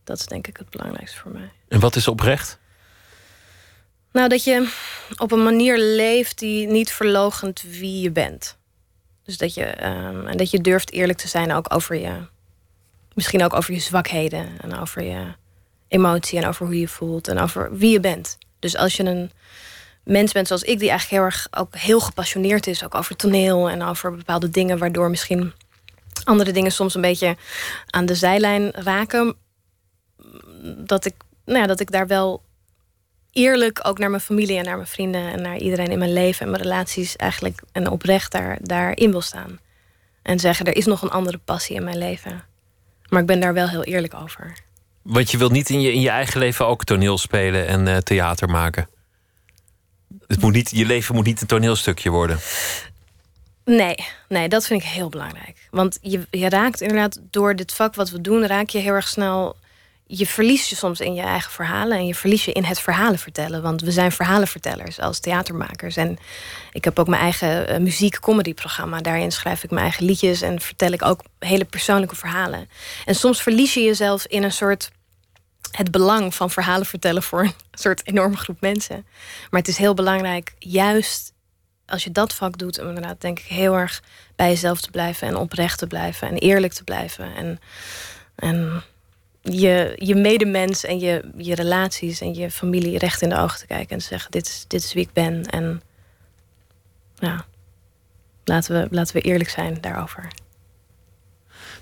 [0.03, 1.51] Dat is denk ik het belangrijkste voor mij.
[1.67, 2.59] En wat is oprecht?
[4.11, 4.71] Nou, dat je
[5.17, 8.57] op een manier leeft die niet verlogent wie je bent.
[9.23, 12.11] Dus dat je, ehm, en dat je durft eerlijk te zijn ook over je.
[13.13, 15.33] Misschien ook over je zwakheden en over je
[15.87, 18.37] emotie en over hoe je je voelt en over wie je bent.
[18.59, 19.31] Dus als je een
[20.03, 23.69] mens bent zoals ik, die eigenlijk heel erg ook heel gepassioneerd is, ook over toneel
[23.69, 25.53] en over bepaalde dingen, waardoor misschien
[26.23, 27.37] andere dingen soms een beetje
[27.89, 29.35] aan de zijlijn raken,
[30.63, 31.13] dat ik,
[31.45, 32.41] nou ja, dat ik daar wel
[33.31, 36.45] eerlijk ook naar mijn familie en naar mijn vrienden en naar iedereen in mijn leven
[36.45, 39.59] en mijn relaties eigenlijk en oprecht daar, daarin wil staan.
[40.21, 42.43] En zeggen, er is nog een andere passie in mijn leven.
[43.09, 44.53] Maar ik ben daar wel heel eerlijk over.
[45.01, 47.97] Want je wilt niet in je, in je eigen leven ook toneel spelen en eh,
[47.97, 48.89] theater maken.
[50.27, 52.39] Het moet niet, je leven moet niet een toneelstukje worden.
[53.65, 53.95] Nee,
[54.27, 55.67] nee, dat vind ik heel belangrijk.
[55.71, 59.07] Want je, je raakt inderdaad door dit vak wat we doen, raak je heel erg
[59.07, 59.55] snel.
[60.13, 63.19] Je verliest je soms in je eigen verhalen en je verlies je in het verhalen
[63.19, 63.61] vertellen.
[63.61, 65.95] Want we zijn verhalenvertellers als theatermakers.
[65.95, 66.17] En
[66.71, 69.01] ik heb ook mijn eigen eh, muziek-comedy-programma.
[69.01, 72.69] Daarin schrijf ik mijn eigen liedjes en vertel ik ook hele persoonlijke verhalen.
[73.05, 74.91] En soms verlies je jezelf in een soort
[75.71, 79.05] het belang van verhalen vertellen voor een soort enorme groep mensen.
[79.49, 81.33] Maar het is heel belangrijk, juist
[81.85, 84.03] als je dat vak doet, om inderdaad denk ik heel erg
[84.35, 87.35] bij jezelf te blijven en oprecht te blijven en eerlijk te blijven.
[87.35, 87.59] En,
[88.35, 88.83] en
[89.41, 93.65] je, je medemens en je, je relaties en je familie recht in de ogen te
[93.65, 95.45] kijken en te zeggen: dit is, dit is wie ik ben.
[95.45, 95.81] En
[97.15, 97.45] ja,
[98.43, 100.27] laten we, laten we eerlijk zijn daarover.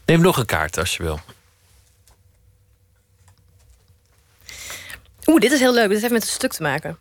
[0.06, 1.19] Neem nog een kaart als je wil.
[5.26, 5.90] Oeh, dit is heel leuk.
[5.90, 6.98] Dit heeft met een stuk te maken.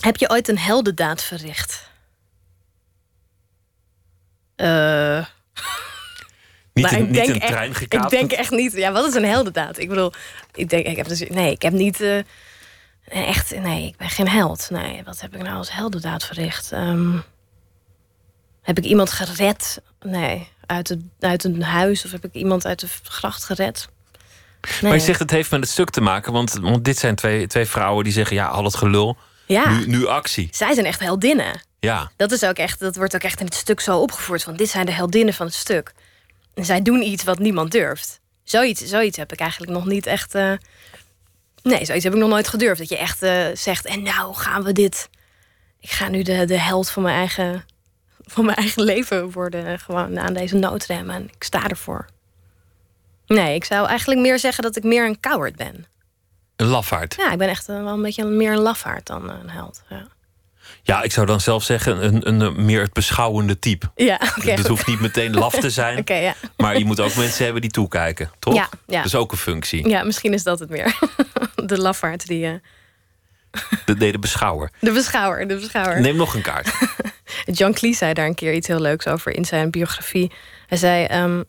[0.00, 1.90] Heb je ooit een heldendaad verricht?
[4.56, 5.26] Eh,
[6.82, 8.12] Niet een, ik niet denk echt- gekaapt.
[8.12, 8.72] Ik denk echt niet.
[8.72, 9.78] Ja, wat is een heldendaad?
[9.78, 10.12] Ik bedoel,
[10.54, 12.18] ik denk, ik heb dus, nee, ik heb niet eh,
[13.04, 14.66] echt, nee, ik ben geen held.
[14.70, 16.72] Nee, wat heb ik nou als heldendaad verricht?
[16.72, 17.16] Ehm,
[18.62, 19.80] heb ik iemand gered?
[20.00, 23.88] Nee, uit, het, uit een huis of heb ik iemand uit de gracht gered?
[24.60, 24.82] Nee.
[24.82, 26.32] Maar je zegt het heeft met het stuk te maken.
[26.32, 29.16] Want, want dit zijn twee, twee vrouwen die zeggen: ja, al het gelul.
[29.46, 30.48] ja, Nu, nu actie.
[30.50, 31.60] zij zijn echt heldinnen.
[31.80, 32.10] Ja.
[32.16, 34.42] Dat, is ook echt, dat wordt ook echt in het stuk zo opgevoerd.
[34.42, 35.92] Van dit zijn de heldinnen van het stuk.
[36.64, 38.20] Zij doen iets wat niemand durft.
[38.42, 40.34] Zoiets, zoiets heb ik eigenlijk nog niet echt.
[40.34, 40.52] eh,
[41.62, 42.78] nee, zoiets heb ik nog nooit gedurfd.
[42.78, 45.08] Dat je echt eh, zegt: en nou gaan we dit.
[45.80, 47.64] Ik ga nu de, de held van mijn eigen,
[48.20, 49.78] van mijn eigen leven worden.
[49.78, 51.10] Gewoon aan deze noodrem.
[51.10, 52.06] En ik sta ervoor.
[53.26, 55.86] Nee, ik zou eigenlijk meer zeggen dat ik meer een coward ben.
[56.56, 57.14] Een lafaard.
[57.14, 59.82] Ja, ik ben echt eh, wel een beetje meer een lafaard dan een held.
[59.88, 60.06] Ja,
[60.88, 63.90] Ja, ik zou dan zelf zeggen: een, een, een meer het beschouwende type.
[63.94, 64.50] ja oké.
[64.50, 65.98] het hoeft niet meteen laf te zijn.
[66.02, 66.34] Oké, ja.
[66.56, 68.54] Maar je moet ook mensen hebben die toekijken, toch?
[68.54, 68.96] Ja, ja.
[68.96, 69.88] Dat is ook een functie.
[69.88, 70.98] Ja, misschien is dat het meer.
[71.66, 72.44] De lafaard die.
[72.46, 72.52] eh,
[73.84, 74.70] De, nee, de beschouwer.
[74.80, 76.00] de beschouwer, de beschouwer.
[76.00, 76.70] Neem nog een kaart.
[77.58, 80.32] John Cleese zei daar een keer iets heel leuks over in zijn biografie.
[80.66, 81.42] Hij zei ehm,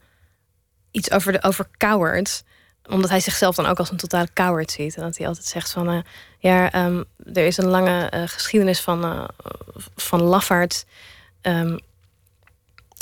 [0.92, 2.44] iets over, de, over cowards
[2.90, 4.96] omdat hij zichzelf dan ook als een totale coward ziet.
[4.96, 5.90] En dat hij altijd zegt van...
[5.90, 6.00] eh,
[6.40, 7.04] ja, ehm,
[7.34, 9.24] er is een lange eh, geschiedenis van, eh,
[9.96, 10.86] van lafaards...
[11.42, 11.78] ehm,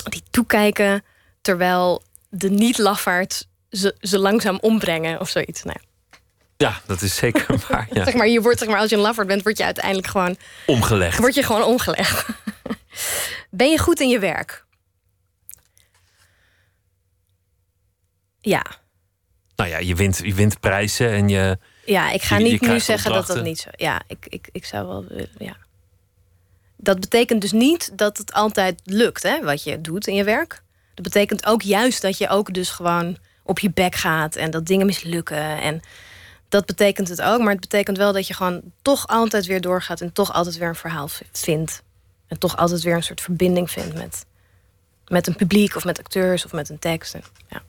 [0.04, 1.04] die toekijken
[1.40, 5.62] terwijl de niet-lafaards ze, ze langzaam ombrengen of zoiets.
[5.62, 5.86] Nou, ja.
[6.56, 7.88] Ja, dat is zeker waar.
[7.92, 8.04] Ja.
[8.04, 10.36] Zeg maar, je wordt, zeg maar, als je een lafaard bent, word je uiteindelijk gewoon,
[10.66, 11.18] Omgelegd.
[11.18, 12.26] word je gewoon omgelegd.
[13.50, 14.64] ben je goed in je werk?
[18.40, 18.62] Ja.
[19.58, 21.58] Nou ja, je wint, je wint prijzen en je.
[21.84, 23.68] Ja, ik ga Je- je niet nu zeggen dat dat niet zo...
[23.76, 25.04] Ja, ik, ik, ik zou wel...
[25.08, 25.56] willen, Ja.
[26.76, 30.62] Dat betekent dus niet dat het altijd lukt, hè, wat je doet in je werk.
[30.94, 34.36] Dat betekent ook juist dat je ook dus gewoon op je bek gaat...
[34.36, 35.60] en dat dingen mislukken.
[35.60, 35.80] En
[36.48, 37.38] dat betekent het ook.
[37.38, 40.00] Maar het betekent wel dat je gewoon toch altijd weer doorgaat...
[40.00, 41.82] en toch altijd weer een verhaal vindt.
[42.28, 44.24] En toch altijd weer een soort verbinding vindt met,
[45.08, 45.76] met een publiek...
[45.76, 47.14] of met acteurs of met een tekst.
[47.14, 47.62] En, ja.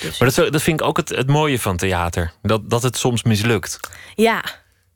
[0.00, 2.32] Dus, Maar dat, dat vind ik ook het, het mooie van theater.
[2.42, 3.80] Dat, dat het soms mislukt.
[4.14, 4.44] ja,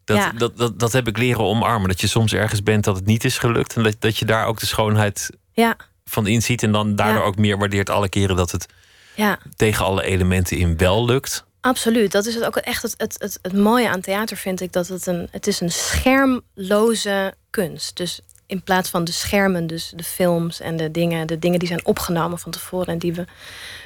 [0.04, 0.32] Dat, Ja.
[0.32, 1.88] dat, dat, dat heb ik leren omarmen.
[1.88, 3.76] Dat je soms ergens bent dat het niet is gelukt.
[3.76, 6.62] En dat, dat je daar ook de schoonheid ja, van inziet.
[6.62, 7.26] En dan daardoor Ja.
[7.28, 8.66] ook meer waardeert alle keren dat het
[9.14, 9.38] ja.
[9.56, 11.44] tegen alle elementen in wel lukt.
[11.60, 12.12] Absoluut.
[12.12, 14.72] Dat is het ook echt het, het, het, het mooie aan theater, vind ik.
[14.72, 17.96] Dat het een, het is een schermloze kunst.
[17.96, 18.20] Dus
[18.50, 21.84] in plaats van de schermen, dus de films en de dingen, de dingen die zijn
[21.84, 23.24] opgenomen van tevoren en die we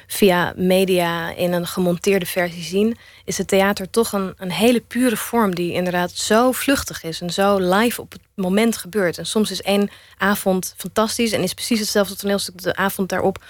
[0.07, 5.17] via media in een gemonteerde versie zien, is het theater toch een, een hele pure
[5.17, 9.17] vorm die inderdaad zo vluchtig is en zo live op het moment gebeurt.
[9.17, 13.43] En soms is één avond fantastisch en is precies hetzelfde toneelstuk de avond daarop.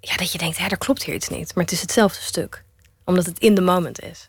[0.00, 1.54] Ja, dat je denkt, hè, er klopt hier iets niet.
[1.54, 2.64] Maar het is hetzelfde stuk
[3.04, 4.28] omdat het in the moment is.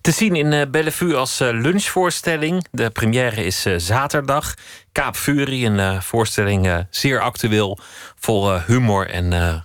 [0.00, 2.66] Te zien in eh, Bellevue als eh, lunchvoorstelling.
[2.70, 4.54] De première is eh, zaterdag.
[4.92, 7.78] Kaap Fury, een voorstelling zeer actueel.
[8.18, 9.64] Vol humor en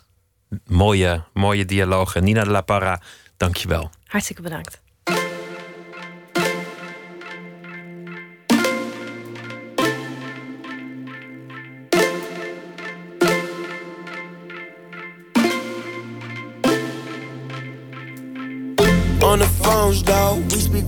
[0.65, 2.23] mooie, mooie dialogen.
[2.23, 3.01] Nina de la Parra,
[3.37, 3.89] dankjewel.
[4.07, 4.83] Hartstikke bedankt.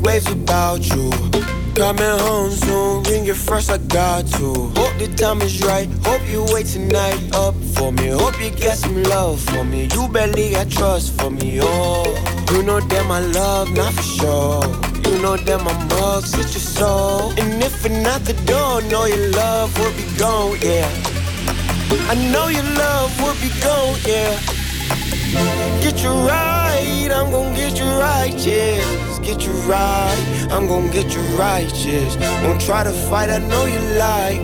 [0.02, 1.10] Waves about you.
[1.76, 4.70] Coming home soon, ring it first, I got to.
[4.76, 8.08] Hope the time is right, hope you wait tonight up for me.
[8.08, 9.88] Hope you get some love for me.
[9.94, 12.06] You barely got trust for me, oh.
[12.52, 14.64] You know that my love, not for sure.
[15.06, 17.30] You know that my mugs hit your soul.
[17.38, 20.90] And if it's not the door, know your love will be gone, yeah.
[22.10, 24.57] I know your love will be gone, yeah.
[25.34, 29.20] Get you right, I'm gonna get you righteous.
[29.20, 32.16] Get you right, I'm gonna get you righteous.
[32.44, 34.40] Won't try to fight, I know you like.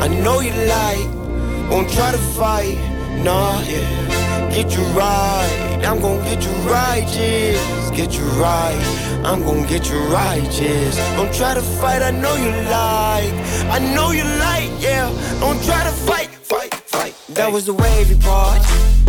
[0.00, 1.70] I know you like.
[1.70, 2.78] Won't try to fight,
[3.24, 4.50] nah, yeah.
[4.54, 7.90] Get you right, I'm gonna get you righteous.
[7.90, 8.80] Get you right,
[9.24, 10.96] I'm gonna get you righteous.
[11.16, 13.34] Don't try to fight, I know you like.
[13.68, 15.10] I know you like, yeah.
[15.40, 17.14] Don't try to fight, fight, fight.
[17.30, 18.60] That was the wavy part.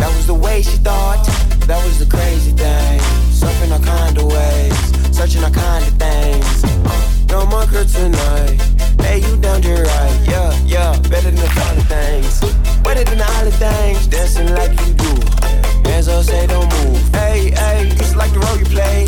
[0.02, 1.24] That was the way she thought.
[1.70, 2.98] That was the crazy thing.
[3.30, 4.74] Surfing all kind of ways,
[5.16, 6.64] searching all kind of things.
[7.30, 8.58] No more kryptonite.
[8.98, 10.18] Lay you down to right.
[10.26, 10.98] Yeah, yeah.
[11.06, 12.40] Better than the other things.
[12.82, 14.08] Better than the other things.
[14.08, 15.12] Dancing like you do.
[15.88, 16.98] Hands up, say don't move.
[17.14, 17.86] Hey, hey.
[17.94, 19.06] It's like the role you play.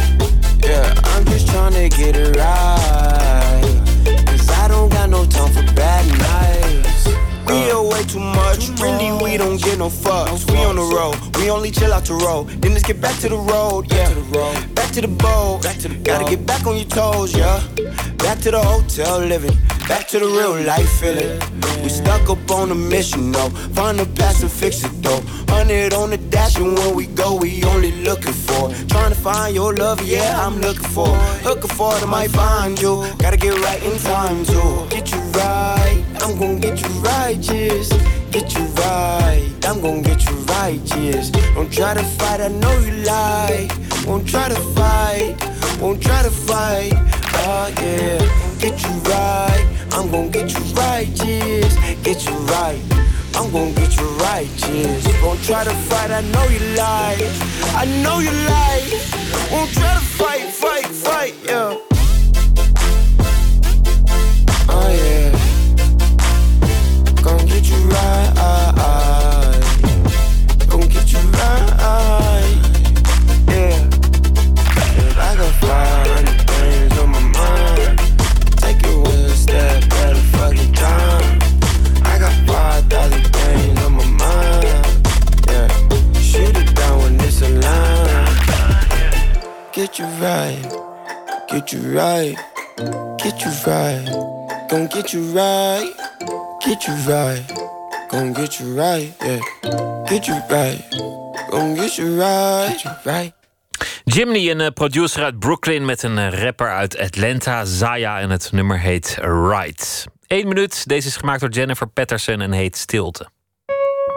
[0.63, 4.27] Yeah, I'm just trying to get it right.
[4.27, 6.54] Cause I don't got no time for bad nights.
[7.47, 10.51] We are way too much, really we don't get no fucks.
[10.51, 12.49] We on the road, we only chill out the road.
[12.61, 14.09] Then let's get back to the road, yeah.
[14.75, 15.63] Back to the boat,
[16.05, 17.61] gotta get back on your toes, yeah.
[18.19, 19.57] Back to the hotel living,
[19.89, 21.41] back to the real life feeling.
[21.83, 23.51] We stuck up on a mission, though.
[23.75, 25.21] Find the past and fix it, though.
[25.49, 28.73] Hundred on the dash, and when we go, we only looking for.
[28.89, 31.09] Trying to find your love, yeah, I'm looking for.
[31.45, 33.05] Looking for I might find you.
[33.19, 34.87] Gotta get right in time, too.
[34.89, 37.89] Get you right, I'm gonna get you righteous.
[38.31, 41.31] Get you right, I'm gonna get you righteous.
[41.31, 43.69] Don't try to fight, I know you lie.
[44.07, 45.37] Won't try to fight,
[45.81, 46.93] won't try to fight.
[47.47, 48.19] Oh yeah,
[48.59, 51.75] get you right, I'm gonna get you righteous.
[52.03, 52.81] Get you right.
[53.37, 55.07] I'm gonna get you righteous.
[55.21, 57.17] Gonna try to fight, I know you lie.
[57.75, 58.83] I know you lie.
[59.51, 61.77] Won't try to fight, fight, fight, yeah.
[64.69, 65.31] Oh yeah.
[67.23, 69.04] Gonna get you right.
[89.95, 90.63] Get you right.
[91.47, 92.37] Get you right.
[93.17, 94.05] Get you right.
[94.69, 95.95] Gonna get you right.
[96.59, 97.45] Get you right.
[98.09, 99.15] Gonna get you right.
[99.23, 99.41] Yeah.
[100.09, 100.85] Get you right.
[101.49, 102.71] Gonna get you right.
[102.71, 103.33] Get you right.
[104.05, 108.53] Jimny, een eh, producer uit Brooklyn met een eh, rapper uit Atlanta, Zaya, en het
[108.53, 110.07] nummer heet Right.
[110.27, 113.29] Eén minuut, deze is gemaakt door Jennifer Patterson en heet Stilte.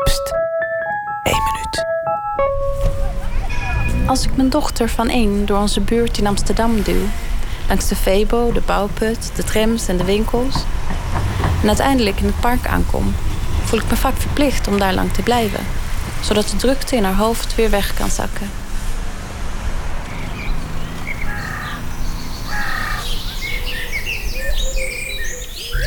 [0.03, 0.36] Pst,
[4.07, 7.07] Als ik mijn dochter van één door onze buurt in Amsterdam duw,
[7.67, 10.55] langs de Febo, de bouwput, de trams en de winkels,
[11.61, 13.15] en uiteindelijk in het park aankom,
[13.63, 15.59] voel ik me vaak verplicht om daar lang te blijven,
[16.21, 18.49] zodat de drukte in haar hoofd weer weg kan zakken.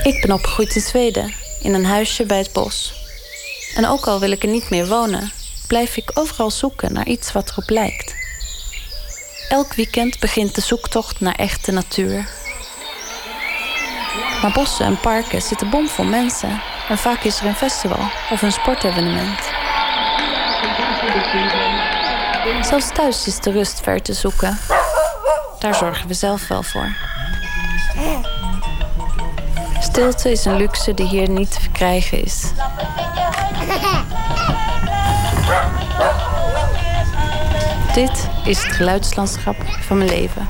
[0.03, 2.93] Ik ben opgegroeid in Zweden, in een huisje bij het bos.
[3.75, 5.33] En ook al wil ik er niet meer wonen,
[5.71, 8.15] blijf ik overal zoeken naar iets wat erop lijkt.
[9.49, 12.29] Elk weekend begint de zoektocht naar echte natuur.
[14.43, 16.63] Maar bossen en parken zitten bomvol mensen.
[16.89, 19.39] En vaak is er een festival of een sportevenement.
[22.61, 24.59] Zelfs thuis is de rust ver te zoeken.
[25.59, 26.97] Daar zorgen we zelf wel voor.
[29.81, 32.53] Stilte is een luxe die hier niet te verkrijgen is.
[37.94, 40.48] Dit is het geluidslandschap van mijn leven.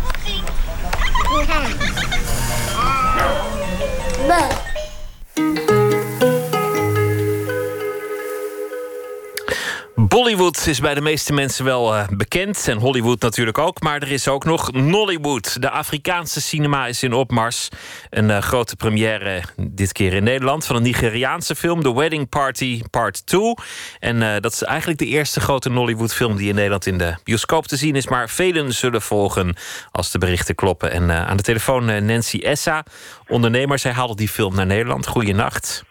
[10.10, 12.68] Bollywood is bij de meeste mensen wel eh, bekend.
[12.68, 13.80] En Hollywood natuurlijk ook.
[13.80, 15.62] Maar er is ook nog Nollywood.
[15.62, 17.68] De Afrikaanse cinema is in opmars.
[18.10, 20.66] Een eh, grote première dit keer in Nederland.
[20.66, 21.82] Van een Nigeriaanse film.
[21.82, 23.54] The Wedding Party Part 2.
[24.00, 26.36] En eh, dat is eigenlijk de eerste grote Nollywood film...
[26.36, 28.08] die in Nederland in de bioscoop te zien is.
[28.08, 29.56] Maar velen zullen volgen
[29.90, 30.90] als de berichten kloppen.
[30.90, 32.84] En aan de telefoon Nancy Essa,
[33.28, 33.78] ondernemer.
[33.78, 35.06] Zij haalde die film naar Nederland.
[35.06, 35.88] Goeienacht.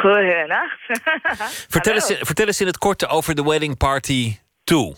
[0.00, 0.80] Goedenacht.
[1.74, 2.08] Vertel Hallo.
[2.08, 4.94] eens, vertel eens in het korte over The Wedding Party 2.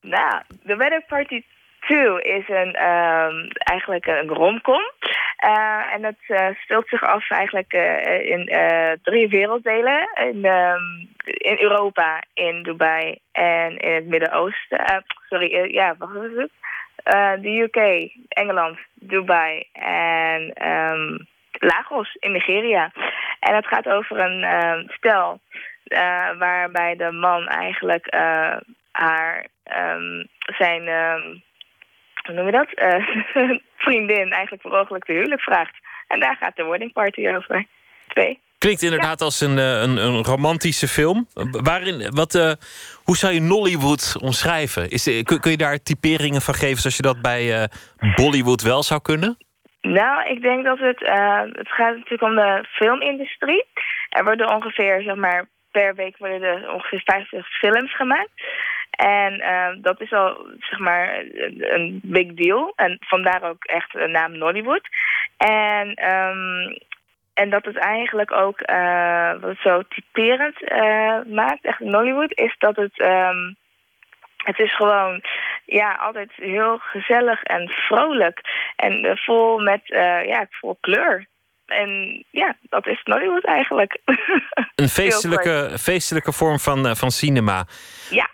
[0.00, 1.42] Nou, The Wedding Party
[1.80, 4.82] 2 is een, ehm, eigenlijk een romcom.
[5.36, 8.44] Eh, en het eh, speelt zich af eigenlijk eh, in
[9.02, 10.08] drie werelddelen.
[10.14, 10.82] In, ehm,
[11.24, 15.04] in Europa, in Dubai en in het Midden-Oosten.
[15.28, 16.50] Sorry, ja, wat was het?
[17.06, 21.18] Eh, de UK, Engeland, Dubai en ehm,
[21.52, 22.92] Lagos in Nigeria.
[23.40, 25.40] En het gaat over een ehm, stel
[25.86, 28.56] eh, waarbij de man eigenlijk eh,
[28.90, 30.24] haar ehm,
[30.58, 31.22] zijn ehm,
[32.24, 32.72] hoe noem je dat?
[32.74, 33.08] Eh,
[33.86, 35.74] vriendin eigenlijk per ongeluk te huwelijk vraagt.
[36.06, 37.66] En daar gaat de wedding party over.
[38.08, 38.40] Twee.
[38.58, 41.28] Klinkt inderdaad als een, een, een romantische film.
[41.50, 42.32] Waarin, wat,
[43.04, 44.90] hoe zou je Nollywood omschrijven?
[44.90, 47.68] Is, kun, kun je daar typeringen van geven zoals je dat bij
[48.14, 49.36] Bollywood wel zou kunnen?
[49.86, 51.02] Nou, ik denk dat het...
[51.02, 53.64] eh, het gaat natuurlijk om de filmindustrie.
[54.08, 58.30] Er worden ongeveer, zeg maar, per week worden er ongeveer 50 films gemaakt.
[58.90, 61.24] En eh, dat is al, zeg maar,
[61.58, 62.72] een, big deal.
[62.76, 64.88] En vandaar ook echt de naam Nollywood.
[65.36, 65.94] En...
[65.94, 66.76] ehm,
[67.34, 70.60] en dat het eigenlijk ook, eh, wat zo typerend
[71.28, 73.52] maakt, echt Nollywood, is dat het, ehm,
[74.46, 75.22] het is gewoon,
[75.64, 78.40] ja, altijd heel gezellig en vrolijk.
[78.76, 81.26] En eh, vol met, eh, ja, vol kleur.
[81.66, 83.98] En ja, dat is Nollywood eigenlijk.
[84.74, 87.66] Een feestelijke, feestelijke vorm van, eh, van cinema.
[88.10, 88.30] Ja.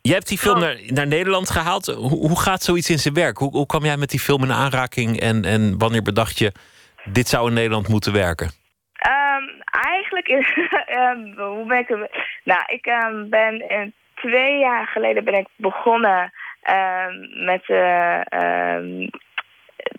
[0.00, 1.86] Jij hebt die film naar, naar Nederland gehaald.
[1.86, 3.38] Hoe, hoe gaat zoiets in zijn werk?
[3.38, 6.52] Hoe, hoe kwam jij met die film in aanraking en, en wanneer bedacht je...
[7.04, 8.50] dit zou in Nederland moeten werken?
[8.92, 11.88] Ehm, eigenlijk, is, ehm, hoe ben ik.
[12.44, 13.94] Nou, ik ehm, ben in,
[14.26, 16.32] twee jaar geleden ben ik begonnen
[16.62, 19.08] ehm, met, eh, ehm,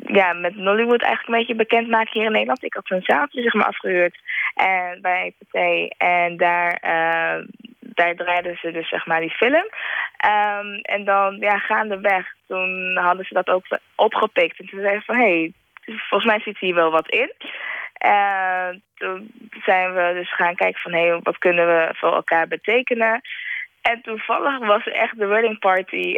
[0.08, 2.64] ja, met Nollywood eigenlijk een beetje bekendmaken hier in Nederland.
[2.64, 4.20] Ik had een zaaltje zeg maar afgehuurd
[4.56, 7.46] en, bij EPT en daar, eh,
[7.80, 9.68] daar draaiden ze dus zeg maar die film.
[10.18, 14.60] Ehm, en dan ja, gaandeweg, toen hadden ze dat ook opgepikt.
[14.60, 15.52] En toen zeiden ze van, hé, hey,
[15.86, 17.34] volgens mij zit hier wel wat in.
[17.94, 19.32] Eh, toen
[19.64, 23.22] zijn we dus gaan kijken van, hé, hey, wat kunnen we voor elkaar betekenen?
[23.90, 26.16] En toevallig was echt de Wedding Party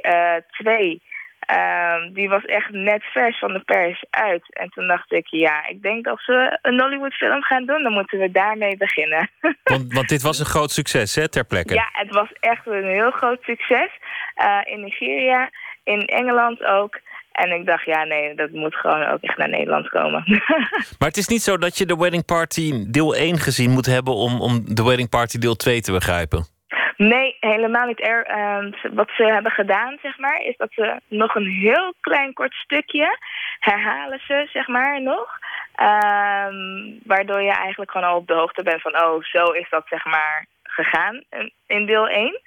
[0.47, 1.01] 2.
[1.39, 4.43] Ehm, die was echt net vers van de pers uit.
[4.49, 7.93] En toen dacht ik, ja, ik denk dat we een Nollywood film gaan doen, dan
[7.93, 9.29] moeten we daarmee beginnen.
[9.63, 11.73] Want, want dit was een groot succes, hè, ter plekke.
[11.73, 13.89] Ja, het was echt een heel groot succes.
[14.35, 15.49] Eh, in Nigeria,
[15.83, 16.99] in Engeland ook.
[17.31, 20.23] En ik dacht, ja, nee, dat moet gewoon ook echt naar Nederland komen.
[20.99, 24.13] Maar het is niet zo dat je de Wedding Party deel 1 gezien moet hebben...
[24.13, 26.58] om, om de Wedding Party deel 2 te begrijpen.
[27.07, 28.07] Nee, helemaal niet.
[28.07, 32.33] Er, ehm, wat ze hebben gedaan, zeg maar, is dat ze nog een heel klein
[32.33, 33.17] kort stukje
[33.59, 35.39] herhalen ze, zeg maar, nog.
[35.75, 36.55] Ehm,
[37.03, 40.05] waardoor je eigenlijk gewoon al op de hoogte bent van, oh, zo is dat, zeg
[40.05, 41.23] maar, gegaan
[41.67, 42.41] in, deel 1.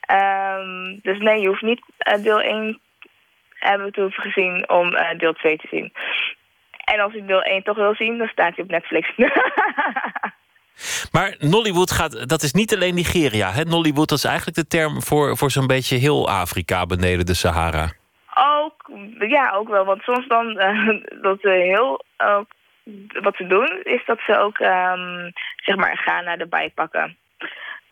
[0.00, 2.80] Ehm, dus nee, je hoeft niet eh, deel 1
[3.54, 5.92] hebben we toen gezien om eh, deel 2 te zien.
[6.84, 9.12] En als ik deel 1 toch wil zien, dan staat hij op Netflix.
[11.12, 13.50] Maar Nollywood gaat, dat is niet alleen Nigeria.
[13.50, 13.64] Hè?
[13.64, 17.92] Nollywood dat is eigenlijk de term voor, voor zo'n beetje heel Afrika beneden de Sahara.
[18.34, 18.90] ook,
[19.28, 19.84] ja, ook wel.
[19.84, 20.88] Want soms dan, eh,
[21.26, 22.46] dat ze heel, ook
[23.22, 27.16] wat ze doen, is dat ze ook, ehm, zeg maar, Ghana erbij pakken.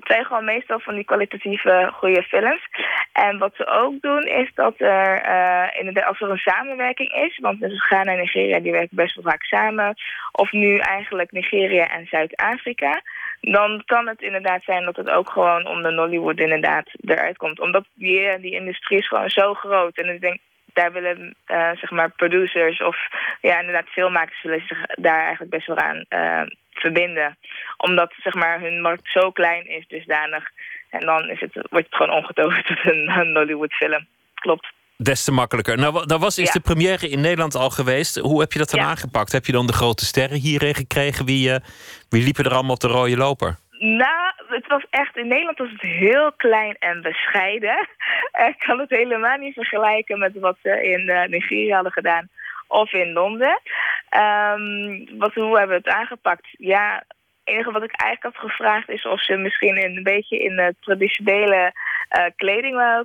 [0.03, 2.69] Het zijn gewoon meestal van die kwalitatieve goede films.
[3.13, 7.39] En wat ze ook doen, is dat er, eh, inderdaad, als er een samenwerking is,
[7.39, 9.95] want dus Ghana en Nigeria die werken best wel vaak samen,
[10.33, 13.03] of nu eigenlijk Nigeria en Zuid-Afrika,
[13.41, 17.61] dan kan het inderdaad zijn dat het ook gewoon om de Nollywood inderdaad eruit komt.
[17.61, 19.97] Omdat die, die industrie is gewoon zo groot.
[19.97, 20.39] En ik denk,
[20.73, 22.97] daar willen eh, zeg maar producers of
[23.41, 26.43] ja, inderdaad filmmakers zich daar eigenlijk best wel aan eh,
[26.73, 27.39] verbinden.
[27.77, 30.45] Omdat zeg maar hun markt zo klein is dusdanig.
[30.91, 34.07] En dan is het, wordt het gewoon omgetoverd tot een, een Nollywood film.
[34.35, 34.73] Klopt.
[34.97, 35.77] Des te makkelijker.
[35.79, 36.53] Nou, wa- nou was is Ja.
[36.53, 38.17] de première in Nederland al geweest.
[38.19, 38.87] Hoe heb je dat dan Ja.
[38.87, 39.33] aangepakt?
[39.33, 41.25] Heb je dan de grote sterren hierin gekregen?
[41.27, 41.61] Wie, eh,
[42.09, 43.57] wie liepen er allemaal op de rode loper?
[43.79, 47.89] Nou, het was echt, in Nederland was het heel klein en bescheiden.
[48.49, 52.29] Ik kan het helemaal niet vergelijken met wat ze in eh, Nigeria hadden gedaan
[52.73, 53.61] of in Londen.
[54.09, 56.47] Ehm, wat, hoe hebben we het aangepakt?
[56.51, 60.57] Ja, het enige wat ik eigenlijk had gevraagd is of ze misschien een beetje in
[60.57, 61.73] de traditionele
[62.09, 63.05] eh, kleding wou-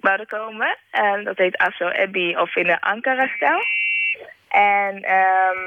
[0.00, 0.78] wouden komen.
[0.90, 3.60] En dat heet Aso Abbey of in de Ankara-stijl.
[4.48, 5.02] En...
[5.02, 5.58] ehm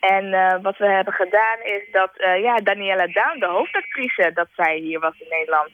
[0.00, 4.48] en eh, wat we hebben gedaan is dat eh, ja, Daniela Down, de hoofdactrice, dat
[4.56, 5.70] zij hier was in Nederland.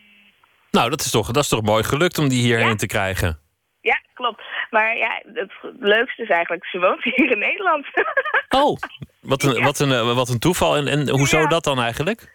[0.70, 3.41] Nou, dat is toch, dat is toch mooi gelukt om die hierheen te krijgen.
[3.82, 4.42] Ja, klopt.
[4.70, 7.86] Maar ja, het leukste is eigenlijk, ze woont hier in Nederland.
[8.48, 8.76] Oh,
[9.20, 10.76] wat een, wat een, eh, wat een toeval.
[10.76, 11.46] En, en hoezo Ja.
[11.46, 12.32] dat dan eigenlijk?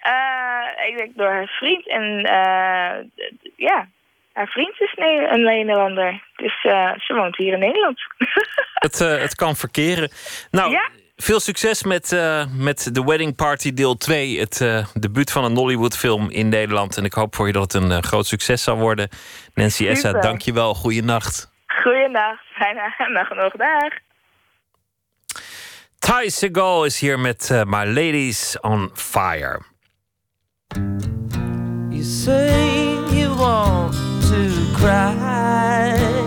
[0.00, 1.88] Eh, ik denk door haar vriend.
[1.88, 3.24] En eh,
[3.56, 3.88] ja,
[4.32, 6.22] haar vriend is een Nederlander.
[6.36, 6.60] Dus
[7.06, 8.00] ze woont hier in Nederland.
[8.74, 10.10] Het, het kan verkeren.
[10.50, 10.88] Nou, Ja.
[11.20, 14.38] Veel succes met, eh, met The Wedding Party deel 2.
[14.38, 16.96] Het eh, debuut van een Nollywood film in Nederland.
[16.96, 19.08] En ik hoop voor je dat het een eh, groot succes zal worden.
[19.54, 20.22] Nancy Essa, Super.
[20.22, 20.74] dank je wel.
[20.74, 21.50] Goeienacht.
[21.66, 23.92] Goeiedag, fijne dag nog, dag.
[25.98, 29.60] Ty Segal is hier met My Ladies on Fire.
[31.90, 36.19] You say you want to cry,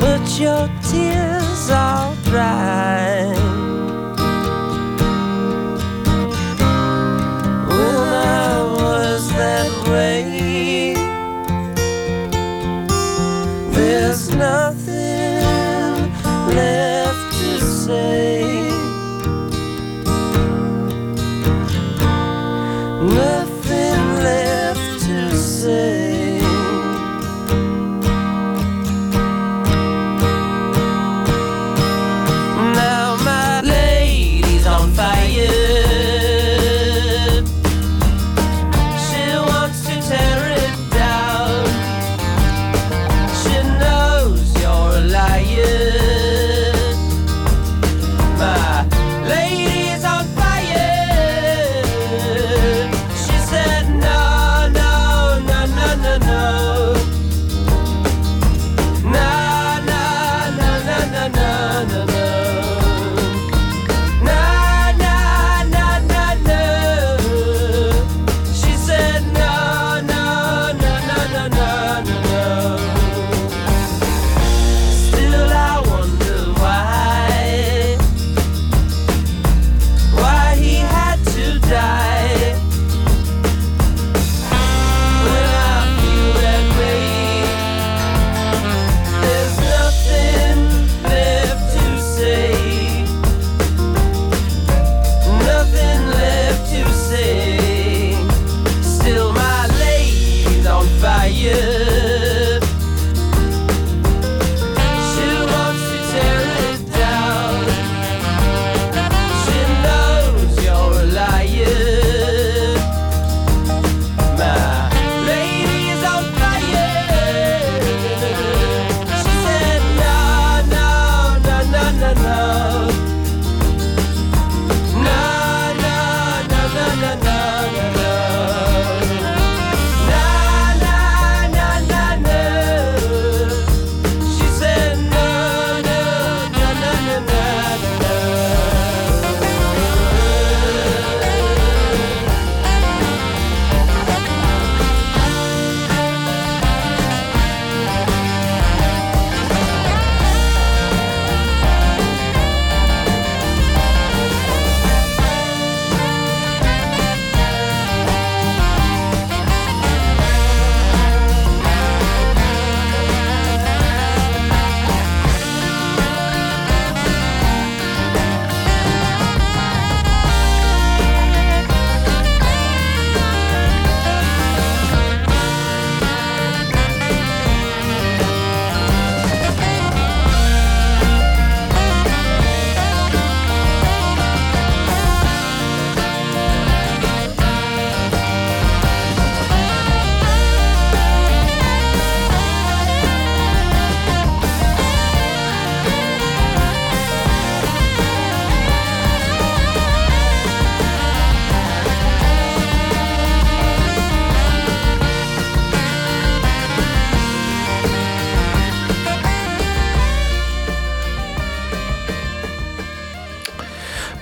[0.00, 3.26] but your tears are dry.
[7.68, 8.08] When
[8.48, 10.94] I was that way,
[13.74, 15.44] there's nothing
[16.56, 16.99] left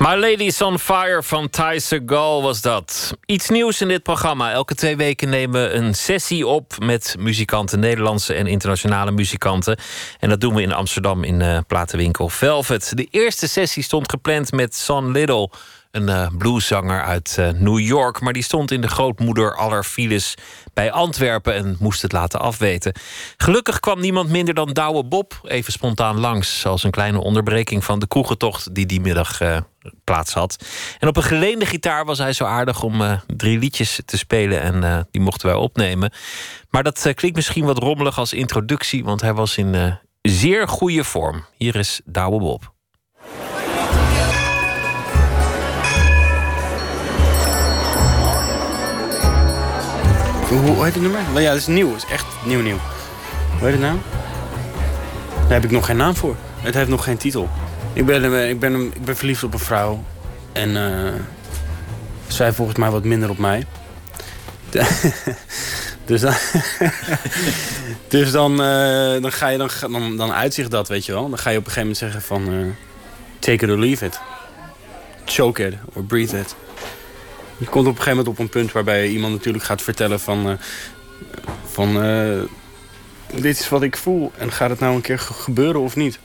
[0.08, 3.16] My Lady's on Fire van Ty Segal was dat.
[3.26, 4.52] Iets nieuws in dit programma.
[4.52, 9.78] Elke twee weken nemen we een sessie op met muzikanten, Nederlandse en internationale muzikanten.
[10.20, 12.96] En dat doen we in Amsterdam in uh, platenwinkel Velvet.
[12.96, 15.50] De eerste sessie stond gepland met Son Little,
[15.90, 18.20] een uh, blueszanger uit uh, New York.
[18.20, 20.34] Maar die stond in de grootmoeder aller files
[20.74, 22.92] bij Antwerpen en moest het laten afweten.
[23.36, 26.66] Gelukkig kwam niemand minder dan Douwe Bob even spontaan langs.
[26.66, 29.56] Als een kleine onderbreking van de kroegentocht die die middag uh,
[30.04, 30.64] plaats had.
[30.98, 34.60] En op een geleende gitaar was hij zo aardig om drie liedjes te spelen.
[34.60, 36.12] En die mochten wij opnemen.
[36.70, 41.44] Maar dat klinkt misschien wat rommelig als introductie, want hij was in zeer goede vorm.
[41.56, 42.76] Hier is Douwe Bob.
[50.48, 51.20] Hoe, heet het nummer?
[51.22, 51.92] Nou ja, dat is nieuw.
[51.92, 52.78] Het is echt nieuw nieuw.
[53.58, 53.98] Hoe heet het nou?
[55.40, 56.36] Daar heb ik nog geen naam voor.
[56.56, 57.48] Het heeft nog geen titel.
[57.92, 60.04] Ik ben, ik ben, ik ben verliefd op een vrouw.
[60.52, 61.12] En uh,
[62.26, 63.66] zij volgens mij wat minder op mij.
[66.04, 66.34] dus dan,
[68.08, 71.28] dus dan, uh, dan ga je dan, dan, dan uitzicht dat, weet je wel.
[71.28, 72.74] Dan ga je op een gegeven moment zeggen van
[73.38, 74.20] take it or leave it.
[75.24, 76.54] Choke it or breathe it.
[77.58, 80.48] Je komt op een gegeven moment op een punt waarbij iemand natuurlijk gaat vertellen van...
[80.48, 80.54] Uh,
[81.64, 82.42] van uh,
[83.34, 86.18] dit is wat ik voel en gaat het nou een keer gebeuren of niet?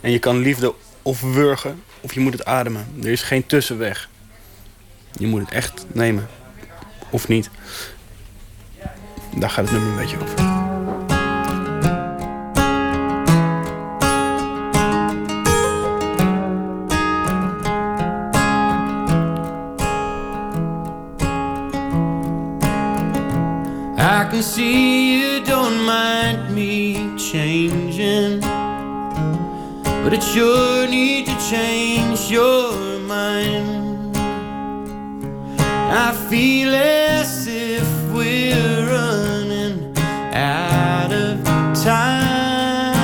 [0.00, 2.86] En je kan liefde of wurgen of je moet het ademen.
[3.02, 4.08] Er is geen tussenweg.
[5.18, 6.28] Je moet het echt nemen
[7.10, 7.50] of niet.
[9.36, 10.45] Daar gaat het nummer een beetje over.
[24.26, 32.98] I can see you don't mind me changing, but it's your need to change your
[32.98, 34.16] mind.
[35.60, 39.96] I feel as if we're running
[40.34, 41.44] out of
[41.84, 42.96] time.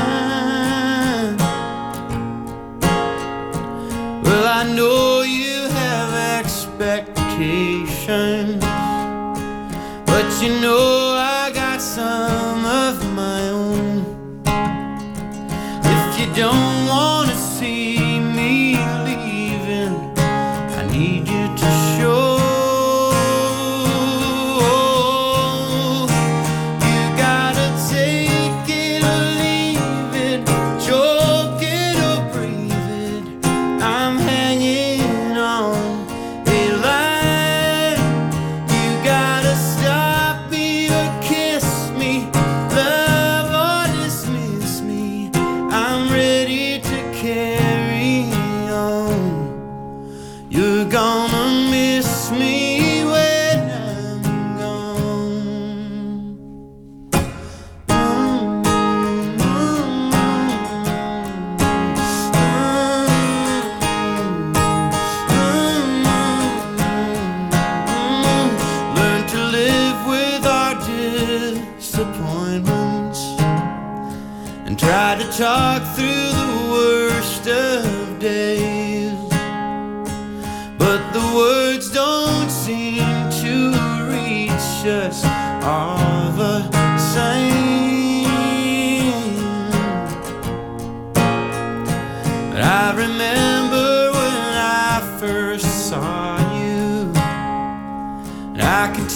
[4.24, 8.64] Well, I know you have expectations.
[10.04, 11.01] But you know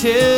[0.02, 0.35] To.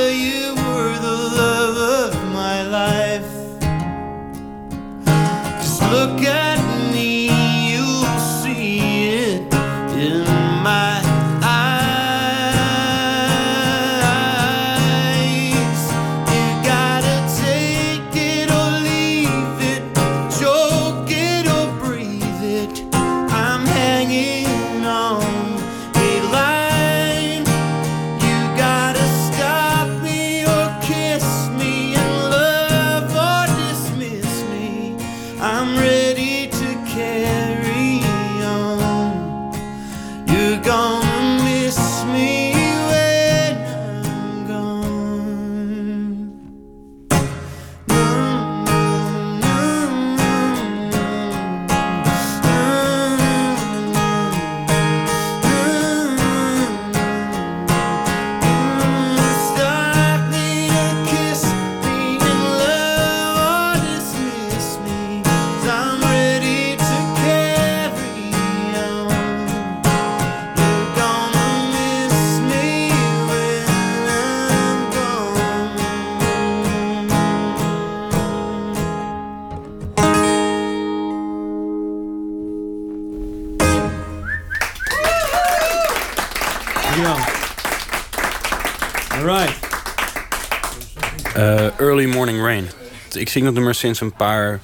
[93.28, 94.60] Ik zing dat nummer sinds een paar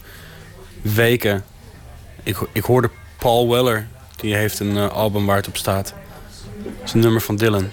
[0.82, 1.44] weken.
[2.22, 3.86] Ik, ik hoorde Paul Weller.
[4.16, 5.94] Die heeft een eh, album waar het op staat.
[6.62, 7.70] Het is een nummer van Dylan.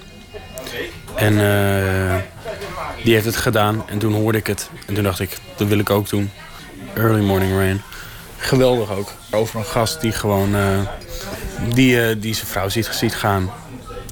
[1.16, 2.16] En eh,
[3.04, 3.84] die heeft het gedaan.
[3.90, 4.70] En toen hoorde ik het.
[4.88, 6.32] En toen dacht ik, dat wil ik ook doen.
[6.94, 7.82] Early Morning Rain.
[8.38, 9.12] Geweldig ook.
[9.32, 10.56] Over een gast die gewoon...
[10.56, 10.80] eh,
[11.74, 13.52] die, die zijn vrouw ziet, gaan.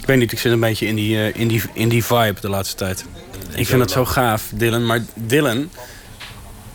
[0.02, 2.50] Ik weet niet, ik zit een beetje in die, in die, in die vibe de
[2.50, 3.06] laatste tijd.
[3.56, 4.86] Ik vind het zo gaaf, Dylan.
[4.86, 5.70] Maar Dylan...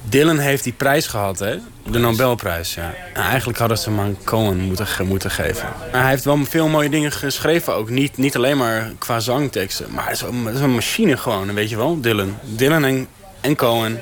[0.08, 1.58] Dylan heeft die prijs gehad, hè?
[1.86, 2.94] De Nobelprijs, ja.
[3.12, 5.68] En eigenlijk hadden ze hem aan Cohen moeten, moeten geven.
[5.92, 7.90] Maar hij heeft wel veel mooie dingen geschreven ook.
[7.90, 9.86] Niet, niet alleen maar qua zangteksten.
[9.90, 12.38] Maar het is, een, machine gewoon, weet je wel, Dylan.
[12.42, 13.08] Dylan en,
[13.40, 14.00] en Cohen,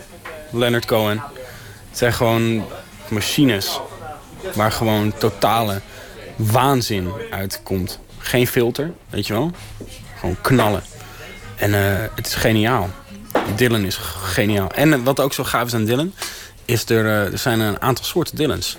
[0.51, 1.23] Leonard Cohen.
[1.89, 2.65] Het zijn gewoon
[3.09, 3.81] machines.
[4.55, 5.81] Waar gewoon totale
[6.37, 7.99] waanzin uitkomt.
[8.19, 9.51] Geen filter, weet je wel.
[10.19, 10.83] Gewoon knallen.
[11.57, 12.91] En eh, het is geniaal.
[13.57, 14.71] Dylan is geniaal.
[14.71, 16.13] En eh, wat ook zo gaaf is aan Dylan...
[16.65, 18.77] is er, eh, er zijn een aantal soorten Dylans.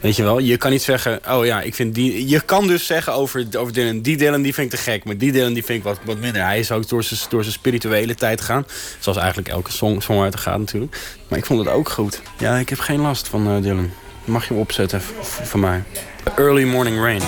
[0.00, 0.38] Weet je wel?
[0.38, 1.20] Je kan niet zeggen...
[1.30, 2.28] oh ja, ik vind die...
[2.28, 4.00] Je kan dus zeggen over, over Dylan...
[4.00, 6.18] die Dylan die vind ik te gek, maar die Dylan die vind ik wat, wat
[6.18, 6.42] minder.
[6.42, 8.66] Hij is ook door zijn, door zijn spirituele tijd gegaan.
[8.98, 10.98] Zoals eigenlijk elke song, songwriter gaat natuurlijk.
[11.28, 12.20] Maar ik vond het ook goed.
[12.38, 13.90] Ja, ik heb geen last van eh, Dylan.
[14.24, 15.82] Mag je hem opzetten v- v- van mij.
[16.36, 17.20] Early Morning Rain.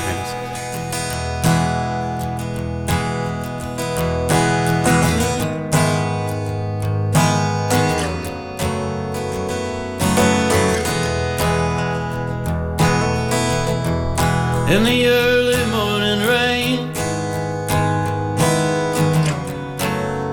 [14.71, 16.89] In the early morning rain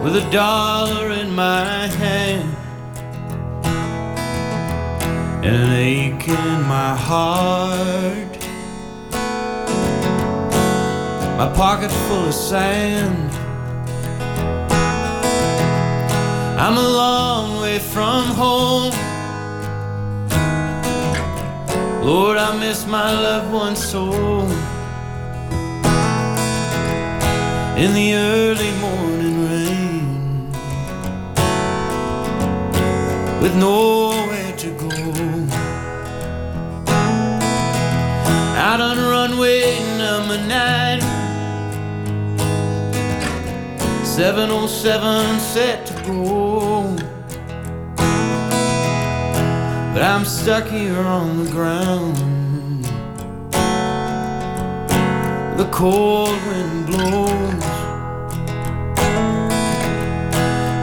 [0.03, 2.53] with a dollar in my hand
[5.45, 8.33] and an ache in my heart.
[11.37, 13.31] My pocket full of sand.
[16.59, 19.05] I'm a long way from home
[22.06, 24.11] Lord, I miss my loved ones so.
[27.84, 30.52] In the early morning rain,
[33.41, 34.91] with nowhere to go.
[38.56, 41.02] Out on runway number nine,
[44.06, 45.94] 707 set to
[49.95, 52.84] But I'm stuck here on the ground.
[55.57, 57.63] The cold wind blows.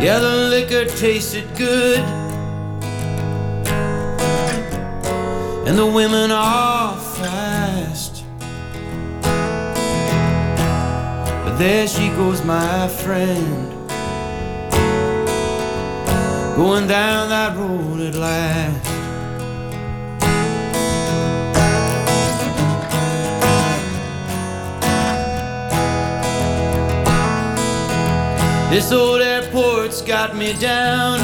[0.03, 1.99] Yeah, the liquor tasted good.
[5.69, 8.25] And the women are fast.
[11.45, 13.69] But there she goes, my friend.
[16.57, 18.92] Going down that road at last.
[28.73, 31.21] This old airport's got me down.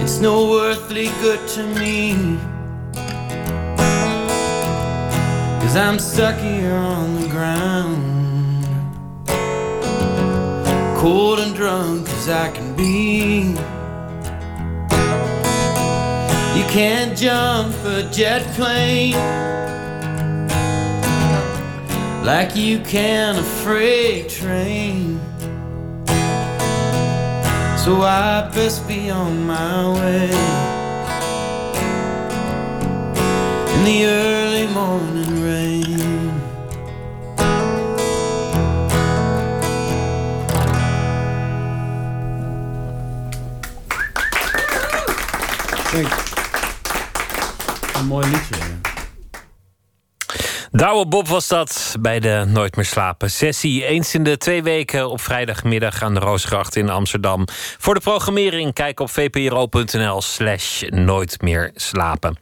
[0.00, 2.38] It's no earthly good to me.
[5.60, 8.04] Cause I'm stuck here on the ground.
[10.96, 13.50] Cold and drunk as I can be.
[16.56, 19.45] You can't jump a jet plane
[22.26, 25.20] like you can a freight train.
[27.78, 30.24] So I best be on my way
[33.74, 35.94] in the early morning rain.
[47.94, 48.75] Een mooi liedje.
[50.76, 53.84] Douwe Bob was dat bij de Nooit meer slapen sessie.
[53.84, 57.44] Eens in de twee weken op vrijdagmiddag aan de Roosgracht in Amsterdam.
[57.78, 62.38] Voor de programmering kijk op vpro.nl slash nooit meer slapen.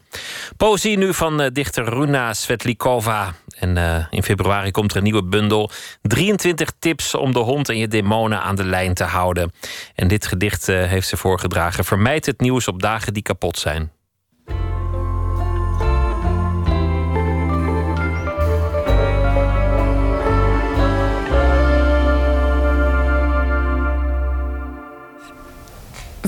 [0.56, 3.35] Poëzie nu van eh, dichter Runa Svetlikova.
[3.59, 5.70] En eh, in februari komt er een nieuwe bundel.
[6.02, 9.52] 23 tips om de hond en je demonen aan de lijn te houden.
[9.94, 11.85] En dit gedicht eh, heeft ze voorgedragen.
[11.85, 13.93] Vermijd het nieuws op dagen die kapot zijn.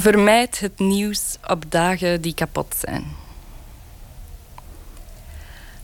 [0.07, 3.05] Vermijd het nieuws op dagen die kapot zijn.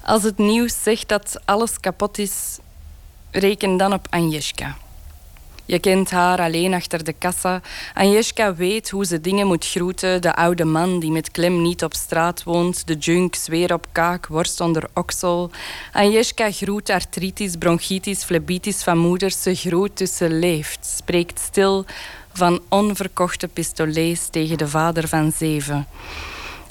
[0.04, 2.58] Als het nieuws zegt dat alles kapot is,
[3.30, 4.76] reken dan op Agnieszka.
[5.64, 7.60] Je kent haar alleen achter de kassa.
[7.94, 10.22] Agnieszka weet hoe ze dingen moet groeten.
[10.22, 12.86] De oude man die met klem niet op straat woont.
[12.86, 15.50] De junk, zweer op kaak, worst onder oksel.
[15.92, 19.42] Agnieszka groet artritis, bronchitis, flebitis van moeders.
[19.42, 20.86] Ze groet tussen leeft.
[20.86, 21.84] Spreekt stil
[22.32, 25.86] van onverkochte pistolets tegen de vader van zeven.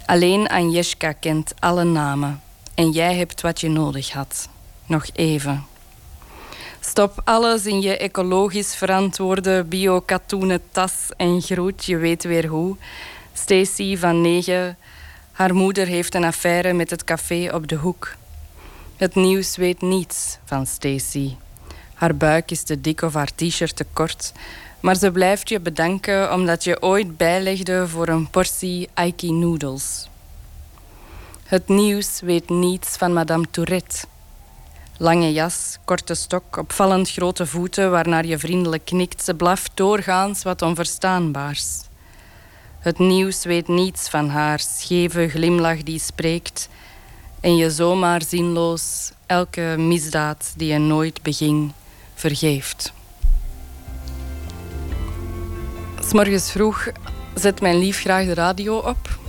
[0.05, 2.41] Alleen Agnieszka kent alle namen.
[2.73, 4.49] En jij hebt wat je nodig had.
[4.85, 5.65] Nog even.
[6.79, 12.75] Stop alles in je ecologisch verantwoorde bio-katoenen tas en groet, je weet weer hoe.
[13.33, 14.77] Stacy van 9.
[15.31, 18.15] Haar moeder heeft een affaire met het café op de hoek.
[18.95, 21.35] Het nieuws weet niets van Stacy.
[21.93, 24.31] Haar buik is te dik of haar t-shirt te kort.
[24.81, 30.09] Maar ze blijft je bedanken omdat je ooit bijlegde voor een portie Aiki noodles.
[31.43, 34.05] Het nieuws weet niets van Madame Tourette.
[34.97, 39.23] Lange jas, korte stok, opvallend grote voeten waarnaar je vriendelijk knikt.
[39.23, 41.81] Ze blaft doorgaans wat onverstaanbaars.
[42.79, 46.69] Het nieuws weet niets van haar scheve glimlach die spreekt
[47.39, 51.71] en je zomaar zinloos elke misdaad die je nooit beging
[52.15, 52.93] vergeeft.
[56.07, 56.87] S'morgens vroeg
[57.35, 59.19] zet mijn lief graag de radio op.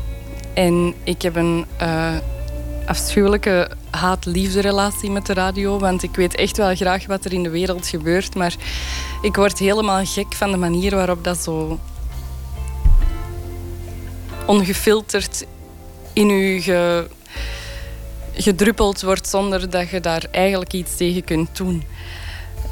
[0.55, 2.17] En ik heb een uh,
[2.87, 5.79] afschuwelijke haat-liefde-relatie met de radio.
[5.79, 8.35] Want ik weet echt wel graag wat er in de wereld gebeurt.
[8.35, 8.55] Maar
[9.23, 11.79] ik word helemaal gek van de manier waarop dat zo
[14.47, 15.47] ongefilterd
[16.13, 17.09] in u ge,
[18.35, 21.83] gedruppeld wordt zonder dat je daar eigenlijk iets tegen kunt doen.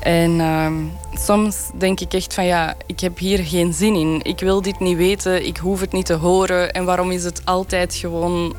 [0.01, 0.72] En uh,
[1.12, 4.20] soms denk ik echt van ja, ik heb hier geen zin in.
[4.22, 6.72] Ik wil dit niet weten, ik hoef het niet te horen.
[6.72, 8.55] En waarom is het altijd gewoon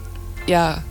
[0.45, 0.83] ja,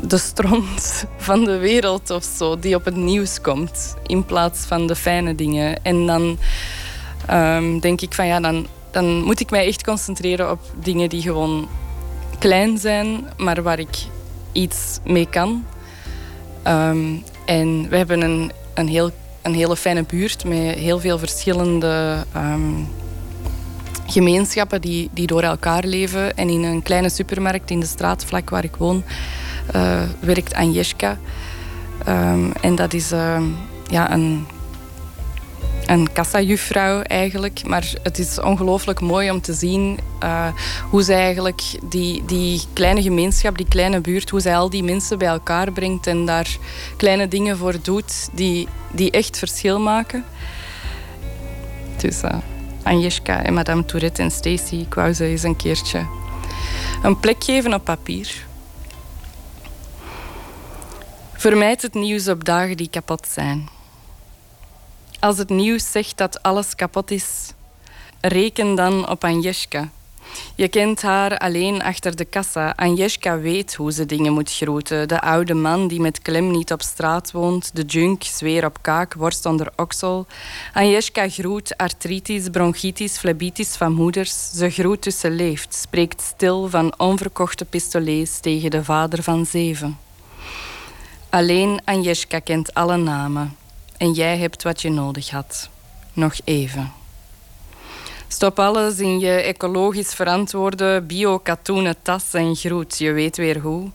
[0.00, 4.86] de stront van de wereld of zo die op het nieuws komt in plaats van
[4.86, 5.84] de fijne dingen.
[5.84, 6.38] En dan
[7.30, 11.22] um, denk ik van ja, dan, dan moet ik mij echt concentreren op dingen die
[11.22, 11.68] gewoon
[12.38, 13.96] klein zijn, maar waar ik
[14.52, 15.64] iets mee kan.
[16.66, 19.10] Um, en we hebben een een, heel,
[19.42, 22.88] een hele fijne buurt met heel veel verschillende um,
[24.06, 26.36] gemeenschappen die, die door elkaar leven.
[26.36, 29.04] En in een kleine supermarkt in de straat vlak waar ik woon
[29.74, 31.18] uh, werkt Agnieszka.
[32.08, 33.42] Um, en dat is uh,
[33.90, 34.46] ja, een
[35.86, 37.66] een kassajuffrouw eigenlijk.
[37.66, 40.46] Maar het is ongelooflijk mooi om te zien uh,
[40.90, 45.18] hoe zij eigenlijk die, die kleine gemeenschap, die kleine buurt, hoe zij al die mensen
[45.18, 46.56] bij elkaar brengt en daar
[46.96, 50.24] kleine dingen voor doet die, die echt verschil maken.
[51.96, 52.30] Dus uh,
[52.82, 56.06] Agnieszka en Madame Tourette en Stacy, ik wou ze eens een keertje
[57.02, 58.46] een plek geven op papier.
[61.32, 63.68] Vermijd het nieuws op dagen die kapot zijn.
[65.22, 67.52] Als het nieuws zegt dat alles kapot is,
[68.20, 69.90] reken dan op Agnieszka.
[70.54, 72.72] Je kent haar alleen achter de kassa.
[72.76, 75.08] Agnieszka weet hoe ze dingen moet groeten.
[75.08, 77.70] De oude man die met klem niet op straat woont.
[77.76, 80.26] De junk, zweer op kaak, worst onder oksel.
[80.72, 84.50] Agnieszka groet artritis, bronchitis, flebitis van moeders.
[84.50, 85.74] Ze groet tussen leeft.
[85.74, 89.98] Spreekt stil van onverkochte pistolets tegen de vader van zeven.
[91.30, 93.60] Alleen Agnieszka kent alle namen
[94.02, 95.68] en jij hebt wat je nodig had.
[96.12, 96.92] Nog even.
[98.28, 102.98] Stop alles in je ecologisch verantwoorde bio-katoenen tas en groet.
[102.98, 103.90] Je weet weer hoe.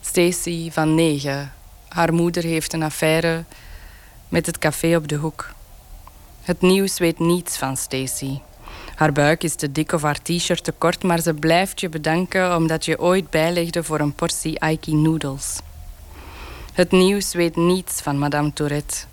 [0.00, 1.52] Stacy van 9.
[1.88, 3.44] Haar moeder heeft een affaire
[4.28, 5.50] met het café op de hoek.
[6.42, 8.38] Het nieuws weet niets van Stacy.
[8.94, 12.56] Haar buik is te dik of haar t-shirt te kort, maar ze blijft je bedanken
[12.56, 15.60] omdat je ooit bijlegde voor een portie Aiki noodles.
[16.72, 19.10] Het nieuws weet niets van Madame Tourette.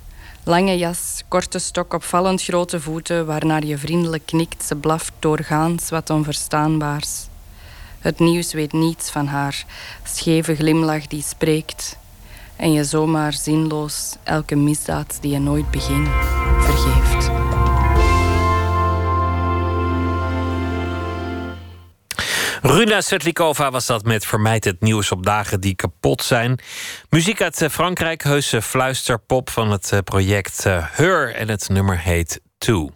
[0.50, 6.10] Lange jas, korte stok, opvallend grote voeten, waarnaar je vriendelijk knikt, ze blaft doorgaans wat
[6.10, 7.28] onverstaanbaars.
[8.00, 9.66] Het nieuws weet niets van haar,
[10.04, 11.98] scheve glimlach die spreekt,
[12.56, 16.08] en je zomaar zinloos elke misdaad die je nooit beging,
[16.60, 17.49] vergeeft.
[22.62, 26.60] Runa Svetlikova was dat met Vermijd het nieuws op dagen die kapot zijn.
[27.10, 31.36] Muziek uit eh, Frankrijk, heuse fluisterpop van het eh, project eh, Her.
[31.36, 32.90] En het nummer heet Two.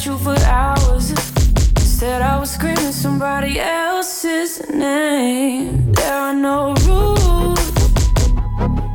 [0.00, 1.10] At you for hours.
[1.76, 5.92] Instead, I was screaming somebody else's name.
[5.92, 7.72] There are no rules.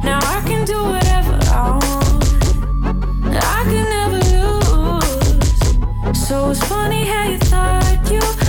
[0.04, 2.24] Now I can do whatever I want.
[3.36, 6.28] I can never lose.
[6.28, 8.45] So it's funny how you thought you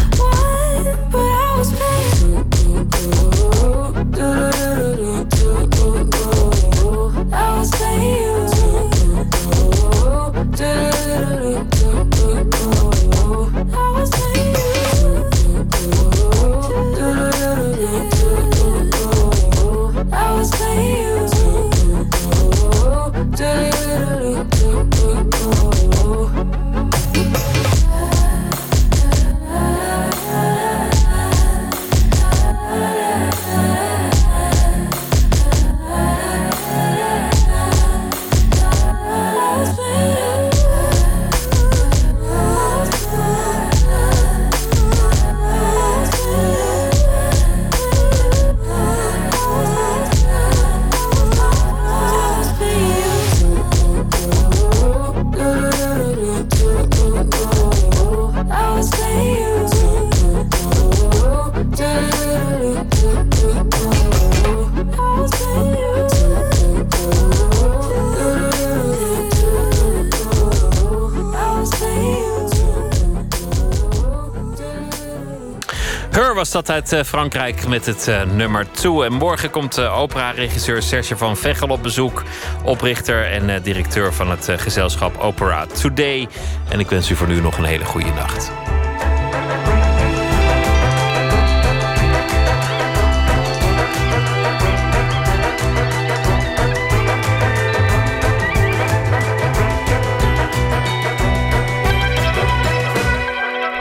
[76.50, 79.04] dat uit eh, Frankrijk met het eh, nummer 2.
[79.04, 82.22] En morgen komt uh, opera-regisseur Serge van Veghel op bezoek.
[82.64, 86.28] Oprichter en eh, directeur van het eh, gezelschap Opera Today.
[86.68, 88.50] En ik wens u voor nu nog een hele goede nacht.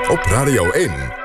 [0.10, 0.92] Op Radio 1,